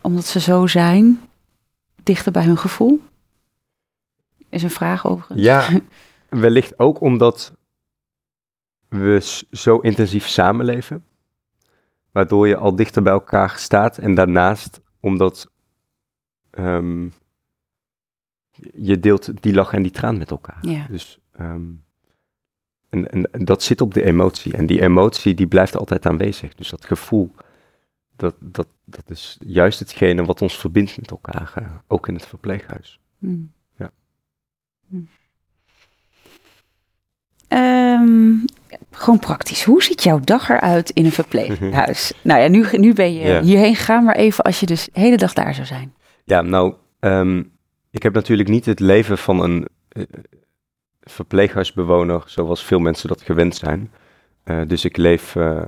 Omdat 0.01 0.25
ze 0.25 0.39
zo 0.39 0.67
zijn, 0.67 1.19
dichter 2.03 2.31
bij 2.31 2.43
hun 2.43 2.57
gevoel? 2.57 3.01
Is 4.49 4.63
een 4.63 4.69
vraag 4.69 5.07
overigens. 5.07 5.41
Ja, 5.41 5.67
wellicht 6.29 6.79
ook 6.79 7.01
omdat 7.01 7.53
we 8.87 9.45
zo 9.51 9.77
intensief 9.77 10.27
samenleven, 10.27 11.05
waardoor 12.11 12.47
je 12.47 12.55
al 12.55 12.75
dichter 12.75 13.03
bij 13.03 13.13
elkaar 13.13 13.53
staat. 13.57 13.97
En 13.97 14.15
daarnaast 14.15 14.81
omdat 14.99 15.51
ehm, 16.49 17.07
je 18.73 18.99
deelt 18.99 19.41
die 19.41 19.53
lach 19.53 19.73
en 19.73 19.81
die 19.81 19.91
traan 19.91 20.17
met 20.17 20.31
elkaar. 20.31 20.57
Ja. 20.61 20.85
Dus 20.89 21.19
ehm, 21.31 21.69
en, 22.91 23.11
en, 23.11 23.31
en 23.31 23.45
dat 23.45 23.63
zit 23.63 23.81
op 23.81 23.93
de 23.93 24.03
emotie. 24.03 24.53
En 24.53 24.65
die 24.65 24.81
emotie 24.81 25.33
die 25.33 25.47
blijft 25.47 25.77
altijd 25.77 26.05
aanwezig. 26.05 26.55
Dus 26.55 26.69
dat 26.69 26.85
gevoel, 26.85 27.31
dat, 28.21 28.35
dat, 28.39 28.67
dat 28.85 29.09
is 29.09 29.37
juist 29.39 29.79
hetgene 29.79 30.25
wat 30.25 30.41
ons 30.41 30.57
verbindt 30.57 30.97
met 30.97 31.11
elkaar, 31.11 31.81
ook 31.87 32.07
in 32.07 32.13
het 32.13 32.25
verpleeghuis. 32.25 32.99
Hmm. 33.19 33.51
Ja. 33.77 33.91
Hmm. 34.87 35.09
Ehm, 37.47 38.33
gewoon 38.91 39.19
praktisch. 39.19 39.63
Hoe 39.63 39.83
ziet 39.83 40.03
jouw 40.03 40.19
dag 40.19 40.49
eruit 40.49 40.89
in 40.89 41.05
een 41.05 41.11
verpleeghuis? 41.11 42.13
nou 42.23 42.41
ja, 42.41 42.47
nu, 42.47 42.65
nu 42.71 42.93
ben 42.93 43.13
je 43.13 43.41
hierheen 43.41 43.75
gegaan, 43.75 44.03
maar 44.03 44.15
even 44.15 44.43
als 44.43 44.59
je 44.59 44.65
dus 44.65 44.85
de 44.85 44.99
hele 44.99 45.17
dag 45.17 45.33
daar 45.33 45.53
zou 45.53 45.67
zijn. 45.67 45.93
Ja, 46.23 46.41
nou, 46.41 46.73
ehm, 46.99 47.43
ik 47.91 48.03
heb 48.03 48.13
natuurlijk 48.13 48.49
niet 48.49 48.65
het 48.65 48.79
leven 48.79 49.17
van 49.17 49.43
een 49.43 49.67
eh, 49.87 50.03
verpleeghuisbewoner 51.01 52.23
zoals 52.25 52.63
veel 52.63 52.79
mensen 52.79 53.07
dat 53.07 53.21
gewend 53.21 53.55
zijn. 53.55 53.91
Eh, 54.43 54.61
dus 54.67 54.85
ik 54.85 54.97
leef 54.97 55.35
eh, 55.35 55.61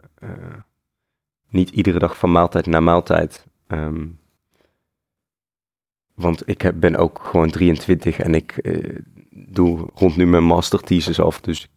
niet 1.53 1.69
iedere 1.69 1.99
dag 1.99 2.17
van 2.17 2.31
maaltijd 2.31 2.65
naar 2.65 2.83
maaltijd. 2.83 3.45
Ehm, 3.67 4.07
want 6.13 6.49
ik 6.49 6.61
heb, 6.61 6.79
ben 6.79 6.95
ook 6.95 7.19
gewoon 7.23 7.49
23 7.49 8.19
en 8.19 8.35
ik 8.35 8.57
eh, 8.57 8.97
doe 9.29 9.89
rond 9.93 10.15
nu 10.15 10.25
mijn 10.25 10.43
masterthesis 10.43 11.19
af. 11.19 11.41
Dus 11.41 11.69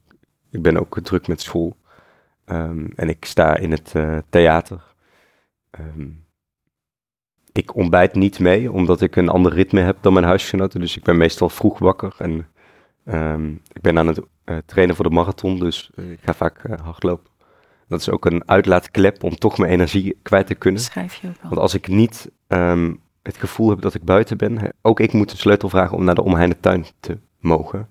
ik 0.50 0.62
ben 0.62 0.76
ook 0.76 1.00
druk 1.00 1.28
met 1.28 1.40
school. 1.40 1.76
Ehm, 2.44 2.86
en 2.94 3.08
ik 3.08 3.24
sta 3.24 3.56
in 3.56 3.70
het 3.70 3.92
eh, 3.94 4.18
theater. 4.28 4.94
Ehm, 5.70 6.08
ik 7.52 7.74
ontbijt 7.74 8.14
niet 8.14 8.38
mee, 8.38 8.72
omdat 8.72 9.00
ik 9.00 9.16
een 9.16 9.28
ander 9.28 9.52
ritme 9.52 9.80
heb 9.80 9.96
dan 10.00 10.12
mijn 10.12 10.24
huisgenoten. 10.24 10.80
Dus 10.80 10.96
ik 10.96 11.04
ben 11.04 11.16
meestal 11.16 11.48
vroeg 11.48 11.78
wakker 11.78 12.14
en 12.18 12.48
ik 13.72 13.80
ben 13.80 13.98
aan 13.98 14.06
het 14.06 14.20
eh, 14.44 14.56
trainen 14.66 14.96
voor 14.96 15.04
de 15.04 15.14
marathon, 15.14 15.58
dus 15.58 15.90
ik 15.94 16.18
ga 16.22 16.34
vaak 16.34 16.62
hardlopen. 16.82 17.35
Dat 17.88 18.00
is 18.00 18.10
ook 18.10 18.24
een 18.24 18.48
uitlaatklep 18.48 19.22
om 19.22 19.36
toch 19.36 19.58
mijn 19.58 19.72
energie 19.72 20.18
kwijt 20.22 20.46
te 20.46 20.54
kunnen. 20.54 20.80
Schrijf 20.80 21.14
je 21.14 21.28
ook 21.28 21.34
al. 21.42 21.48
Want 21.48 21.60
als 21.60 21.74
ik 21.74 21.88
niet 21.88 22.30
ehm, 22.46 22.94
het 23.22 23.36
gevoel 23.36 23.70
heb 23.70 23.80
dat 23.80 23.94
ik 23.94 24.04
buiten 24.04 24.36
ben, 24.36 24.58
hè, 24.58 24.68
ook 24.82 25.00
ik 25.00 25.12
moet 25.12 25.30
de 25.30 25.36
sleutel 25.36 25.68
vragen 25.68 25.96
om 25.96 26.04
naar 26.04 26.14
de 26.14 26.22
omheinde 26.22 26.60
tuin 26.60 26.86
te 27.00 27.18
mogen. 27.40 27.88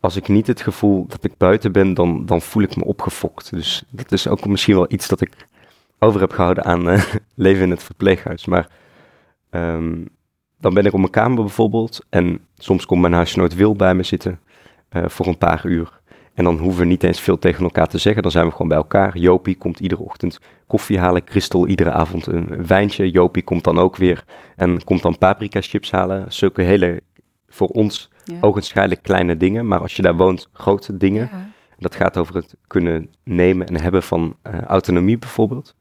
Als 0.00 0.16
ik 0.16 0.28
niet 0.28 0.46
het 0.46 0.60
gevoel 0.60 1.06
dat 1.06 1.24
ik 1.24 1.36
buiten 1.36 1.72
ben, 1.72 1.94
dan, 1.94 2.26
dan 2.26 2.40
voel 2.40 2.62
ik 2.62 2.76
me 2.76 2.84
opgefokt. 2.84 3.50
Dus 3.50 3.84
dat 3.90 4.12
is 4.12 4.28
ook 4.28 4.46
misschien 4.46 4.74
wel 4.74 4.92
iets 4.92 5.08
dat 5.08 5.20
ik 5.20 5.46
over 5.98 6.20
heb 6.20 6.32
gehouden 6.32 6.64
aan 6.64 6.88
eh, 6.88 7.04
leven 7.34 7.62
in 7.62 7.70
het 7.70 7.82
verpleeghuis. 7.82 8.44
Maar 8.44 8.68
ehm, 9.50 10.04
dan 10.58 10.74
ben 10.74 10.86
ik 10.86 10.92
op 10.92 10.98
mijn 10.98 11.10
kamer 11.10 11.36
bijvoorbeeld 11.36 12.06
en 12.08 12.46
soms 12.56 12.86
komt 12.86 13.00
mijn 13.00 13.12
huisgenoot 13.12 13.54
Wil 13.54 13.74
bij 13.74 13.94
me 13.94 14.02
zitten 14.02 14.40
eh, 14.88 15.08
voor 15.08 15.26
een 15.26 15.38
paar 15.38 15.66
uur. 15.66 15.97
En 16.38 16.44
dan 16.44 16.58
hoeven 16.58 16.80
we 16.80 16.86
niet 16.86 17.02
eens 17.02 17.20
veel 17.20 17.38
tegen 17.38 17.64
elkaar 17.64 17.86
te 17.86 17.98
zeggen. 17.98 18.22
Dan 18.22 18.30
zijn 18.30 18.44
we 18.46 18.50
gewoon 18.52 18.68
bij 18.68 18.76
elkaar. 18.76 19.18
Jopie 19.18 19.56
komt 19.56 19.80
iedere 19.80 20.02
ochtend 20.02 20.38
koffie 20.66 20.98
halen. 20.98 21.22
Christel 21.24 21.66
iedere 21.66 21.90
avond 21.90 22.26
een 22.26 22.66
wijntje. 22.66 23.10
Jopie 23.10 23.42
komt 23.42 23.64
dan 23.64 23.78
ook 23.78 23.96
weer 23.96 24.24
en 24.56 24.84
komt 24.84 25.02
dan 25.02 25.18
paprika 25.18 25.60
chips 25.60 25.90
halen. 25.90 26.32
Zulke 26.32 26.62
hele, 26.62 27.00
voor 27.48 27.68
ons 27.68 28.10
Ja. 28.24 28.34
ogenschijnlijk 28.40 29.02
kleine 29.02 29.36
dingen. 29.36 29.66
Maar 29.66 29.80
als 29.80 29.96
je 29.96 30.02
daar 30.02 30.16
woont, 30.16 30.48
grote 30.52 30.96
dingen. 30.96 31.28
Ja. 31.32 31.48
Dat 31.78 31.94
gaat 31.94 32.16
over 32.16 32.34
het 32.34 32.56
kunnen 32.66 33.10
nemen 33.24 33.66
en 33.66 33.80
hebben 33.80 34.02
van 34.02 34.36
eh, 34.42 34.60
autonomie 34.60 35.18
bijvoorbeeld. 35.18 35.74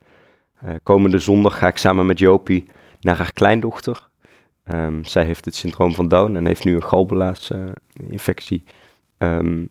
Eh, 0.59 0.73
komende 0.83 1.19
zondag 1.19 1.57
ga 1.57 1.67
ik 1.67 1.77
samen 1.77 2.05
met 2.05 2.19
Jopie 2.19 2.65
naar 2.99 3.17
haar 3.17 3.33
kleindochter. 3.33 4.07
Ehm, 4.63 5.03
zij 5.03 5.23
heeft 5.25 5.45
het 5.45 5.55
syndroom 5.55 5.93
van 5.93 6.07
Down 6.07 6.35
en 6.35 6.45
heeft 6.45 6.63
nu 6.65 6.75
een 6.75 6.83
galbelaasinfectie. 6.83 8.63
Ehm, 9.17 9.63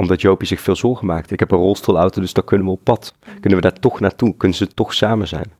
omdat 0.00 0.20
Jopie 0.20 0.46
zich 0.46 0.60
veel 0.60 0.76
zorgen 0.76 1.06
maakt. 1.06 1.30
Ik 1.30 1.38
heb 1.40 1.50
een 1.50 1.58
rolstoelauto, 1.58 2.20
dus 2.20 2.32
daar 2.32 2.44
kunnen 2.44 2.66
we 2.66 2.72
op 2.72 2.84
pad. 2.84 3.14
Kunnen 3.40 3.58
we 3.60 3.68
daar 3.68 3.80
toch 3.80 4.00
naartoe? 4.00 4.36
Kunnen 4.36 4.56
ze 4.56 4.66
toch 4.66 4.94
samen 4.94 5.28
zijn? 5.28 5.52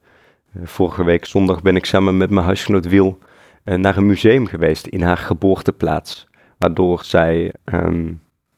Eh, 0.52 0.62
vorige 0.64 1.04
week 1.04 1.24
zondag 1.24 1.62
ben 1.62 1.76
ik 1.76 1.84
samen 1.84 2.16
met 2.16 2.30
mijn 2.30 2.46
huisgenoot 2.46 2.86
Wil 2.86 3.18
eh, 3.64 3.76
naar 3.76 3.96
een 3.96 4.06
museum 4.06 4.46
geweest 4.46 4.86
in 4.86 5.02
haar 5.02 5.16
geboorteplaats. 5.16 6.28
Waardoor 6.58 7.04
zij 7.04 7.52
ehm, 7.64 8.12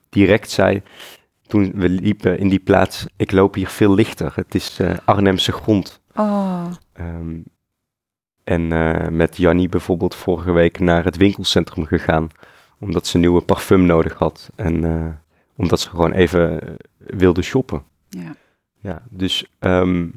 direct 0.09 0.51
zei, 0.51 0.83
toen 1.47 1.73
we 1.75 1.89
liepen 1.89 2.39
in 2.39 2.49
die 2.49 2.59
plaats, 2.59 3.07
ik 3.17 3.33
loop 3.33 3.55
hier 3.55 3.69
veel 3.69 3.95
lichter. 3.95 4.33
Het 4.35 4.55
is 4.55 4.79
eh, 4.81 4.97
Arnhemse 5.05 5.53
grond. 5.53 6.01
Oh, 6.17 6.65
Ehm, 6.93 7.41
en 8.45 8.69
met 9.17 9.37
Jannie 9.37 9.69
bijvoorbeeld 9.69 10.15
vorige 10.15 10.53
week 10.53 10.79
naar 10.79 11.05
het 11.05 11.17
winkelcentrum 11.17 11.85
gegaan. 11.85 12.29
Omdat 12.81 13.07
ze 13.07 13.19
nieuwe 13.19 13.41
parfum 13.41 13.87
nodig 13.87 14.15
had. 14.15 14.51
En 14.55 14.85
omdat 15.63 15.81
ze 15.81 15.89
gewoon 15.89 16.13
even 16.13 16.61
eh, 16.61 16.75
wilde 16.99 17.43
shoppen. 17.43 17.83
ja. 18.09 18.35
Ja, 18.81 19.03
dus 19.11 19.47
ehm, 19.59 20.09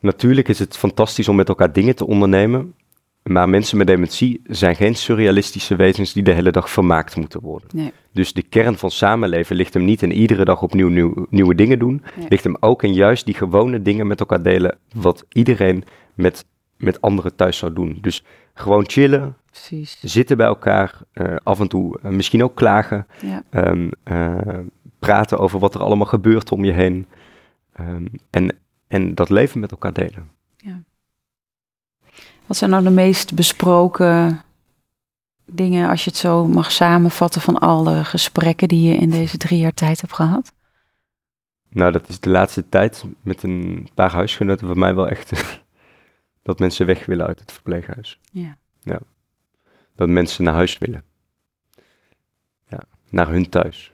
natuurlijk 0.00 0.48
is 0.48 0.58
het 0.58 0.76
fantastisch 0.76 1.28
om 1.28 1.36
met 1.36 1.48
elkaar 1.48 1.72
dingen 1.72 1.96
te 1.96 2.06
ondernemen. 2.06 2.74
Maar 3.22 3.48
mensen 3.48 3.76
met 3.76 3.86
dementie 3.86 4.40
zijn 4.44 4.76
geen 4.76 4.94
surrealistische 4.94 5.76
wezens 5.76 6.12
die 6.12 6.22
de 6.22 6.32
hele 6.32 6.50
dag 6.50 6.70
vermaakt 6.70 7.16
moeten 7.16 7.40
worden. 7.40 7.68
Nee. 7.72 7.92
Dus 8.12 8.32
de 8.32 8.42
kern 8.42 8.76
van 8.76 8.90
samenleven 8.90 9.56
ligt 9.56 9.74
hem 9.74 9.84
niet 9.84 10.02
in 10.02 10.12
iedere 10.12 10.44
dag 10.44 10.62
opnieuw 10.62 10.88
nieuw, 10.88 11.26
nieuwe 11.30 11.54
dingen 11.54 11.78
doen. 11.78 12.02
Nee. 12.16 12.26
Ligt 12.28 12.44
hem 12.44 12.56
ook 12.60 12.82
in 12.82 12.94
juist 12.94 13.24
die 13.24 13.34
gewone 13.34 13.82
dingen 13.82 14.06
met 14.06 14.20
elkaar 14.20 14.42
delen. 14.42 14.78
Wat 14.94 15.24
iedereen 15.28 15.84
met, 16.14 16.44
met 16.76 17.00
anderen 17.00 17.36
thuis 17.36 17.58
zou 17.58 17.72
doen. 17.72 17.98
Dus 18.00 18.24
gewoon 18.54 18.88
chillen, 18.88 19.36
Precies. 19.50 20.00
zitten 20.00 20.36
bij 20.36 20.46
elkaar. 20.46 20.98
eh, 21.12 21.36
af 21.42 21.60
en 21.60 21.68
toe 21.68 21.98
eh, 22.02 22.10
misschien 22.10 22.44
ook 22.44 22.54
klagen. 22.54 23.06
Ja. 23.20 23.42
ehm, 23.50 23.90
eh, 24.02 24.58
praten 24.98 25.38
over 25.38 25.58
wat 25.58 25.74
er 25.74 25.80
allemaal 25.80 26.06
gebeurt 26.06 26.52
om 26.52 26.64
je 26.64 26.72
heen. 26.72 27.06
Ehm, 27.72 28.06
en, 28.30 28.58
en 28.88 29.14
dat 29.14 29.28
leven 29.28 29.60
met 29.60 29.70
elkaar 29.70 29.92
delen. 29.92 30.30
Wat 32.46 32.58
zijn 32.58 32.70
nou 32.70 32.82
de 32.82 32.90
meest 32.90 33.34
besproken 33.34 34.42
dingen, 35.46 35.88
als 35.88 36.04
je 36.04 36.10
het 36.10 36.18
zo 36.18 36.46
mag 36.46 36.72
samenvatten, 36.72 37.40
van 37.40 37.58
alle 37.58 38.04
gesprekken 38.04 38.68
die 38.68 38.88
je 38.88 38.96
in 38.96 39.10
deze 39.10 39.36
drie 39.36 39.58
jaar 39.58 39.74
tijd 39.74 40.00
hebt 40.00 40.12
gehad? 40.12 40.52
Nou, 41.68 41.92
dat 41.92 42.08
is 42.08 42.20
de 42.20 42.30
laatste 42.30 42.68
tijd 42.68 43.04
met 43.22 43.42
een 43.42 43.88
paar 43.94 44.12
huisgenoten 44.12 44.66
van 44.66 44.78
mij 44.78 44.94
wel 44.94 45.08
echt 45.08 45.58
dat 46.42 46.58
mensen 46.58 46.86
weg 46.86 47.06
willen 47.06 47.26
uit 47.26 47.40
het 47.40 47.52
verpleeghuis. 47.52 48.18
Ja. 48.32 48.56
Dat 50.00 50.08
mensen 50.08 50.44
naar 50.44 50.54
huis 50.54 50.78
willen. 50.78 51.04
Ja, 52.68 52.80
naar 53.08 53.28
hun 53.28 53.48
thuis. 53.48 53.92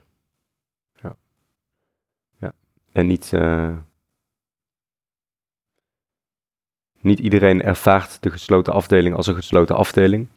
Ja. 1.01 1.15
Ja. 2.39 2.53
En 2.91 3.07
niet, 3.07 3.33
eh, 3.33 3.77
niet 7.01 7.19
iedereen 7.19 7.61
ervaart 7.61 8.21
de 8.21 8.29
gesloten 8.29 8.73
afdeling 8.73 9.15
als 9.15 9.27
een 9.27 9.35
gesloten 9.35 9.75
afdeling. 9.75 10.27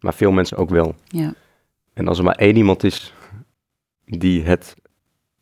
Maar 0.00 0.14
veel 0.14 0.32
mensen 0.32 0.56
ook 0.56 0.70
wel. 0.70 0.94
Ja. 1.04 1.34
En 1.92 2.08
als 2.08 2.18
er 2.18 2.24
maar 2.24 2.34
één 2.34 2.56
iemand 2.56 2.84
is 2.84 3.14
die 4.04 4.42
het 4.42 4.76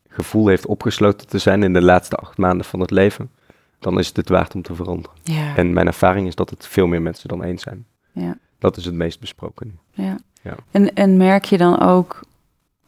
gevoel 0.08 0.46
heeft 0.46 0.66
opgesloten 0.66 1.26
te 1.28 1.38
zijn 1.38 1.62
in 1.62 1.72
de 1.72 1.82
laatste 1.82 2.16
acht 2.16 2.36
maanden 2.36 2.66
van 2.66 2.80
het 2.80 2.90
leven, 2.90 3.30
dan 3.78 3.98
is 3.98 4.06
het 4.06 4.16
het 4.16 4.28
waard 4.28 4.54
om 4.54 4.62
te 4.62 4.74
veranderen. 4.74 5.16
Ja. 5.22 5.56
En 5.56 5.72
mijn 5.72 5.86
ervaring 5.86 6.26
is 6.26 6.34
dat 6.34 6.50
het 6.50 6.66
veel 6.66 6.86
meer 6.86 7.02
mensen 7.02 7.28
dan 7.28 7.44
één 7.44 7.58
zijn. 7.58 7.86
Ja. 8.12 8.38
Dat 8.60 8.76
is 8.76 8.84
het 8.84 8.94
meest 8.94 9.20
besproken 9.20 9.66
nu. 9.66 10.04
ja. 10.04 10.18
Ja. 10.42 10.54
En, 10.70 10.94
en 10.94 11.16
merk 11.16 11.44
je 11.44 11.58
dan 11.58 11.80
ook, 11.80 12.20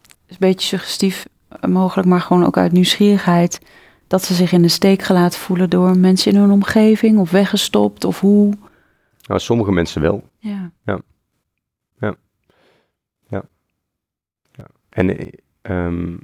is 0.03 0.33
een 0.33 0.37
beetje 0.39 0.69
suggestief 0.69 1.27
eh, 1.49 1.71
mogelijk, 1.71 2.09
maar 2.09 2.21
gewoon 2.21 2.45
ook 2.45 2.57
uit 2.57 2.73
nieuwsgierigheid, 2.73 3.61
dat 4.07 4.23
ze 4.23 4.35
zich 4.35 4.53
in 4.53 4.63
de 4.63 4.69
steek 4.69 5.03
gelaten 5.03 5.41
voelen 5.41 5.71
door 5.71 5.99
mensen 5.99 6.33
in 6.33 6.39
hun 6.39 6.51
omgeving 6.51 7.19
of 7.19 7.31
weggestopt 7.31 8.05
of 8.05 8.21
hoe? 8.21 8.55
Nou, 9.27 9.41
sommige 9.41 9.73
mensen 9.73 10.01
wel. 10.01 10.29
Ja. 10.39 10.71
En 14.93 15.19
eh, 15.19 15.27
ehm, 15.63 16.15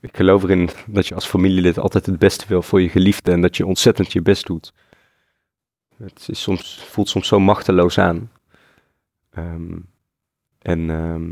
ik 0.00 0.16
geloof 0.16 0.42
erin 0.42 0.68
dat 0.86 1.06
je 1.06 1.14
als 1.14 1.26
familielid 1.26 1.78
altijd 1.78 2.06
het 2.06 2.18
beste 2.18 2.44
wil 2.48 2.62
voor 2.62 2.80
je 2.80 2.88
geliefde 2.88 3.32
en 3.32 3.40
dat 3.40 3.56
je 3.56 3.66
ontzettend 3.66 4.12
je 4.12 4.22
best 4.22 4.46
doet. 4.46 4.72
Het 5.96 6.28
is 6.28 6.42
soms, 6.42 6.84
voelt 6.90 7.08
soms 7.08 7.28
zo 7.28 7.40
machteloos 7.40 7.98
aan. 7.98 8.30
Ehm, 9.38 9.78
en 10.58 10.90
ehm, 10.90 11.30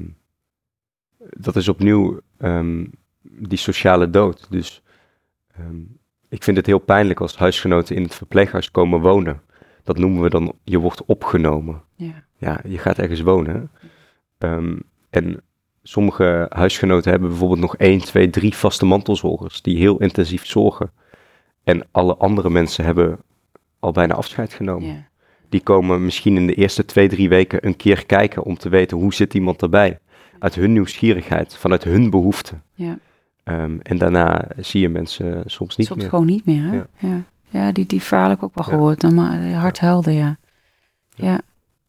dat 1.31 1.57
is 1.57 1.69
opnieuw 1.69 2.21
ehm, 2.39 2.85
die 3.23 3.59
sociale 3.59 4.11
dood. 4.11 4.47
Dus 4.51 4.83
ik 6.29 6.43
vind 6.43 6.57
het 6.57 6.67
heel 6.67 6.79
pijnlijk 6.79 7.21
als 7.21 7.37
huisgenoten 7.37 7.97
in 7.97 8.03
het 8.03 8.15
verpleeghuis 8.15 8.71
komen 8.71 9.01
wonen. 9.01 9.41
Dat 9.83 9.99
noemen 9.99 10.23
we 10.23 10.31
dan, 10.31 10.53
je 10.65 10.79
wordt 10.79 11.05
opgenomen. 11.05 11.83
Ja. 11.95 12.25
Ja, 12.39 12.61
je 12.65 12.79
gaat 12.79 12.99
ergens 12.99 13.21
wonen. 13.21 13.71
en 15.11 15.43
sommige 15.83 16.47
huisgenoten 16.49 17.11
hebben 17.11 17.29
bijvoorbeeld 17.29 17.61
nog 17.61 17.77
één, 17.77 18.01
twee, 18.01 18.31
drie 18.31 18.55
vaste 18.55 18.85
mantelzorgers 18.87 19.63
die 19.63 19.79
heel 19.79 19.99
intensief 19.99 20.47
zorgen. 20.47 20.91
En 21.65 21.87
alle 21.91 22.17
andere 22.17 22.51
mensen 22.51 22.85
hebben 22.85 23.19
al 23.79 23.93
bijna 23.93 24.15
afscheid 24.15 24.53
genomen. 24.53 24.89
Ja. 24.89 25.09
Die 25.49 25.61
komen 25.61 26.05
misschien 26.05 26.37
in 26.37 26.47
de 26.47 26.55
eerste 26.55 26.85
twee, 26.85 27.09
drie 27.09 27.29
weken 27.29 27.67
een 27.67 27.77
keer 27.77 28.07
kijken 28.07 28.43
om 28.43 28.57
te 28.59 28.69
weten 28.69 28.97
hoe 28.97 29.15
zit 29.15 29.35
iemand 29.35 29.63
erbij. 29.63 29.99
Uit 30.39 30.55
hun 30.55 30.73
nieuwsgierigheid, 30.73 31.57
vanuit 31.57 31.85
hun 31.85 32.11
behoeften. 32.11 32.63
ja. 32.75 32.99
Ehm, 33.45 33.77
en 33.83 33.99
daarna 33.99 34.49
zie 34.57 34.81
je 34.81 34.89
mensen 34.89 35.43
soms 35.47 35.77
niet 35.77 35.87
Soms 35.87 36.01
meer. 36.01 36.09
gewoon 36.11 36.27
niet 36.27 36.47
meer, 36.47 36.63
hè? 36.63 36.75
Ja. 36.77 36.87
Ja, 36.99 37.23
ja. 37.49 37.73
die, 37.73 37.87
die 37.87 38.03
verhaal 38.03 38.29
heb 38.29 38.37
ik 38.39 38.45
ook 38.45 38.55
wel 38.55 38.65
Ja. 38.69 38.73
gehoord. 38.73 39.01
Dan 39.01 39.15
maar 39.15 39.53
hard 39.53 39.79
huilde, 39.81 40.13
ja. 40.13 40.37
Ja. 41.15 41.27
ja. 41.27 41.41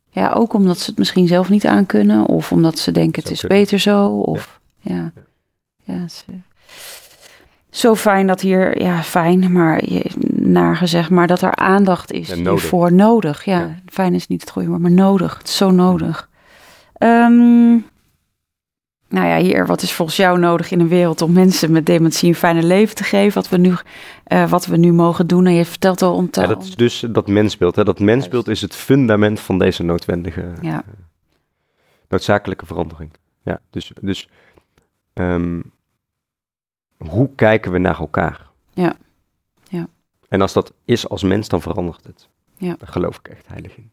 Ja, 0.10 0.32
ook 0.32 0.53
omdat 0.53 0.78
ze 0.80 0.89
het 0.89 0.99
misschien 0.99 1.28
zelf 1.28 1.49
niet 1.49 1.66
aankunnen. 1.68 2.26
Of 2.26 2.51
omdat 2.51 2.80
ze 2.80 2.91
denken 2.91 3.22
het 3.24 3.32
is 3.32 3.39
kunnen. 3.39 3.58
beter 3.58 3.80
zo. 3.80 4.08
Of 4.08 4.60
ja. 4.80 5.12
Ja, 5.84 6.03
is, 6.03 6.26
eh, 6.30 6.36
zo 7.78 7.95
fijn 7.95 8.28
dat 8.28 8.41
hier, 8.41 8.82
ja, 8.82 9.03
fijn, 9.03 9.51
maar 9.51 9.89
je, 9.89 10.11
naar 10.32 10.75
gezegd, 10.75 11.09
maar 11.09 11.28
dat 11.28 11.41
er 11.41 11.55
aandacht 11.55 12.11
is 12.11 12.30
nodig. 12.30 12.43
hiervoor 12.61 12.93
nodig. 12.93 13.43
Ja, 13.45 13.59
Ja. 13.59 13.75
fijn 13.86 14.13
is 14.13 14.28
niet 14.28 14.41
het 14.41 14.49
goede 14.49 14.67
woord, 14.67 14.82
maar 14.82 14.91
nodig. 14.91 15.38
Het 15.38 15.47
is 15.47 15.57
zo 15.57 15.71
nodig. 15.71 16.30
Ehm, 16.93 17.69
nou 19.09 19.28
ja, 19.28 19.38
hier, 19.38 19.65
wat 19.65 19.82
is 19.82 19.91
volgens 19.93 20.17
jou 20.17 20.39
nodig 20.39 20.71
in 20.71 20.80
een 20.80 20.88
wereld 20.88 21.21
om 21.21 21.32
mensen 21.34 21.71
met 21.71 21.86
dementie 21.86 22.30
een 22.30 22.36
fijne 22.36 22.63
leven 22.63 22.95
te 22.95 23.03
geven? 23.03 23.34
Wat 23.34 23.49
we 23.49 23.57
nu, 23.57 23.73
eh, 24.23 24.49
wat 24.49 24.65
we 24.65 24.78
nu 24.78 24.91
mogen 24.93 25.28
doen. 25.28 25.45
En 25.45 25.53
je 25.53 25.65
vertelt 25.65 26.01
al 26.01 26.13
om 26.15 26.30
te. 26.30 26.41
Ja, 26.41 26.47
dat 26.47 26.63
is 26.63 26.75
dus 26.75 27.05
dat 27.09 27.28
mensbeeld. 27.28 27.75
Hè. 27.75 27.84
Dat 27.84 27.99
mensbeeld 27.99 28.47
is 28.47 28.61
het 28.61 28.75
fundament 28.75 29.39
van 29.39 29.59
deze 29.59 29.84
noodwendige, 29.84 30.53
Ja. 30.61 30.84
noodzakelijke 32.09 32.65
verandering. 32.65 33.11
Ja, 33.43 33.59
dus, 33.69 33.91
dus 34.01 34.30
ehm, 35.13 35.59
hoe 36.98 37.30
kijken 37.36 37.72
we 37.72 37.78
naar 37.78 38.00
elkaar? 38.00 38.48
Ja. 38.74 38.95
Ja. 39.70 39.88
En 40.30 40.41
als 40.41 40.54
dat 40.54 40.74
is 40.86 41.10
als 41.10 41.24
mens, 41.24 41.48
dan 41.48 41.62
verandert 41.62 42.04
het. 42.04 42.30
Ja. 42.58 42.76
Daar 42.78 42.89
geloof 42.89 43.18
ik 43.18 43.28
echt 43.28 43.48
heilig 43.48 43.78
in. 43.78 43.91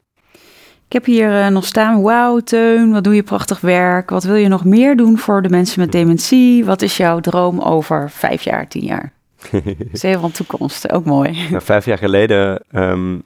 Ik 0.87 0.93
heb 0.93 1.05
hier 1.05 1.41
eh, 1.41 1.49
nog 1.49 1.65
staan, 1.65 2.03
wauw 2.03 2.41
Teun, 2.41 2.93
wat 2.93 3.05
doe 3.05 3.15
je 3.15 3.23
prachtig 3.23 3.61
werk. 3.61 4.11
Wat 4.11 4.25
wil 4.25 4.35
je 4.35 4.49
nog 4.49 4.65
meer 4.65 4.97
doen 4.97 5.19
voor 5.19 5.43
de 5.43 5.49
mensen 5.49 5.81
met 5.81 5.93
dementie? 5.93 6.65
Wat 6.65 6.83
is 6.83 6.97
jouw 6.97 7.21
droom 7.21 7.61
over 7.61 8.11
vijf 8.11 8.43
jaar, 8.43 8.69
tien 8.69 8.85
jaar? 8.85 9.13
Zeer 9.93 10.19
van 10.21 10.31
toekomst, 10.31 10.93
ook 10.93 11.05
mooi. 11.05 11.49
Nou, 11.51 11.63
vijf 11.63 11.85
jaar 11.85 11.99
geleden 11.99 12.65
ehm, 12.71 13.19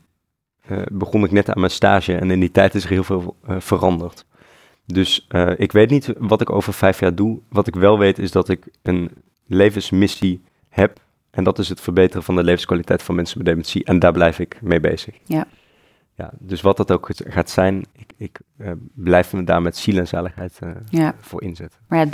eh, 0.67 0.79
begon 0.93 1.25
ik 1.25 1.31
net 1.31 1.51
aan 1.51 1.61
mijn 1.61 1.73
stage 1.73 2.15
en 2.15 2.31
in 2.31 2.41
die 2.41 2.51
tijd 2.51 2.75
is 2.75 2.85
er 2.85 2.91
heel 2.91 3.05
veel 3.05 3.37
eh, 3.47 3.57
veranderd. 3.59 4.25
Dus 4.87 5.27
ik 5.57 5.73
weet 5.73 5.91
niet 5.91 6.13
wat 6.19 6.41
ik 6.41 6.51
over 6.51 6.73
vijf 6.73 7.01
jaar 7.01 7.15
doe. 7.15 7.39
Wat 7.49 7.67
ik 7.67 7.75
wel 7.75 7.99
weet 7.99 8.19
is 8.19 8.33
dat 8.33 8.49
ik 8.49 8.67
een 8.83 9.11
levensmissie 9.49 10.43
heb. 10.69 11.01
En 11.31 11.45
dat 11.45 11.59
is 11.59 11.69
het 11.69 11.81
verbeteren 11.81 12.23
van 12.23 12.37
de 12.37 12.45
levenskwaliteit 12.45 13.03
van 13.03 13.15
mensen 13.15 13.39
met 13.39 13.47
dementie. 13.47 13.85
En 13.85 13.99
daar 13.99 14.13
blijf 14.13 14.39
ik 14.39 14.59
mee 14.63 14.81
bezig. 14.81 15.15
Ja. 15.25 15.47
ja 16.15 16.31
dus 16.39 16.61
wat 16.61 16.77
dat 16.77 16.91
ook 16.93 17.09
gaat 17.13 17.51
zijn, 17.51 17.85
ik, 17.93 18.13
ik 18.17 18.41
eh, 18.57 18.71
blijf 18.95 19.33
me 19.33 19.45
daar 19.45 19.63
met 19.63 19.77
ziel 19.77 19.99
en 19.99 20.07
zaligheid 20.09 20.59
eh, 20.61 20.71
Ja, 20.89 21.15
voor 21.21 21.43
inzetten. 21.43 21.79
maar 21.89 21.99
ja, 21.99 22.05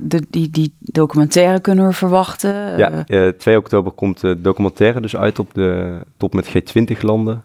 de, 0.00 0.26
die, 0.30 0.50
die 0.50 0.74
documentaire 0.78 1.60
kunnen 1.60 1.86
we 1.86 1.92
verwachten. 1.92 2.78
Ja, 2.78 3.04
Eh, 3.06 3.26
eh, 3.28 3.34
2 3.34 3.56
oktober 3.56 3.92
komt 3.92 4.20
de 4.20 4.40
documentaire 4.40 5.00
dus 5.00 5.16
uit 5.16 5.38
op 5.38 5.54
de 5.54 6.00
top 6.16 6.34
met 6.34 6.48
G20-landen. 6.48 7.42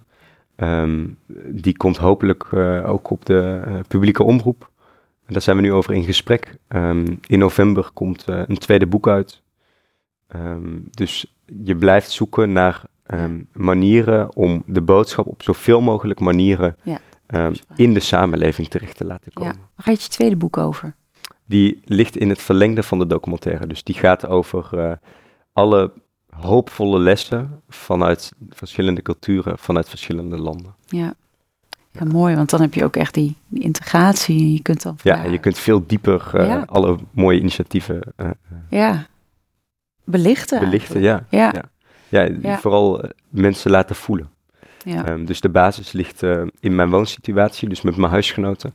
Ehm, 0.55 1.07
die 1.47 1.77
komt 1.77 1.97
hopelijk 1.97 2.53
ook 2.85 3.09
op 3.09 3.25
de 3.25 3.61
publieke 3.87 4.23
omroep. 4.23 4.69
En 5.25 5.33
daar 5.33 5.41
zijn 5.41 5.55
we 5.55 5.61
nu 5.61 5.73
over 5.73 5.93
in 5.93 6.03
gesprek. 6.03 6.57
Ehm, 6.67 7.15
in 7.27 7.39
november 7.39 7.89
komt 7.93 8.23
eh, 8.23 8.41
een 8.47 8.57
tweede 8.57 8.87
boek 8.87 9.07
uit. 9.07 9.41
Ehm, 10.27 10.79
dus 10.91 11.35
je 11.63 11.75
blijft 11.75 12.11
zoeken 12.11 12.51
naar 12.51 12.83
ehm, 13.05 13.41
manieren 13.53 14.35
om 14.35 14.63
de 14.65 14.81
boodschap 14.81 15.25
op 15.25 15.43
zoveel 15.43 15.81
mogelijk 15.81 16.19
manieren 16.19 16.75
Ja. 16.83 16.99
in 17.75 17.93
de 17.93 17.99
samenleving 17.99 18.67
terecht 18.67 18.97
te 18.97 19.05
laten 19.05 19.31
ja. 19.33 19.41
komen. 19.41 19.55
Waar 19.55 19.85
gaat 19.85 20.03
je 20.03 20.09
tweede 20.09 20.35
boek 20.35 20.57
over? 20.57 20.95
Die 21.45 21.81
ligt 21.85 22.17
in 22.17 22.29
het 22.29 22.41
verlengde 22.41 22.83
van 22.83 22.99
de 22.99 23.07
documentaire. 23.07 23.67
Dus 23.67 23.83
die 23.83 23.95
gaat 23.95 24.27
over 24.27 24.79
eh, 24.79 24.91
alle 25.53 25.91
hoopvolle 26.29 26.99
lessen 26.99 27.61
vanuit 27.69 28.31
verschillende 28.49 29.01
culturen, 29.01 29.57
vanuit 29.57 29.89
verschillende 29.89 30.37
landen. 30.37 30.75
Ja. 30.85 31.13
Ja, 31.99 32.05
mooi, 32.05 32.35
want 32.35 32.49
dan 32.49 32.61
heb 32.61 32.73
je 32.73 32.83
ook 32.83 32.95
echt 32.95 33.13
die, 33.13 33.35
die 33.47 33.63
integratie. 33.63 34.53
Je 34.53 34.61
kunt 34.61 34.81
dan 34.81 34.97
Ja, 35.03 35.23
en 35.23 35.31
je 35.31 35.37
kunt 35.37 35.57
veel 35.57 35.83
dieper 35.87 36.29
eh, 36.33 36.47
Ja. 36.47 36.63
alle 36.67 36.97
mooie 37.11 37.39
initiatieven 37.39 38.01
eh, 38.15 38.29
ja, 38.69 39.07
belichten. 40.03 40.59
belichten. 40.59 41.01
Ja. 41.01 41.25
Ja, 41.29 41.53
Ja. 42.09 42.57
Vooral 42.59 43.01
eh, 43.01 43.09
mensen 43.29 43.71
laten 43.71 43.95
voelen. 43.95 44.29
ja. 44.85 45.05
Ehm, 45.05 45.25
dus 45.25 45.41
de 45.41 45.49
basis 45.49 45.91
ligt 45.91 46.23
eh, 46.23 46.41
in 46.59 46.75
mijn 46.75 46.89
woonsituatie, 46.89 47.69
dus 47.69 47.81
met 47.81 47.95
mijn 47.97 48.11
huisgenoten. 48.11 48.73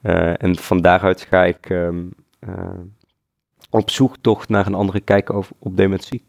Eh, 0.00 0.42
en 0.42 0.56
van 0.56 0.80
daaruit 0.82 1.20
ga 1.30 1.44
ik 1.44 1.70
eh, 1.70 1.88
op 3.70 3.90
zoek 3.90 4.16
toch 4.20 4.48
naar 4.48 4.66
een 4.66 4.74
andere 4.74 5.00
kijk 5.00 5.30
over, 5.32 5.56
op 5.58 5.76
dementie. 5.76 6.24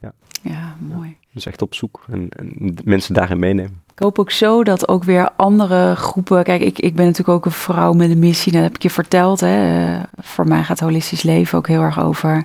Ja, 0.00 0.12
ja 0.42 0.76
mooi. 0.80 1.16
Dus 1.32 1.46
echt 1.46 1.62
op 1.62 1.74
zoek 1.74 2.04
en, 2.08 2.28
en 2.28 2.74
mensen 2.84 3.14
daarin 3.14 3.38
meenemen. 3.38 3.82
Ik 3.94 4.02
hoop 4.02 4.18
ook 4.18 4.30
zo 4.30 4.64
dat 4.64 4.88
ook 4.88 5.04
weer 5.04 5.30
andere 5.36 5.94
groepen. 5.96 6.44
Kijk, 6.44 6.62
ik, 6.62 6.78
ik 6.78 6.94
ben 6.94 7.04
natuurlijk 7.04 7.36
ook 7.38 7.44
een 7.44 7.50
vrouw 7.50 7.92
met 7.92 8.10
een 8.10 8.18
missie. 8.18 8.52
Dat 8.52 8.62
heb 8.62 8.74
ik 8.74 8.82
je 8.82 8.90
verteld. 8.90 9.40
Hè. 9.40 9.86
Uh, 9.94 10.02
voor 10.20 10.48
mij 10.48 10.62
gaat 10.62 10.80
holistisch 10.80 11.22
leven 11.22 11.58
ook 11.58 11.66
heel 11.66 11.82
erg 11.82 12.00
over 12.00 12.44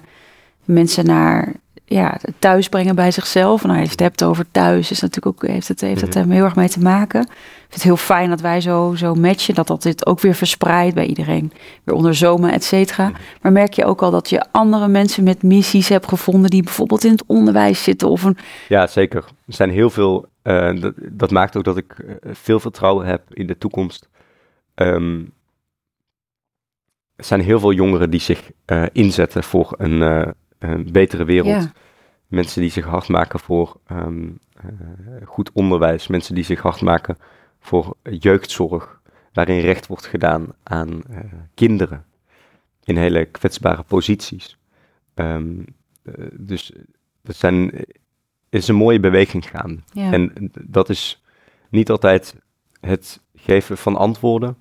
mensen 0.66 1.06
naar 1.06 1.54
ja, 1.90 2.20
thuis 2.40 2.70
brengen 2.70 2.96
bij 2.96 3.12
zichzelf. 3.12 3.64
Nou, 3.64 3.76
als 3.76 3.86
je 3.86 3.92
het 3.92 4.00
hebt 4.00 4.24
over 4.24 4.46
thuis, 4.52 4.92
is 4.92 5.02
natuurlijk 5.02 5.44
ook, 5.44 5.50
heeft 5.50 5.68
het, 5.68 5.82
heeft 5.82 6.02
het 6.02 6.16
mm 6.16 6.32
heel 6.32 6.44
erg 6.44 6.56
mee 6.56 6.70
te 6.70 6.80
maken. 6.80 7.22
Ik 7.22 7.28
vind 7.60 7.74
het 7.74 7.84
heel 7.84 7.98
fijn 7.98 8.30
dat 8.30 8.42
wij 8.42 8.62
zo, 8.62 8.94
zo 8.96 9.16
matchen, 9.16 9.56
dat 9.56 9.68
dat 9.68 9.82
dit 9.82 10.06
ook 10.06 10.20
weer 10.20 10.36
verspreidt 10.36 10.96
bij 10.96 11.06
iedereen. 11.06 11.52
Weer 11.84 11.96
onderzomen, 11.96 12.52
et 12.52 12.64
cetera. 12.64 13.10
Mhm. 13.10 13.20
Maar 13.42 13.52
merk 13.52 13.74
je 13.74 13.86
ook 13.86 14.02
al 14.02 14.12
dat 14.12 14.30
je 14.30 14.46
andere 14.52 14.88
mensen 14.88 15.24
met 15.24 15.44
missies 15.44 15.90
hebt 15.90 16.08
gevonden 16.08 16.50
die 16.50 16.64
bijvoorbeeld 16.64 17.04
in 17.04 17.12
het 17.12 17.24
onderwijs 17.26 17.84
zitten 17.84 18.10
of 18.10 18.24
een... 18.24 18.38
Ja, 18.68 18.88
zeker. 18.88 19.24
Er 19.46 19.54
zijn 19.54 19.70
heel 19.70 19.90
veel, 19.90 20.26
uh, 20.44 20.82
dat, 20.82 20.94
dat, 20.98 21.32
maakt 21.32 21.58
ook 21.58 21.64
dat 21.64 21.78
ik 21.78 21.92
eh, 22.00 22.16
veel 22.34 22.60
vertrouwen 22.60 23.06
heb 23.06 23.22
in 23.30 23.48
de 23.48 23.58
toekomst. 23.58 24.10
Um, 24.76 25.34
er 27.16 27.26
zijn 27.26 27.42
heel 27.42 27.60
veel 27.60 27.74
jongeren 27.74 28.10
die 28.10 28.20
zich 28.20 28.52
uh, 28.66 28.84
inzetten 28.92 29.44
voor 29.44 29.76
een 29.78 30.34
een 30.60 30.92
betere 30.92 31.26
wereld. 31.26 31.70
Mensen 32.28 32.62
die 32.62 32.72
zich 32.72 32.86
hard 32.86 33.08
maken 33.08 33.40
voor 33.40 33.80
ehm, 33.86 34.30
eh, 34.54 34.68
goed 35.26 35.52
onderwijs. 35.54 36.08
Mensen 36.08 36.36
die 36.36 36.44
zich 36.44 36.62
hard 36.62 36.82
maken 36.82 37.18
voor 37.60 37.96
jeugdzorg. 38.04 39.02
Waarin 39.34 39.60
recht 39.60 39.88
wordt 39.88 40.06
gedaan 40.06 40.48
aan 40.64 40.90
uh, 40.90 41.18
kinderen. 41.54 42.06
In 42.84 42.98
hele 42.98 43.26
kwetsbare 43.26 43.84
posities. 43.84 44.58
Um, 45.16 45.66
dus 46.34 46.72
dat 47.22 47.36
zijn, 47.36 47.72
is 48.50 48.68
een 48.68 48.76
mooie 48.76 49.00
beweging 49.00 49.50
gaan. 49.50 49.84
En 49.94 50.52
dat 50.62 50.90
is 50.90 51.24
niet 51.70 51.90
altijd 51.90 52.36
het 52.80 53.22
geven 53.36 53.78
van 53.78 53.96
antwoorden, 53.96 54.58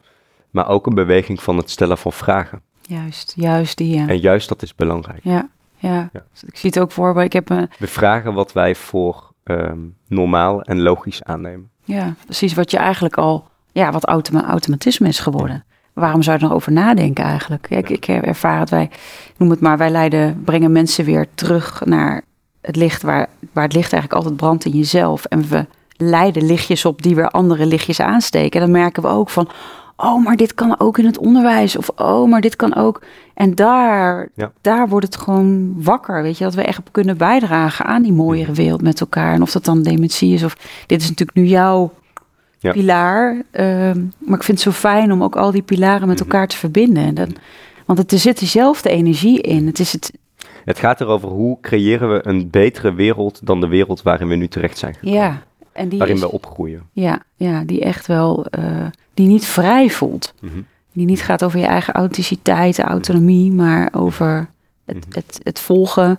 maar 0.51 0.69
ook 0.69 0.87
een 0.87 0.95
beweging 0.95 1.43
van 1.43 1.57
het 1.57 1.71
stellen 1.71 1.99
van 1.99 2.13
vragen. 2.13 2.63
Juist, 2.83 3.33
juist 3.37 3.77
die. 3.77 3.95
Ja. 3.95 4.09
En 4.09 4.19
juist 4.19 4.49
dat 4.49 4.63
is 4.63 4.75
belangrijk. 4.75 5.21
Ja, 5.23 5.49
ja. 5.79 6.11
Dus 6.13 6.45
ik 6.45 6.57
zie 6.57 6.71
het 6.71 6.79
ook 6.79 6.93
voor, 6.93 7.15
maar 7.15 7.25
ik 7.25 7.33
heb... 7.33 7.49
We 7.79 7.87
vragen 7.87 8.35
wat 8.35 8.53
wij 8.53 8.75
voor 8.75 9.33
ehm, 9.45 9.79
normaal 10.09 10.63
en 10.63 10.81
logisch 10.81 11.25
aannemen. 11.25 11.71
Ja, 11.85 12.15
precies 12.25 12.55
wat 12.55 12.71
je 12.71 12.77
eigenlijk 12.77 13.17
al... 13.17 13.49
Ja, 13.73 13.93
wat 13.93 14.05
automa 14.05 14.45
automatisme 14.45 15.09
is 15.09 15.19
geworden. 15.19 15.65
Waarom 15.93 16.23
zou 16.23 16.37
je 16.37 16.43
er 16.43 16.49
nog 16.49 16.57
over 16.57 16.73
nadenken 16.73 17.25
eigenlijk? 17.25 17.71
ik, 17.71 17.89
ik 17.89 18.09
ervaar 18.09 18.61
het, 18.61 18.71
wij, 18.71 18.91
noem 19.37 19.51
het 19.51 19.61
maar, 19.61 19.79
wij 19.79 19.91
leiden, 19.91 20.43
brengen 20.45 20.73
mensen 20.73 21.05
weer 21.05 21.27
terug 21.35 21.85
naar 21.85 22.23
het 22.61 22.77
licht 22.77 23.03
waar, 23.03 23.29
waar 23.53 23.65
het 23.65 23.73
licht 23.73 23.93
eigenlijk 23.93 24.23
altijd 24.23 24.37
brandt 24.41 24.65
in 24.65 24.73
jezelf. 24.73 25.25
En 25.25 25.49
we 25.49 25.67
leiden 25.97 26.47
lichtjes 26.47 26.85
op 26.85 27.03
die 27.03 27.15
weer 27.15 27.29
andere 27.29 27.67
lichtjes 27.67 28.01
aansteken. 28.01 28.61
Dan 28.61 28.71
merken 28.71 29.03
we 29.03 29.09
ook 29.09 29.31
van, 29.31 29.49
oh, 29.99 30.25
maar 30.25 30.37
dit 30.37 30.55
kan 30.55 30.81
ook 30.81 30.99
in 30.99 31.05
het 31.05 31.19
onderwijs. 31.19 31.77
Of 31.77 31.91
oh, 31.97 32.29
maar 32.29 32.41
dit 32.41 32.57
kan 32.57 32.75
ook. 32.75 33.03
En 33.35 33.55
daar, 33.55 34.29
daar 34.61 34.89
wordt 34.89 35.07
het 35.07 35.17
gewoon 35.17 35.83
wakker. 35.83 36.23
Weet 36.23 36.39
je, 36.39 36.45
dat 36.45 36.55
we 36.55 36.63
echt 36.63 36.81
kunnen 36.91 37.17
bijdragen 37.17 37.85
aan 37.85 38.03
die 38.03 38.13
mooiere 38.13 38.51
mhm. 38.51 38.61
wereld 38.61 38.83
met 38.83 39.01
elkaar. 39.01 39.33
En 39.35 39.43
of 39.43 39.51
dat 39.51 39.65
dan 39.65 39.83
dementie 39.83 40.35
is 40.35 40.45
of 40.45 40.57
dit 40.87 41.01
is 41.01 41.09
natuurlijk 41.09 41.39
nu 41.39 41.45
jouw 41.45 41.93
pilaar. 42.59 43.43
Ehm, 43.51 44.05
maar 44.19 44.37
ik 44.37 44.43
vind 44.43 44.47
het 44.47 44.61
zo 44.61 44.71
fijn 44.71 45.13
om 45.13 45.23
ook 45.23 45.37
al 45.37 45.51
die 45.51 45.63
pilaren 45.63 46.09
met 46.09 46.21
mhm. 46.21 46.29
elkaar 46.29 46.49
te 46.49 46.57
verbinden. 46.57 47.15
Dat, 47.15 47.29
want 47.87 47.99
het, 47.99 48.13
er 48.13 48.19
zit 48.19 48.39
dezelfde 48.39 48.89
energie 48.89 49.41
in. 49.41 49.67
Het 49.67 49.79
is 49.79 49.93
het. 49.93 50.13
Het 50.65 50.79
gaat 50.79 51.01
erover 51.01 51.29
hoe 51.29 51.59
creëren 51.61 52.13
we 52.13 52.21
een 52.23 52.51
betere 52.51 52.95
wereld 52.95 53.47
dan 53.47 53.61
de 53.61 53.69
wereld 53.69 54.03
waarin 54.03 54.29
we 54.29 54.35
nu 54.35 54.49
terecht 54.49 54.79
zijn 54.79 54.95
gekomen. 54.95 55.19
Ja, 55.19 55.43
en 55.79 55.89
die 55.89 55.99
waarin 55.99 56.19
we 56.19 56.31
opgroeien. 56.31 56.83
Ja, 56.93 57.23
ja, 57.37 57.63
die 57.65 57.81
echt 57.81 58.07
wel, 58.07 58.47
uh, 58.59 58.87
die 59.15 59.27
niet 59.27 59.47
vrij 59.47 59.91
voelt. 59.91 60.35
Mhm. 60.41 60.61
Die 60.93 61.07
niet 61.07 61.23
gaat 61.23 61.45
over 61.45 61.59
je 61.59 61.67
eigen 61.67 61.95
authenticiteit, 61.95 62.79
autonomie, 62.79 63.53
maar 63.53 63.89
over 63.93 64.49
het, 64.85 65.07
mhm. 65.09 65.19
het, 65.19 65.41
het 65.43 65.59
volgen 65.61 66.19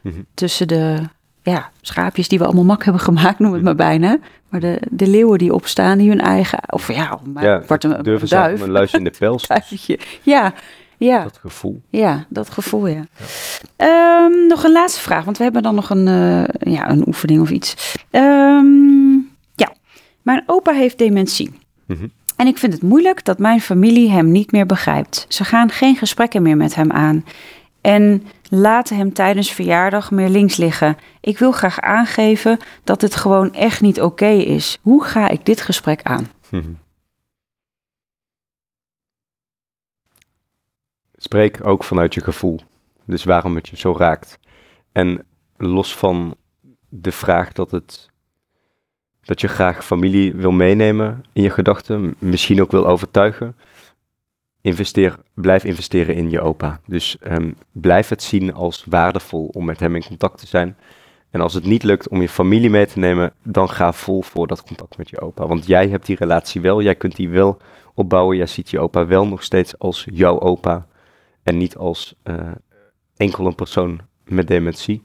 mhm. 0.00 0.20
tussen 0.34 0.68
de 0.68 0.98
ja, 1.42 1.70
schaapjes 1.80 2.28
die 2.28 2.38
we 2.38 2.44
allemaal 2.44 2.64
mak 2.64 2.84
hebben 2.84 3.02
gemaakt, 3.02 3.38
noem 3.38 3.52
het 3.52 3.62
maar 3.62 3.74
bijna. 3.74 4.18
Maar 4.48 4.60
de, 4.60 4.80
de 4.90 5.06
leeuwen 5.06 5.38
die 5.38 5.54
opstaan, 5.54 5.98
die 5.98 6.08
hun 6.08 6.20
eigen, 6.20 6.58
of 6.66 6.92
ja, 6.92 7.18
maar, 7.32 7.44
ja 7.44 7.62
wordt 7.66 7.84
een, 7.84 8.02
durven 8.02 8.28
duif. 8.28 8.60
een 8.60 8.70
luis 8.70 8.92
in 8.92 9.04
de 9.04 9.10
pels. 9.18 9.46
ja, 10.22 10.52
ja. 10.96 11.22
Dat 11.22 11.38
gevoel. 11.38 11.80
Ja, 11.88 12.26
dat 12.28 12.50
gevoel, 12.50 12.86
ja. 12.86 13.04
Ehm, 13.76 14.46
nog 14.46 14.64
een 14.64 14.72
laatste 14.72 15.00
vraag, 15.00 15.24
want 15.24 15.36
we 15.36 15.42
hebben 15.42 15.62
dan 15.62 15.74
nog 15.74 15.90
een, 15.90 16.06
uh, 16.06 16.72
ja, 16.74 16.90
een 16.90 17.06
oefening 17.06 17.40
of 17.40 17.50
iets. 17.50 17.96
Um, 18.10 18.79
mijn 20.30 20.42
opa 20.46 20.72
heeft 20.72 20.98
dementie. 20.98 21.58
Mhm. 21.86 22.08
En 22.36 22.46
ik 22.46 22.58
vind 22.58 22.72
het 22.72 22.82
moeilijk 22.82 23.24
dat 23.24 23.38
mijn 23.38 23.60
familie 23.60 24.10
hem 24.10 24.30
niet 24.30 24.52
meer 24.52 24.66
begrijpt. 24.66 25.26
Ze 25.28 25.44
gaan 25.44 25.70
geen 25.70 25.96
gesprekken 25.96 26.42
meer 26.42 26.56
met 26.56 26.74
hem 26.74 26.92
aan. 26.92 27.24
En 27.80 28.26
laten 28.48 28.96
hem 28.96 29.12
tijdens 29.12 29.52
verjaardag 29.52 30.10
meer 30.10 30.28
links 30.28 30.56
liggen. 30.56 30.96
Ik 31.20 31.38
wil 31.38 31.52
graag 31.52 31.80
aangeven 31.80 32.58
dat 32.84 33.00
het 33.00 33.14
gewoon 33.14 33.54
echt 33.54 33.80
niet 33.80 34.00
oké 34.00 34.28
is. 34.28 34.78
Hoe 34.82 35.04
ga 35.04 35.28
ik 35.28 35.46
dit 35.46 35.60
gesprek 35.60 36.02
aan? 36.02 36.30
Mhm. 36.50 36.72
Spreek 41.14 41.66
ook 41.66 41.84
vanuit 41.84 42.14
je 42.14 42.20
gevoel. 42.20 42.60
Dus 43.04 43.24
waarom 43.24 43.54
het 43.54 43.68
je 43.68 43.76
zo 43.76 43.94
raakt. 43.96 44.38
En 44.92 45.26
los 45.56 45.96
van 45.96 46.36
de 46.88 47.12
vraag 47.12 47.52
dat, 47.52 47.70
het, 47.70 48.09
dat 49.22 49.40
je 49.40 49.48
graag 49.48 49.84
familie 49.84 50.34
wil 50.34 50.50
meenemen 50.50 51.24
in 51.32 51.42
je 51.42 51.50
gedachten, 51.50 52.14
misschien 52.18 52.60
ook 52.60 52.70
wil 52.70 52.86
overtuigen, 52.86 53.56
investeer, 54.60 55.18
blijf 55.34 55.64
investeren 55.64 56.14
in 56.14 56.30
je 56.30 56.40
opa. 56.40 56.80
Dus 56.86 57.16
um, 57.26 57.56
blijf 57.72 58.08
het 58.08 58.22
zien 58.22 58.54
als 58.54 58.84
waardevol 58.88 59.46
om 59.52 59.64
met 59.64 59.80
hem 59.80 59.94
in 59.94 60.04
contact 60.04 60.38
te 60.38 60.46
zijn. 60.46 60.76
En 61.30 61.40
als 61.40 61.54
het 61.54 61.64
niet 61.64 61.82
lukt 61.82 62.08
om 62.08 62.20
je 62.20 62.28
familie 62.28 62.70
mee 62.70 62.86
te 62.86 62.98
nemen, 62.98 63.32
dan 63.42 63.68
ga 63.68 63.92
vol 63.92 64.22
voor 64.22 64.46
dat 64.46 64.62
contact 64.62 64.96
met 64.96 65.10
je 65.10 65.20
opa. 65.20 65.46
Want 65.46 65.66
jij 65.66 65.88
hebt 65.88 66.06
die 66.06 66.16
relatie 66.16 66.60
wel, 66.60 66.82
jij 66.82 66.94
kunt 66.94 67.16
die 67.16 67.28
wel 67.28 67.58
opbouwen. 67.94 68.36
Jij 68.36 68.46
ziet 68.46 68.70
je 68.70 68.80
opa 68.80 69.06
wel 69.06 69.26
nog 69.26 69.42
steeds 69.42 69.78
als 69.78 70.06
jouw 70.12 70.40
opa. 70.40 70.86
En 71.42 71.56
niet 71.56 71.76
als 71.76 72.14
uh, 72.24 72.50
enkel 73.16 73.46
een 73.46 73.54
persoon 73.54 74.00
met 74.24 74.46
dementie. 74.46 75.02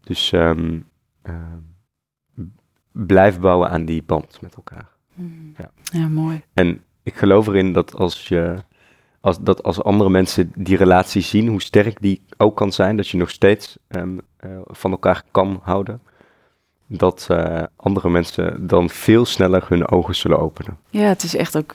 Dus 0.00 0.32
um, 0.32 0.88
uh, 1.24 1.34
blijf 2.92 3.40
bouwen 3.40 3.70
aan 3.70 3.84
die 3.84 4.02
band 4.02 4.38
met 4.40 4.54
elkaar. 4.54 4.88
Mm. 5.14 5.54
Ja. 5.58 5.70
ja, 5.82 6.08
mooi. 6.08 6.42
En 6.54 6.82
ik 7.02 7.14
geloof 7.14 7.46
erin 7.46 7.72
dat 7.72 7.94
als 7.94 8.28
je 8.28 8.62
als, 9.20 9.38
dat 9.40 9.62
als 9.62 9.82
andere 9.82 10.10
mensen 10.10 10.52
die 10.54 10.76
relatie 10.76 11.22
zien, 11.22 11.48
hoe 11.48 11.62
sterk 11.62 12.00
die 12.00 12.22
ook 12.36 12.56
kan 12.56 12.72
zijn, 12.72 12.96
dat 12.96 13.08
je 13.08 13.16
nog 13.16 13.30
steeds 13.30 13.76
um, 13.88 14.20
uh, 14.40 14.58
van 14.64 14.90
elkaar 14.90 15.22
kan 15.30 15.60
houden, 15.62 16.00
dat 16.86 17.28
uh, 17.30 17.62
andere 17.76 18.10
mensen 18.10 18.66
dan 18.66 18.90
veel 18.90 19.24
sneller 19.24 19.64
hun 19.68 19.88
ogen 19.88 20.14
zullen 20.14 20.38
openen. 20.38 20.78
Ja, 20.90 21.06
het 21.08 21.22
is 21.22 21.36
echt 21.36 21.56
ook, 21.56 21.74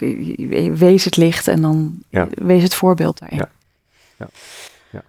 wees 0.78 1.06
het 1.06 1.18
licht 1.18 1.48
en 1.48 1.62
dan 1.62 2.04
ja. 2.10 2.28
wees 2.32 2.64
het 2.64 2.76
voorbeeld 2.76 3.20
daarin. 3.20 3.38
Ja. 3.38 3.50
Ja. 4.18 4.28
Ja. 4.90 5.04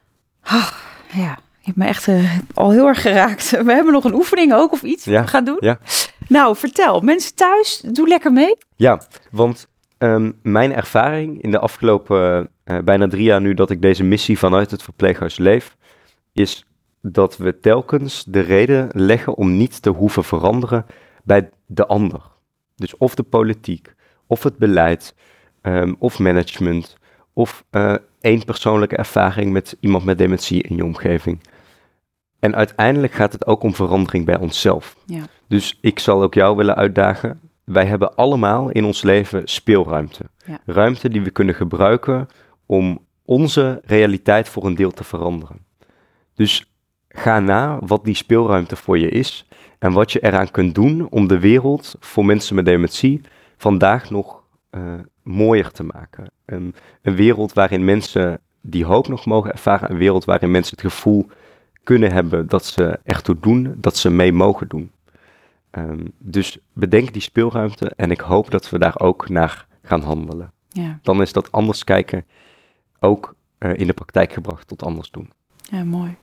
Oh, 0.44 0.70
ja. 1.12 1.38
Je 1.68 1.74
hebt 1.74 1.86
me 1.86 1.86
echt 1.86 2.06
uh, 2.06 2.38
al 2.54 2.70
heel 2.70 2.86
erg 2.86 3.02
geraakt. 3.02 3.50
We 3.64 3.72
hebben 3.72 3.92
nog 3.92 4.04
een 4.04 4.14
oefening 4.14 4.52
ook 4.52 4.72
of 4.72 4.82
iets 4.82 5.04
ja. 5.04 5.20
we 5.20 5.26
gaan 5.26 5.44
doen. 5.44 5.56
Ja. 5.60 5.78
Nou, 6.28 6.56
vertel. 6.56 7.00
Mensen 7.00 7.34
thuis, 7.34 7.84
doe 7.92 8.08
lekker 8.08 8.32
mee. 8.32 8.56
Ja, 8.76 9.02
want 9.30 9.68
um, 9.98 10.38
mijn 10.42 10.74
ervaring 10.74 11.42
in 11.42 11.50
de 11.50 11.58
afgelopen 11.58 12.48
uh, 12.64 12.78
bijna 12.78 13.08
drie 13.08 13.22
jaar 13.22 13.40
nu 13.40 13.54
dat 13.54 13.70
ik 13.70 13.82
deze 13.82 14.04
missie 14.04 14.38
vanuit 14.38 14.70
het 14.70 14.82
verpleeghuis 14.82 15.38
leef, 15.38 15.76
is 16.32 16.66
dat 17.02 17.36
we 17.36 17.60
telkens 17.60 18.24
de 18.24 18.40
reden 18.40 18.88
leggen 18.92 19.34
om 19.34 19.56
niet 19.56 19.82
te 19.82 19.90
hoeven 19.90 20.24
veranderen 20.24 20.86
bij 21.24 21.50
de 21.66 21.86
ander. 21.86 22.22
Dus 22.76 22.96
of 22.96 23.14
de 23.14 23.22
politiek, 23.22 23.94
of 24.26 24.42
het 24.42 24.56
beleid, 24.56 25.14
um, 25.62 25.96
of 25.98 26.18
management, 26.18 26.96
of 27.32 27.64
uh, 27.70 27.94
één 28.20 28.44
persoonlijke 28.44 28.96
ervaring 28.96 29.52
met 29.52 29.76
iemand 29.80 30.04
met 30.04 30.18
dementie 30.18 30.62
in 30.62 30.76
je 30.76 30.84
omgeving. 30.84 31.40
En 32.38 32.56
uiteindelijk 32.56 33.12
gaat 33.12 33.32
het 33.32 33.46
ook 33.46 33.62
om 33.62 33.74
verandering 33.74 34.24
bij 34.24 34.38
onszelf. 34.38 34.96
Ja. 35.06 35.22
Dus 35.48 35.78
ik 35.80 35.98
zal 35.98 36.22
ook 36.22 36.34
jou 36.34 36.56
willen 36.56 36.76
uitdagen. 36.76 37.40
Wij 37.64 37.86
hebben 37.86 38.14
allemaal 38.14 38.70
in 38.70 38.84
ons 38.84 39.02
leven 39.02 39.42
speelruimte. 39.44 40.24
Ja. 40.46 40.58
Ruimte 40.66 41.08
die 41.08 41.22
we 41.22 41.30
kunnen 41.30 41.54
gebruiken 41.54 42.28
om 42.66 43.06
onze 43.24 43.80
realiteit 43.84 44.48
voor 44.48 44.66
een 44.66 44.74
deel 44.74 44.90
te 44.90 45.04
veranderen. 45.04 45.66
Dus 46.34 46.72
ga 47.08 47.40
na 47.40 47.78
wat 47.86 48.04
die 48.04 48.14
speelruimte 48.14 48.76
voor 48.76 48.98
je 48.98 49.08
is 49.08 49.46
en 49.78 49.92
wat 49.92 50.12
je 50.12 50.20
eraan 50.20 50.50
kunt 50.50 50.74
doen 50.74 51.06
om 51.10 51.26
de 51.26 51.38
wereld 51.38 51.94
voor 52.00 52.24
mensen 52.24 52.54
met 52.54 52.64
dementie 52.64 53.20
vandaag 53.56 54.10
nog 54.10 54.42
uh, 54.70 54.82
mooier 55.22 55.70
te 55.70 55.82
maken. 55.82 56.30
Een, 56.44 56.74
een 57.02 57.14
wereld 57.14 57.52
waarin 57.52 57.84
mensen 57.84 58.40
die 58.60 58.84
hoop 58.84 59.08
nog 59.08 59.26
mogen 59.26 59.52
ervaren, 59.52 59.90
een 59.90 59.98
wereld 59.98 60.24
waarin 60.24 60.50
mensen 60.50 60.76
het 60.76 60.92
gevoel 60.92 61.26
kunnen 61.88 62.12
hebben 62.12 62.46
dat 62.46 62.64
ze 62.64 62.98
ertoe 63.04 63.36
doen, 63.40 63.74
dat 63.76 63.96
ze 63.96 64.10
mee 64.10 64.32
mogen 64.32 64.68
doen. 64.68 64.90
Ehm, 65.70 66.04
dus 66.18 66.58
bedenk 66.72 67.12
die 67.12 67.22
speelruimte 67.22 67.92
en 67.96 68.10
ik 68.10 68.20
hoop 68.20 68.50
dat 68.50 68.70
we 68.70 68.78
daar 68.78 69.00
ook 69.00 69.28
naar 69.28 69.66
gaan 69.82 70.02
handelen. 70.02 70.52
Ja, 70.68 70.98
Dan 71.02 71.22
is 71.22 71.32
dat 71.32 71.52
anders 71.52 71.84
kijken 71.84 72.24
ook 73.00 73.34
eh, 73.58 73.78
in 73.78 73.86
de 73.86 73.92
praktijk 73.92 74.32
gebracht 74.32 74.68
tot 74.68 74.82
anders 74.82 75.10
doen. 75.10 75.30
ja, 75.60 75.84
mooi. 75.84 76.16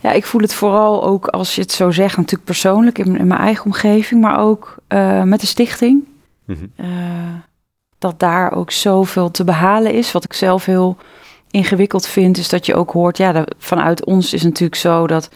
Ja, 0.00 0.12
ik 0.12 0.24
voel 0.26 0.40
het 0.40 0.54
vooral 0.54 1.04
ook 1.04 1.26
als 1.26 1.54
je 1.54 1.60
het 1.60 1.72
zo 1.72 1.90
zegt, 1.90 2.16
natuurlijk 2.16 2.44
persoonlijk 2.44 2.98
in, 2.98 3.16
in 3.16 3.26
mijn 3.26 3.40
eigen 3.40 3.64
omgeving, 3.64 4.20
maar 4.20 4.38
ook 4.38 4.76
eh, 4.86 5.22
met 5.22 5.40
de 5.40 5.46
stichting. 5.46 6.04
Mhm. 6.44 6.66
eh, 6.76 6.86
dat 7.98 8.18
daar 8.18 8.52
ook 8.52 8.70
zoveel 8.70 9.30
te 9.30 9.44
behalen 9.44 9.92
is. 9.92 10.12
Wat 10.12 10.24
ik 10.24 10.32
zelf 10.32 10.64
heel 10.64 10.96
ingewikkeld 11.50 12.06
vind, 12.06 12.36
is 12.38 12.48
dat 12.48 12.66
je 12.66 12.74
ook 12.74 12.90
hoort, 12.90 13.16
ja, 13.16 13.44
vanuit 13.58 14.04
ons 14.04 14.32
is 14.32 14.42
natuurlijk 14.42 14.80
zo 14.80 15.06
dat 15.06 15.30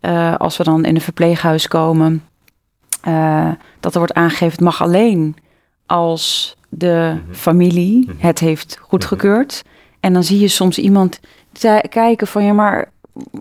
eh, 0.00 0.34
als 0.36 0.56
we 0.56 0.64
dan 0.64 0.84
in 0.84 0.94
een 0.94 1.00
verpleeghuis 1.00 1.68
komen, 1.68 2.24
eh, 3.00 3.50
dat 3.80 3.92
er 3.92 3.98
wordt 3.98 4.14
aangegeven, 4.14 4.50
het 4.52 4.60
mag 4.60 4.82
alleen 4.82 5.36
als 5.86 6.56
de 6.68 7.16
Mhm. 7.26 7.34
familie 7.34 8.04
Mhm. 8.06 8.26
het 8.26 8.38
heeft 8.38 8.78
goedgekeurd. 8.80 9.62
En 10.00 10.12
dan 10.12 10.24
zie 10.24 10.38
je 10.40 10.48
soms 10.48 10.78
iemand 10.78 11.20
kijken 11.88 12.26
van, 12.26 12.44
ja, 12.44 12.52
maar 12.52 12.90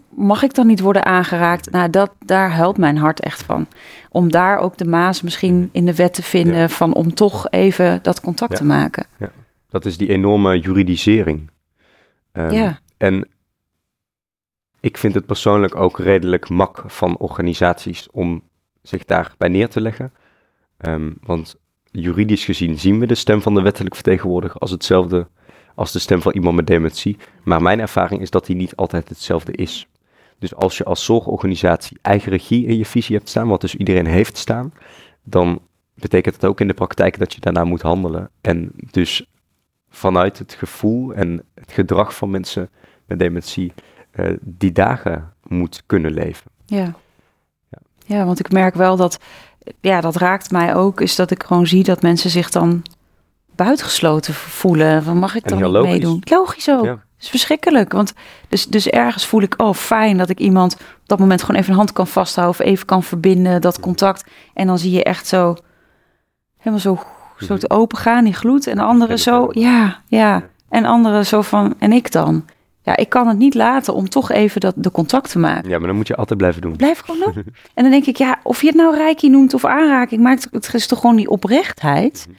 mag 0.10 0.44
ik 0.44 0.54
dan 0.54 0.68
niet 0.68 0.80
worden 0.80 1.06
aangeraakt? 1.06 1.72
Nou, 1.72 1.90
dat, 1.90 2.12
daar 2.26 2.56
helpt 2.56 2.78
mijn 2.78 2.98
hart 2.98 3.20
echt 3.20 3.44
van. 3.44 3.68
Om 4.10 4.32
daar 4.32 4.58
ook 4.58 4.78
de 4.78 4.86
maas 4.86 5.22
misschien 5.22 5.70
in 5.72 5.86
de 5.86 5.96
wet 5.96 6.14
te 6.14 6.24
vinden 6.24 6.56
Ja. 6.60 6.70
van 6.70 6.94
om 6.94 7.14
toch 7.14 7.48
even 7.50 8.00
dat 8.02 8.22
contact 8.22 8.52
Ja. 8.52 8.58
te 8.58 8.66
maken. 8.66 9.06
Dat 9.70 9.86
is 9.86 9.98
die 9.98 10.10
enorme 10.10 10.60
juridisering. 10.60 11.50
Ehm, 12.34 12.52
Ja. 12.52 12.80
En 12.98 13.28
ik 14.80 14.98
vind 14.98 15.14
het 15.14 15.26
persoonlijk 15.26 15.76
ook 15.76 16.00
redelijk 16.00 16.50
mak 16.50 16.84
van 16.88 17.18
organisaties 17.18 18.08
om 18.12 18.44
zich 18.82 19.06
daarbij 19.06 19.50
neer 19.50 19.70
te 19.70 19.82
leggen. 19.82 20.14
Ehm, 20.78 21.12
want 21.22 21.56
juridisch 21.92 22.46
gezien 22.46 22.80
zien 22.80 23.00
we 23.00 23.06
de 23.06 23.16
stem 23.16 23.42
van 23.42 23.54
de 23.54 23.62
wettelijk 23.62 23.96
vertegenwoordiger 23.96 24.60
als 24.60 24.72
hetzelfde 24.72 25.28
als 25.76 25.92
de 25.92 26.00
stem 26.00 26.22
van 26.22 26.32
iemand 26.32 26.56
met 26.56 26.68
dementie. 26.68 27.18
Maar 27.44 27.62
mijn 27.62 27.80
ervaring 27.80 28.22
is 28.22 28.30
dat 28.30 28.46
die 28.46 28.56
niet 28.56 28.76
altijd 28.76 29.10
hetzelfde 29.10 29.52
is. 29.52 29.88
Dus 30.40 30.56
als 30.56 30.78
je 30.78 30.84
als 30.84 31.06
zorgorganisatie 31.06 31.98
eigen 32.02 32.32
regie 32.32 32.66
in 32.66 32.78
je 32.78 32.86
visie 32.86 33.16
hebt 33.16 33.30
staan, 33.30 33.48
wat 33.48 33.62
dus 33.62 33.76
iedereen 33.76 34.06
heeft 34.06 34.38
staan, 34.38 34.74
dan 35.24 35.62
betekent 35.94 36.40
dat 36.40 36.50
ook 36.50 36.60
in 36.62 36.68
de 36.68 36.74
praktijk 36.74 37.20
dat 37.20 37.34
je 37.34 37.40
daarna 37.40 37.64
moet 37.64 37.82
handelen. 37.82 38.30
En 38.42 38.72
dus 38.92 39.26
vanuit 39.94 40.40
het 40.40 40.54
gevoel 40.54 41.14
en 41.14 41.44
het 41.54 41.72
gedrag 41.72 42.16
van 42.16 42.30
mensen 42.30 42.70
met 43.06 43.20
dementie 43.20 43.74
eh, 44.12 44.34
die 44.42 44.72
dagen 44.72 45.34
moet 45.48 45.84
kunnen 45.86 46.12
leven. 46.12 46.52
Ja. 46.66 46.94
Ja. 47.70 47.80
ja, 48.06 48.26
want 48.26 48.40
ik 48.40 48.52
merk 48.52 48.76
wel 48.76 48.96
dat, 48.96 49.20
ja, 49.82 50.02
dat 50.02 50.16
raakt 50.16 50.52
mij 50.52 50.76
ook, 50.76 51.02
is 51.02 51.16
dat 51.16 51.32
ik 51.32 51.44
gewoon 51.44 51.68
zie 51.68 51.84
dat 51.84 52.02
mensen 52.02 52.30
zich 52.30 52.50
dan 52.50 52.84
buitengesloten 53.56 54.34
voelen. 54.34 55.04
Van 55.04 55.18
mag 55.18 55.36
ik 55.36 55.48
dan 55.48 55.62
niet 55.62 55.72
logisch. 55.72 55.92
meedoen? 55.92 56.22
Logisch 56.24 56.70
ook. 56.70 56.86
Ja. 56.86 56.92
Het 56.92 57.24
is 57.24 57.30
verschrikkelijk. 57.30 57.92
Want 57.92 58.14
dus, 58.50 58.68
dus 58.68 58.88
ergens 58.88 59.26
voel 59.26 59.42
ik, 59.42 59.54
oh 59.58 59.74
fijn 59.74 60.18
dat 60.18 60.30
ik 60.30 60.40
iemand 60.40 60.74
op 60.74 60.80
dat 61.06 61.20
moment 61.20 61.42
gewoon 61.42 61.60
even 61.60 61.72
een 61.72 61.78
hand 61.78 61.94
kan 61.94 62.08
vasthouden 62.08 62.60
of 62.60 62.66
even 62.66 62.86
kan 62.86 63.04
verbinden, 63.04 63.62
dat 63.62 63.80
contact. 63.80 64.30
En 64.54 64.68
dan 64.68 64.80
zie 64.80 64.92
je 64.92 65.04
echt 65.04 65.28
zo, 65.28 65.56
helemaal 66.58 66.80
zo, 66.80 67.00
zo 67.44 67.58
te 67.58 67.70
open 67.70 67.98
gaan, 67.98 68.24
die 68.24 68.34
gloed. 68.34 68.68
En 68.68 68.76
de 68.76 68.82
andere 68.82 69.12
En 69.12 69.20
zo, 69.20 69.48
ja, 69.52 70.02
ja. 70.08 70.50
En 70.70 70.86
anderen 70.86 71.26
zo 71.26 71.42
van, 71.42 71.74
en 71.80 71.92
ik 71.92 72.12
dan? 72.12 72.46
Ja, 72.82 72.98
ik 72.98 73.10
kan 73.10 73.28
het 73.28 73.38
niet 73.38 73.54
laten 73.54 73.94
om 73.94 74.10
toch 74.10 74.32
even 74.32 74.62
dat, 74.62 74.74
de 74.78 74.92
contact 74.92 75.30
te 75.32 75.40
maken. 75.40 75.70
Ja, 75.70 75.78
maar 75.78 75.88
dan 75.88 75.96
moet 75.96 76.08
je 76.08 76.16
altijd 76.16 76.38
blijven 76.40 76.62
doen. 76.62 76.76
Blijf 76.76 77.00
gewoon 77.00 77.34
doen. 77.34 77.44
En 77.74 77.84
dan 77.84 77.92
denk 77.92 78.06
ik, 78.06 78.18
ja, 78.18 78.40
of 78.44 78.62
je 78.62 78.68
het 78.68 78.76
nou 78.76 78.96
reiki 78.96 79.30
noemt 79.30 79.54
of 79.54 79.66
aanraking, 79.66 80.22
maakt 80.22 80.48
het 80.52 80.74
is 80.74 80.88
toch 80.88 81.00
gewoon 81.00 81.16
die 81.16 81.30
oprechtheid. 81.30 82.26
Mhm. 82.30 82.38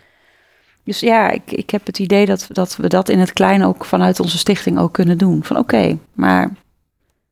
Dus 0.84 1.00
ja, 1.00 1.30
ik, 1.30 1.42
ik 1.52 1.70
heb 1.70 1.86
het 1.86 1.98
idee 1.98 2.26
dat, 2.26 2.46
dat 2.48 2.76
we 2.76 2.88
dat 2.88 3.08
in 3.08 3.18
het 3.18 3.32
klein 3.32 3.62
ook 3.64 3.84
vanuit 3.84 4.20
onze 4.20 4.38
stichting 4.38 4.78
ook 4.78 4.92
kunnen 4.92 5.18
doen. 5.18 5.44
Van 5.44 5.56
oké, 5.56 5.98
maar 6.12 6.50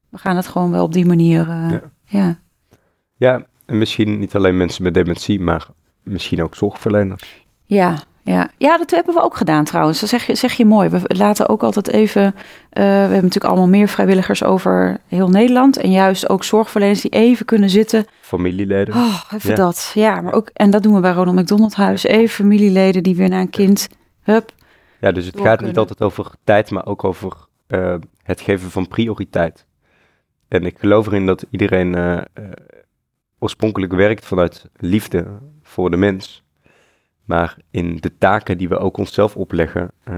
we 0.08 0.18
gaan 0.18 0.36
het 0.36 0.46
gewoon 0.46 0.70
wel 0.70 0.84
op 0.84 0.92
die 0.92 1.06
manier. 1.06 1.48
eh, 1.48 1.70
Ja. 1.70 1.80
ja. 2.04 2.38
Ja, 3.16 3.46
en 3.66 3.78
misschien 3.78 4.18
niet 4.18 4.34
alleen 4.34 4.56
mensen 4.56 4.82
met 4.82 4.94
dementie, 4.94 5.40
maar 5.40 5.66
misschien 6.02 6.42
ook 6.42 6.54
zorgverleners. 6.54 7.41
Ja, 7.74 7.94
ja. 8.24 8.50
ja, 8.58 8.76
dat 8.78 8.90
hebben 8.90 9.14
we 9.14 9.20
ook 9.22 9.36
gedaan 9.36 9.64
trouwens. 9.64 10.00
Dat 10.00 10.08
zeg 10.08 10.26
je, 10.26 10.34
zeg 10.34 10.52
je 10.52 10.64
mooi. 10.64 10.88
We 10.88 11.00
laten 11.06 11.48
ook 11.48 11.62
altijd 11.62 11.88
even. 11.88 12.22
eh, 12.24 12.34
we 12.70 12.80
hebben 12.82 13.10
natuurlijk 13.12 13.44
allemaal 13.44 13.68
meer 13.68 13.88
vrijwilligers 13.88 14.44
over 14.44 14.98
heel 15.08 15.28
Nederland. 15.28 15.76
En 15.76 15.90
juist 15.90 16.28
ook 16.28 16.44
zorgverleners 16.44 17.00
die 17.00 17.10
even 17.10 17.46
kunnen 17.46 17.70
zitten. 17.70 18.06
Familieleden. 18.20 18.94
Oh, 18.94 19.22
even 19.34 19.50
Ja. 19.50 19.56
dat. 19.56 19.90
Ja, 19.94 20.20
maar 20.20 20.32
ook. 20.32 20.50
En 20.52 20.70
dat 20.70 20.82
doen 20.82 20.94
we 20.94 21.00
bij 21.00 21.12
Ronald 21.12 21.36
McDonald 21.36 21.74
Huis. 21.74 22.02
Even 22.04 22.28
familieleden 22.28 23.02
die 23.02 23.16
weer 23.16 23.28
naar 23.28 23.40
een 23.40 23.50
kind. 23.50 23.88
Hup. 24.22 24.50
Ja, 25.00 25.12
dus 25.12 25.26
het 25.26 25.34
gaat 25.36 25.44
kunnen. 25.44 25.66
niet 25.66 25.78
altijd 25.78 26.00
over 26.02 26.30
tijd, 26.44 26.70
maar 26.70 26.86
ook 26.86 27.04
over 27.04 27.32
eh, 27.66 27.94
het 28.22 28.40
geven 28.40 28.70
van 28.70 28.88
prioriteit. 28.88 29.66
En 30.48 30.64
ik 30.66 30.78
geloof 30.78 31.06
erin 31.06 31.26
dat 31.26 31.44
iedereen 31.50 31.94
eh, 31.94 32.18
oorspronkelijk 33.38 33.92
werkt 33.92 34.26
vanuit 34.26 34.64
liefde 34.76 35.26
voor 35.62 35.90
de 35.90 35.96
mens. 35.96 36.42
Maar 37.32 37.56
in 37.70 37.96
de 38.00 38.18
taken 38.18 38.58
die 38.58 38.68
we 38.68 38.78
ook 38.78 38.96
onszelf 38.96 39.36
opleggen, 39.36 39.90
eh, 40.02 40.16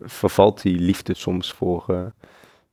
vervalt 0.00 0.62
die 0.62 0.78
liefde 0.78 1.14
soms 1.14 1.52
voor 1.52 1.84
eh, 1.88 2.00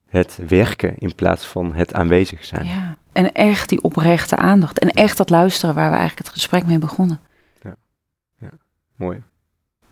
het 0.08 0.40
werken 0.48 0.98
in 0.98 1.16
plaats 1.16 1.46
van 1.46 1.74
het 1.74 1.94
aanwezig 1.94 2.46
zijn. 2.46 2.66
Ja. 2.66 2.98
En 3.12 3.32
echt 3.32 3.70
die 3.70 3.82
oprechte 3.82 4.36
aandacht. 4.36 4.80
En 4.80 4.90
echt 4.90 5.18
dat 5.18 5.30
luisteren 5.30 5.76
waar 5.76 5.90
we 5.90 5.98
eigenlijk 5.98 6.28
het 6.28 6.36
gesprek 6.36 6.66
mee 6.66 6.80
begonnen. 6.80 7.20
Mooi. 8.96 9.24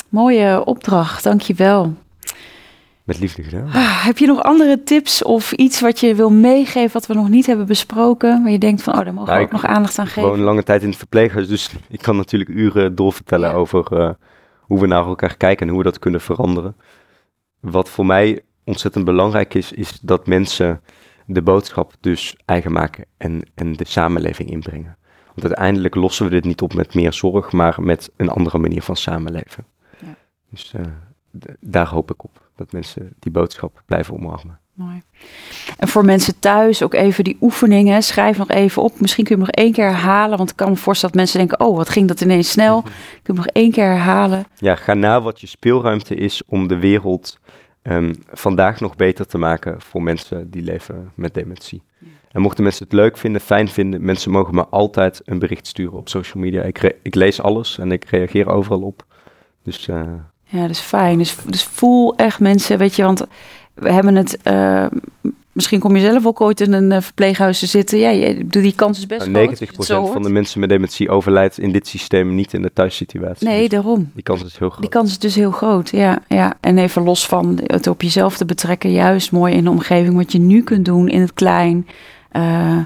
Mooie 0.09 0.65
opdracht, 0.65 1.23
dankjewel. 1.23 1.93
Met 3.07 3.19
liefde 3.19 3.43
gedaan. 3.43 3.65
Ah, 3.67 4.05
heb 4.05 4.17
je 4.17 4.25
nog 4.27 4.43
andere 4.43 4.83
tips 4.83 5.23
of 5.23 5.51
iets 5.51 5.79
wat 5.81 5.99
je 5.99 6.15
wil 6.15 6.29
meegeven 6.31 6.91
wat 6.93 7.05
we 7.07 7.13
nog 7.13 7.29
niet 7.29 7.45
hebben 7.45 7.65
besproken? 7.65 8.43
Waar 8.43 8.51
je 8.51 8.57
denkt 8.57 8.81
van, 8.83 8.93
oh, 8.97 9.03
daar 9.03 9.13
mogen 9.13 9.27
Nou, 9.27 9.37
we 9.39 9.45
ook 9.45 9.53
ik- 9.53 9.61
nog 9.61 9.71
aandacht 9.75 9.99
aan 9.99 10.05
Ik 10.07 10.13
woon 10.13 10.29
geven. 10.29 10.43
lange 10.43 10.63
tijd 10.63 10.81
in 10.81 10.87
het 10.89 10.97
verpleeghuis, 10.97 11.47
dus 11.47 11.71
ik 11.89 12.01
kan 12.01 12.15
natuurlijk 12.15 12.49
uren 12.49 12.95
doorvertellen 12.95 13.49
Ja. 13.49 13.55
over 13.55 13.99
eh, 13.99 14.09
hoe 14.59 14.79
we 14.79 14.87
naar 14.87 15.05
elkaar 15.05 15.37
kijken 15.37 15.65
en 15.67 15.73
hoe 15.73 15.83
we 15.83 15.89
dat 15.89 15.99
kunnen 15.99 16.21
veranderen. 16.21 16.75
Wat 17.59 17.89
voor 17.89 18.05
mij 18.05 18.41
ontzettend 18.63 19.05
belangrijk 19.05 19.53
is, 19.53 19.71
is 19.71 19.99
dat 20.01 20.27
mensen 20.27 20.81
de 21.25 21.41
boodschap 21.41 21.93
dus 21.99 22.35
eigen 22.45 22.71
maken 22.71 23.05
en, 23.17 23.41
en 23.55 23.73
de 23.73 23.85
samenleving 23.87 24.49
inbrengen. 24.49 24.97
Want 25.25 25.47
uiteindelijk 25.47 25.95
lossen 25.95 26.25
we 26.25 26.31
dit 26.31 26.45
niet 26.45 26.61
op 26.61 26.73
met 26.73 26.93
meer 26.95 27.13
zorg, 27.13 27.51
maar 27.51 27.75
met 27.81 28.11
een 28.17 28.29
andere 28.29 28.57
manier 28.57 28.81
van 28.81 28.95
samenleven. 28.95 29.65
Ja. 29.99 30.15
Dus 30.49 30.73
eh, 30.75 30.81
daar 31.59 31.87
hoop 31.87 32.11
ik 32.11 32.23
op, 32.23 32.46
dat 32.57 32.71
mensen 32.71 33.13
die 33.19 33.31
boodschap 33.31 33.81
blijven 33.85 34.13
omarmen. 34.13 34.59
Mooi. 34.77 35.01
En 35.77 35.87
voor 35.87 36.05
mensen 36.05 36.39
thuis 36.39 36.83
ook 36.83 36.93
even 36.93 37.23
die 37.23 37.37
oefeningen. 37.41 38.03
Schrijf 38.03 38.37
nog 38.37 38.49
even 38.49 38.81
op. 38.81 38.99
Misschien 38.99 39.23
kun 39.23 39.35
je 39.35 39.41
hem 39.41 39.51
nog 39.51 39.63
één 39.65 39.73
keer 39.73 39.89
herhalen. 39.89 40.37
Want 40.37 40.49
ik 40.49 40.55
kan 40.55 40.69
me 40.69 40.75
voorstellen 40.75 41.15
dat 41.15 41.23
mensen 41.23 41.47
denken: 41.47 41.67
oh, 41.67 41.77
wat 41.77 41.89
ging 41.89 42.07
dat 42.07 42.21
ineens 42.21 42.51
snel. 42.51 42.81
Kun 42.81 42.91
je 42.93 43.21
hem 43.23 43.35
nog 43.35 43.47
één 43.47 43.71
keer 43.71 43.85
herhalen? 43.85 44.45
Ja, 44.55 44.75
ga 44.75 44.93
na 44.93 45.21
wat 45.21 45.41
je 45.41 45.47
speelruimte 45.47 46.15
is 46.15 46.41
om 46.45 46.67
de 46.67 46.77
wereld 46.77 47.39
ehm, 47.81 48.13
vandaag 48.31 48.79
nog 48.79 48.95
beter 48.95 49.27
te 49.27 49.37
maken 49.37 49.81
voor 49.81 50.03
mensen 50.03 50.49
die 50.49 50.63
leven 50.63 51.11
met 51.15 51.33
dementie. 51.33 51.81
En 52.31 52.41
mochten 52.41 52.63
mensen 52.63 52.83
het 52.83 52.93
leuk 52.93 53.17
vinden, 53.17 53.41
fijn 53.41 53.67
vinden, 53.67 54.05
mensen 54.05 54.31
mogen 54.31 54.55
me 54.55 54.65
altijd 54.65 55.21
een 55.25 55.39
bericht 55.39 55.67
sturen 55.67 55.97
op 55.97 56.09
social 56.09 56.43
media. 56.43 56.61
Ik, 56.61 56.97
ik 57.01 57.15
lees 57.15 57.41
alles 57.41 57.77
en 57.77 57.91
ik 57.91 58.05
reageer 58.05 58.47
overal 58.47 58.81
op. 58.81 59.05
Dus 59.63 59.87
eh, 59.87 60.13
Ja, 60.49 60.61
dat 60.61 60.69
is 60.69 60.79
fijn. 60.79 61.17
Dus, 61.17 61.35
dus 61.45 61.63
voel 61.63 62.15
echt 62.15 62.39
mensen, 62.39 62.77
weet 62.77 62.95
je, 62.95 63.03
want 63.03 63.25
we 63.73 63.91
hebben 63.91 64.15
het. 64.15 64.37
eh, 64.43 64.85
misschien 65.51 65.79
kom 65.79 65.95
je 65.95 66.01
zelf 66.01 66.25
ook 66.25 66.41
ooit 66.41 66.61
in 66.61 66.73
een 66.73 66.91
eh, 66.91 67.01
verpleeghuis 67.01 67.59
te 67.59 67.65
zitten. 67.65 67.97
Ja, 67.99 68.09
je, 68.09 68.47
die 68.47 68.73
kans 68.75 68.97
is 68.97 69.05
best 69.05 69.21
groot. 69.27 69.49
als 69.49 69.59
je 69.59 69.65
90% 69.65 69.69
het 69.77 69.85
zo 69.85 70.01
van 70.05 70.11
hoort. 70.11 70.23
de 70.23 70.29
mensen 70.29 70.59
met 70.59 70.69
dementie 70.69 71.09
overlijdt 71.09 71.57
in 71.57 71.71
dit 71.71 71.87
systeem 71.87 72.35
niet 72.35 72.53
in 72.53 72.61
de 72.61 72.73
thuissituatie. 72.73 73.47
Nee, 73.47 73.59
Dus 73.59 73.69
daarom. 73.69 74.11
die 74.13 74.23
kans 74.23 74.43
is 74.43 74.57
heel 74.57 74.69
groot. 74.69 74.81
Die 74.81 74.89
kans 74.89 75.09
is 75.09 75.19
dus 75.19 75.35
heel 75.35 75.51
groot, 75.51 75.89
ja, 75.89 76.19
ja. 76.27 76.53
En 76.59 76.77
even 76.77 77.03
los 77.03 77.27
van 77.27 77.59
het 77.63 77.87
op 77.87 78.01
jezelf 78.01 78.37
te 78.37 78.45
betrekken, 78.45 78.91
juist 78.91 79.31
mooi 79.31 79.53
in 79.53 79.63
de 79.63 79.69
omgeving, 79.69 80.15
wat 80.15 80.31
je 80.31 80.39
nu 80.39 80.63
kunt 80.63 80.85
doen 80.85 81.07
in 81.09 81.21
het 81.21 81.33
klein. 81.33 81.87
Eh, 82.31 82.77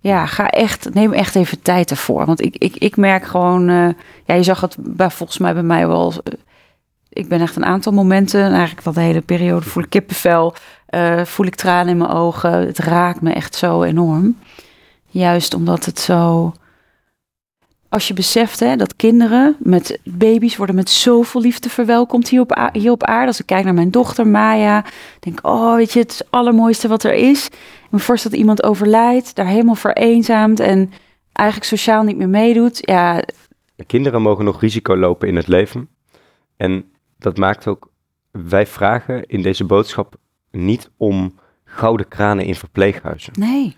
ja, 0.00 0.26
ga 0.26 0.50
echt, 0.50 0.94
neem 0.94 1.12
echt 1.12 1.34
even 1.36 1.62
tijd 1.62 1.90
ervoor. 1.90 2.26
Want 2.26 2.40
ik, 2.44 2.56
ik, 2.56 2.76
ik 2.76 2.96
merk 2.96 3.24
gewoon, 3.24 3.64
ja, 4.24 4.34
je 4.34 4.42
zag 4.42 4.60
het 4.60 4.76
bij, 4.80 5.10
volgens 5.10 5.38
mij 5.38 5.54
bij 5.54 5.62
mij 5.62 5.86
wel. 5.88 6.12
Ik 7.18 7.28
ben 7.28 7.40
echt 7.40 7.56
een 7.56 7.64
aantal 7.64 7.92
momenten, 7.92 8.42
en 8.42 8.52
eigenlijk 8.52 8.82
wel 8.82 8.94
de 8.94 9.00
hele 9.00 9.20
periode, 9.20 9.64
voel 9.64 9.82
ik 9.82 9.90
kippenvel, 9.90 10.54
eh, 10.86 11.24
voel 11.24 11.46
ik 11.46 11.54
tranen 11.54 11.88
in 11.88 11.96
mijn 11.96 12.10
ogen. 12.10 12.52
Het 12.52 12.78
raakt 12.78 13.20
me 13.20 13.32
echt 13.32 13.54
zo 13.54 13.82
enorm. 13.82 14.38
Juist 15.06 15.54
omdat 15.54 15.84
het 15.84 15.98
zo 15.98 16.52
als 17.88 18.08
je 18.08 18.14
beseft 18.14 18.60
hè, 18.60 18.76
dat 18.76 18.96
kinderen 18.96 19.56
met 19.58 19.98
baby's 20.04 20.56
worden 20.56 20.74
met 20.74 20.90
zoveel 20.90 21.40
liefde 21.40 21.68
verwelkomd 21.68 22.28
hier 22.28 22.40
op, 22.40 22.70
hier 22.72 22.90
op 22.90 23.04
aarde. 23.04 23.26
Als 23.26 23.40
ik 23.40 23.46
kijk 23.46 23.64
naar 23.64 23.74
mijn 23.74 23.90
dochter 23.90 24.26
Maya, 24.26 24.84
denk 25.20 25.38
oh, 25.42 25.74
weet 25.74 25.92
je, 25.92 25.98
het 25.98 26.10
is 26.10 26.18
het 26.18 26.30
allermooiste 26.30 26.88
wat 26.88 27.04
er 27.04 27.14
is. 27.14 27.48
me 27.90 27.98
voorstel 27.98 28.30
dat 28.30 28.40
iemand 28.40 28.62
overlijdt, 28.62 29.34
daar 29.34 29.46
helemaal 29.46 29.74
vereenzaamt 29.74 30.60
en 30.60 30.92
eigenlijk 31.32 31.68
sociaal 31.68 32.02
niet 32.02 32.16
meer 32.16 32.28
meedoet. 32.28 32.78
Ja, 32.80 33.22
Kinderen 33.86 34.22
mogen 34.22 34.44
nog 34.44 34.60
risico 34.60 34.96
lopen 34.96 35.28
in 35.28 35.36
het 35.36 35.46
leven. 35.46 35.88
En 36.56 36.84
dat 37.18 37.36
maakt 37.36 37.66
ook, 37.66 37.90
wij 38.30 38.66
vragen 38.66 39.26
in 39.26 39.42
deze 39.42 39.64
boodschap 39.64 40.16
niet 40.50 40.90
om 40.96 41.38
gouden 41.64 42.08
kranen 42.08 42.44
in 42.44 42.54
verpleeghuizen. 42.54 43.32
nee. 43.38 43.76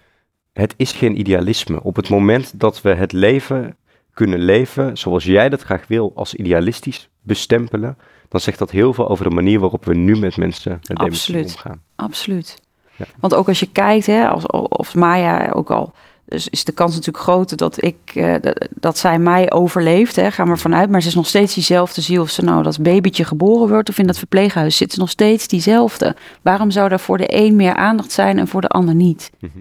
Het 0.53 0.74
is 0.76 0.93
geen 0.93 1.18
idealisme. 1.18 1.82
Op 1.82 1.97
het 1.97 2.09
moment 2.09 2.61
dat 2.61 2.82
we 2.82 2.95
het 2.95 3.12
leven 3.12 3.76
kunnen 4.14 4.38
leven 4.38 4.99
zoals 4.99 5.24
jij 5.24 5.49
dat 5.49 5.62
graag 5.62 5.86
wil, 5.86 6.12
als 6.14 6.34
idealistisch 6.34 7.09
bestempelen, 7.22 7.99
dan 8.28 8.41
zegt 8.41 8.59
dat 8.59 8.70
heel 8.70 8.93
veel 8.93 9.09
over 9.09 9.28
de 9.28 9.34
manier 9.34 9.61
waarop 9.61 9.84
we 9.84 9.95
nu 9.95 10.16
met 10.16 10.36
mensen 10.36 10.80
met 10.88 10.99
Absoluut. 10.99 11.45
omgaan. 11.45 11.82
Absoluut. 11.97 12.62
Ja. 12.97 13.05
Want 13.20 13.34
ook 13.34 13.49
als 13.49 13.61
je 13.61 13.70
kijkt, 13.72 14.07
hè, 14.07 14.28
als, 14.28 14.47
of 14.47 14.95
Maya 14.95 15.51
ook 15.51 15.70
al, 15.70 15.93
dus 16.31 16.49
is 16.49 16.64
de 16.64 16.72
kans 16.72 16.95
natuurlijk 16.95 17.24
groter 17.24 17.57
dat 17.57 17.83
ik, 17.85 17.97
eh, 18.14 18.35
dat, 18.70 18.99
zij 18.99 19.18
mij 19.18 19.53
overleeft. 19.53 20.16
Hè, 20.16 20.31
ga 20.31 20.45
maar 20.45 20.59
vanuit. 20.59 20.91
Maar 20.91 21.03
ze 21.03 21.09
is 21.09 21.14
nog 21.14 21.26
steeds 21.26 21.55
diezelfde 21.55 22.01
ziel. 22.01 22.22
Of 22.22 22.31
ze 22.31 22.43
nou 22.45 22.62
dat 22.62 22.83
babytje 22.83 23.24
geboren 23.24 23.68
wordt 23.68 23.89
of 23.89 23.99
in 23.99 24.07
dat 24.07 24.18
verpleeghuis 24.18 24.76
zit, 24.76 24.93
ze 24.93 24.99
nog 24.99 25.11
steeds 25.11 25.49
diezelfde. 25.49 26.16
Waarom 26.43 26.70
zou 26.70 26.89
daar 26.89 27.01
voor 27.01 27.18
de 27.18 27.26
een 27.37 27.57
meer 27.57 27.74
aandacht 27.74 28.12
zijn 28.12 28.39
en 28.39 28.49
voor 28.49 28.61
de 28.61 28.68
ander 28.68 28.95
niet? 28.95 29.31
Mhm. 29.39 29.59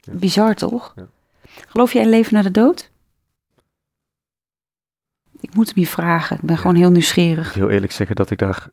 Ja. 0.00 0.12
Bizar 0.12 0.54
toch? 0.54 0.92
Ja. 0.96 1.06
Geloof 1.68 1.92
jij 1.92 2.02
in 2.02 2.08
leven 2.08 2.34
na 2.34 2.42
de 2.42 2.50
dood? 2.50 2.90
Ik 5.40 5.54
moet 5.54 5.66
hem 5.66 5.78
je 5.78 5.86
vragen. 5.86 6.36
Ik 6.36 6.42
ben 6.42 6.58
gewoon 6.58 6.76
heel 6.76 6.86
Ik 6.86 6.92
nieuwsgierig. 6.92 7.44
moet 7.46 7.54
heel 7.54 7.70
eerlijk 7.70 7.92
zeggen 7.92 8.16
dat 8.16 8.30
ik 8.30 8.38
daar 8.38 8.68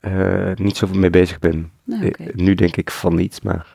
eh, 0.00 0.50
niet 0.54 0.76
zoveel 0.76 0.98
mee 0.98 1.10
bezig 1.10 1.38
ben. 1.38 1.70
Nou. 1.84 2.06
Eh, 2.08 2.34
Nu 2.34 2.54
denk 2.54 2.76
ik 2.76 2.90
van 2.90 3.14
niet, 3.14 3.42
maar 3.42 3.72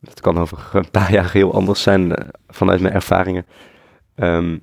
het 0.00 0.20
kan 0.20 0.38
over 0.38 0.68
een 0.72 0.90
paar 0.90 1.12
jaar 1.12 1.32
heel 1.32 1.54
anders 1.54 1.82
zijn 1.82 2.14
eh, 2.14 2.28
vanuit 2.48 2.80
mijn 2.80 2.94
ervaringen. 2.94 3.46
Ehm, 4.14 4.58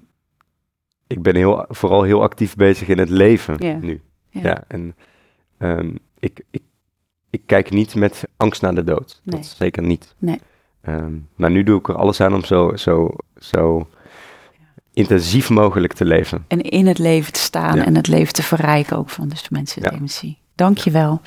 ik 1.07 1.21
ben 1.21 1.35
heel, 1.35 1.65
vooral 1.69 2.03
heel 2.03 2.21
actief 2.21 2.55
bezig 2.55 2.87
in 2.87 2.97
het 2.97 3.09
leven 3.09 3.57
nu. 3.81 4.01
Ja. 4.29 4.41
Ja. 4.41 4.63
en 4.67 4.95
ehm, 5.57 5.95
ik, 6.19 6.43
ik, 6.51 6.61
ik 7.29 7.41
kijk 7.45 7.69
niet 7.71 7.95
met 7.95 8.23
angst 8.37 8.61
naar 8.61 8.75
de 8.75 8.83
dood. 8.83 9.21
Nee. 9.23 9.39
Dat 9.39 9.45
zeker 9.57 9.83
niet. 9.83 10.15
Nee. 10.17 10.39
Ehm, 10.81 11.13
maar 11.35 11.51
nu 11.51 11.63
doe 11.63 11.79
ik 11.79 11.87
er 11.87 11.95
alles 11.95 12.21
aan 12.21 12.33
om 12.33 12.43
zo, 12.43 12.75
zo, 12.75 13.15
zo 13.37 13.87
intensief 14.93 15.49
mogelijk 15.49 15.93
te 15.93 16.05
leven. 16.05 16.45
En 16.47 16.61
in 16.61 16.87
het 16.87 16.97
leven 16.97 17.33
te 17.33 17.39
staan 17.39 17.75
Ja. 17.77 17.85
en 17.85 17.95
het 17.95 18.07
leven 18.07 18.33
te 18.33 18.43
verrijken 18.43 18.97
ook 18.97 19.09
van 19.09 19.27
dus 19.27 19.41
de 19.41 19.49
mensen 19.51 19.81
met 19.81 19.89
Ja. 19.89 19.95
dementie. 19.95 20.37
Dank 20.55 20.77
je 20.77 20.91
wel. 20.91 21.21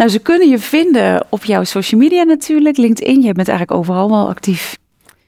Nou, 0.00 0.12
ze 0.12 0.18
kunnen 0.18 0.48
je 0.48 0.58
vinden 0.58 1.26
op 1.28 1.44
jouw 1.44 1.64
social 1.64 2.00
media 2.00 2.22
natuurlijk. 2.22 2.76
LinkedIn, 2.76 3.22
je 3.22 3.32
bent 3.32 3.48
eigenlijk 3.48 3.78
overal 3.78 4.10
wel 4.10 4.28
actief. 4.28 4.78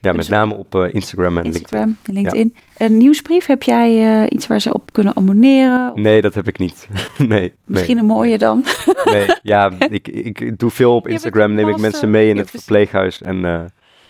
Ja, 0.01 0.13
met 0.13 0.29
name 0.29 0.55
op 0.55 0.75
eh, 0.75 0.95
Instagram 0.95 1.37
en 1.39 1.43
LinkedIn. 1.43 1.63
Instagram, 1.63 1.97
LinkedIn. 2.05 2.55
Een 2.77 2.97
nieuwsbrief, 2.97 3.47
heb 3.47 3.63
jij 3.63 4.21
eh, 4.23 4.27
iets 4.29 4.47
waar 4.47 4.61
ze 4.61 4.73
op 4.73 4.93
kunnen 4.93 5.17
abonneren? 5.17 5.93
Nee, 5.95 6.21
dat 6.21 6.35
heb 6.35 6.49
ik 6.49 6.59
niet. 6.59 6.89
nee, 7.19 7.53
Misschien 7.65 7.99
een 7.99 8.07
mooie 8.07 8.39
dan. 8.39 8.65
nee, 9.05 9.15
nee. 9.27 9.37
Ja, 9.43 9.71
ik, 9.91 10.09
ik 10.09 10.59
doe 10.59 10.71
veel 10.71 10.95
op 10.95 11.09
Instagram. 11.09 11.55
Neem 11.55 11.69
ik 11.69 11.79
mensen 11.79 12.11
mee 12.11 12.29
in 12.29 12.37
het 12.37 12.51
verpleeghuis. 12.51 13.23
En 13.23 13.45
eh, 13.45 13.61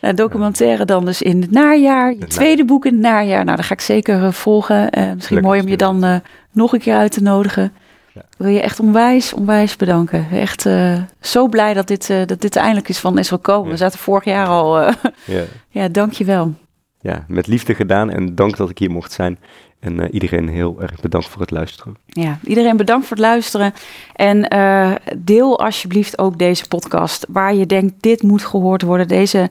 Nou, 0.00 0.14
documentaire 0.14 0.84
dan 0.84 1.04
dus 1.04 1.22
in 1.22 1.40
het 1.40 1.50
najaar. 1.50 2.12
Je 2.12 2.18
Het 2.18 2.30
tweede 2.30 2.64
boek 2.64 2.86
in 2.86 2.92
het 2.92 3.02
najaar. 3.02 3.44
Nou, 3.44 3.56
dat 3.56 3.66
ga 3.66 3.74
ik 3.74 3.80
zeker 3.80 4.32
volgen. 4.32 4.82
Misschien 4.82 5.20
Gelukkig 5.20 5.42
mooi 5.42 5.60
om 5.60 5.68
je 5.68 5.76
dan 5.76 6.22
nog 6.52 6.72
een 6.72 6.80
keer 6.80 6.96
uit 6.96 7.12
te 7.12 7.22
nodigen. 7.22 7.72
Ja. 8.14 8.22
Wil 8.36 8.50
je 8.50 8.60
echt 8.60 8.80
onwijs, 8.80 9.32
onwijs 9.32 9.76
bedanken. 9.76 10.26
Echt 10.30 10.66
eh, 10.66 11.02
zo 11.20 11.48
blij 11.48 11.74
dat 11.74 11.86
dit, 11.86 12.10
eh, 12.10 12.26
dat 12.26 12.40
dit 12.40 12.56
eindelijk 12.56 12.88
is 12.88 12.98
van. 12.98 13.14
Ja. 13.14 13.62
We 13.62 13.76
zaten 13.76 13.98
vorig 13.98 14.24
jaar 14.24 14.46
al. 14.46 14.80
eh, 14.80 14.94
ja, 15.36 15.42
ja, 15.68 15.88
dank 15.88 16.12
je 16.12 16.24
wel. 16.24 16.54
ja, 17.00 17.24
met 17.28 17.46
liefde 17.46 17.74
gedaan. 17.74 18.10
En 18.10 18.34
dank 18.34 18.56
dat 18.56 18.70
ik 18.70 18.78
hier 18.78 18.90
mocht 18.90 19.12
zijn. 19.12 19.38
En 19.80 20.14
iedereen 20.14 20.48
heel 20.48 20.82
erg 20.82 21.00
bedankt 21.00 21.28
voor 21.28 21.40
het 21.40 21.50
luisteren. 21.50 21.96
Ja, 22.06 22.38
iedereen 22.42 22.76
bedankt 22.76 23.06
voor 23.06 23.16
het 23.16 23.26
luisteren. 23.26 23.74
En 24.14 24.48
deel 25.18 25.60
alsjeblieft 25.60 26.18
ook 26.18 26.38
deze 26.38 26.68
podcast. 26.68 27.26
Waar 27.28 27.54
je 27.54 27.66
denkt, 27.66 27.94
dit 28.00 28.22
moet 28.22 28.44
gehoord 28.44 28.82
worden. 28.82 29.08
Deze 29.08 29.50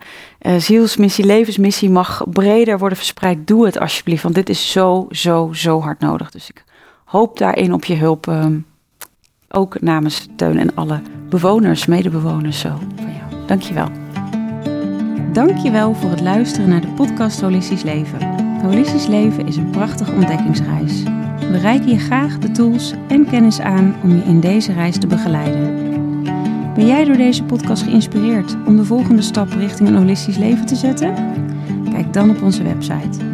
zielsmissie, 0.58 1.26
levensmissie 1.26 1.90
mag 1.90 2.24
breder 2.30 2.78
worden 2.78 2.98
verspreid. 2.98 3.48
Doe 3.48 3.66
het 3.66 3.80
alsjeblieft, 3.80 4.24
want 4.24 4.36
dit 4.36 4.50
is 4.50 4.72
zo, 4.72 5.08
zo, 5.10 5.50
zo 5.54 5.82
hard 5.82 6.00
nodig. 6.00 6.32
Dus 6.32 6.50
ik 6.50 6.64
hoop 7.12 7.38
daarin 7.38 7.74
op 7.74 7.86
je 7.86 7.96
hulp. 7.96 8.28
ehm, 8.28 8.58
ook 9.50 9.82
namens 9.82 10.28
Teun 10.36 10.58
en 10.58 10.76
alle 10.76 11.02
bewoners, 11.30 11.86
medebewoners 11.86 12.60
zo 12.60 12.70
van 12.96 13.14
jou. 13.14 13.46
Dankjewel. 13.46 13.88
Dankjewel 15.34 15.94
voor 15.94 16.10
het 16.10 16.22
luisteren 16.22 16.70
naar 16.70 16.82
de 16.82 16.88
podcast 16.88 17.42
Holistisch 17.42 17.84
Leven. 17.84 18.36
Holistisch 18.62 19.08
Leven 19.08 19.48
is 19.48 19.56
een 19.56 19.70
prachtige 19.70 20.12
ontdekkingsreis. 20.12 21.04
We 21.40 21.58
reiken 21.58 21.90
je 21.90 22.00
graag 22.00 22.38
de 22.38 22.52
tools 22.52 22.94
en 23.08 23.26
kennis 23.26 23.60
aan 23.60 23.96
om 24.04 24.10
je 24.10 24.24
in 24.24 24.40
deze 24.40 24.74
reis 24.74 24.98
te 24.98 25.08
begeleiden. 25.08 25.90
Ben 26.74 26.86
jij 26.86 27.06
door 27.06 27.18
deze 27.18 27.44
podcast 27.44 27.84
geïnspireerd 27.84 28.58
om 28.66 28.76
de 28.76 28.86
volgende 28.86 29.22
stap 29.22 29.50
richting 29.50 29.90
een 29.90 29.96
holistisch 29.96 30.38
leven 30.38 30.66
te 30.66 30.76
zetten? 30.76 31.14
Kijk 31.92 32.14
dan 32.14 32.30
op 32.30 32.42
onze 32.42 32.64
website 32.64 33.34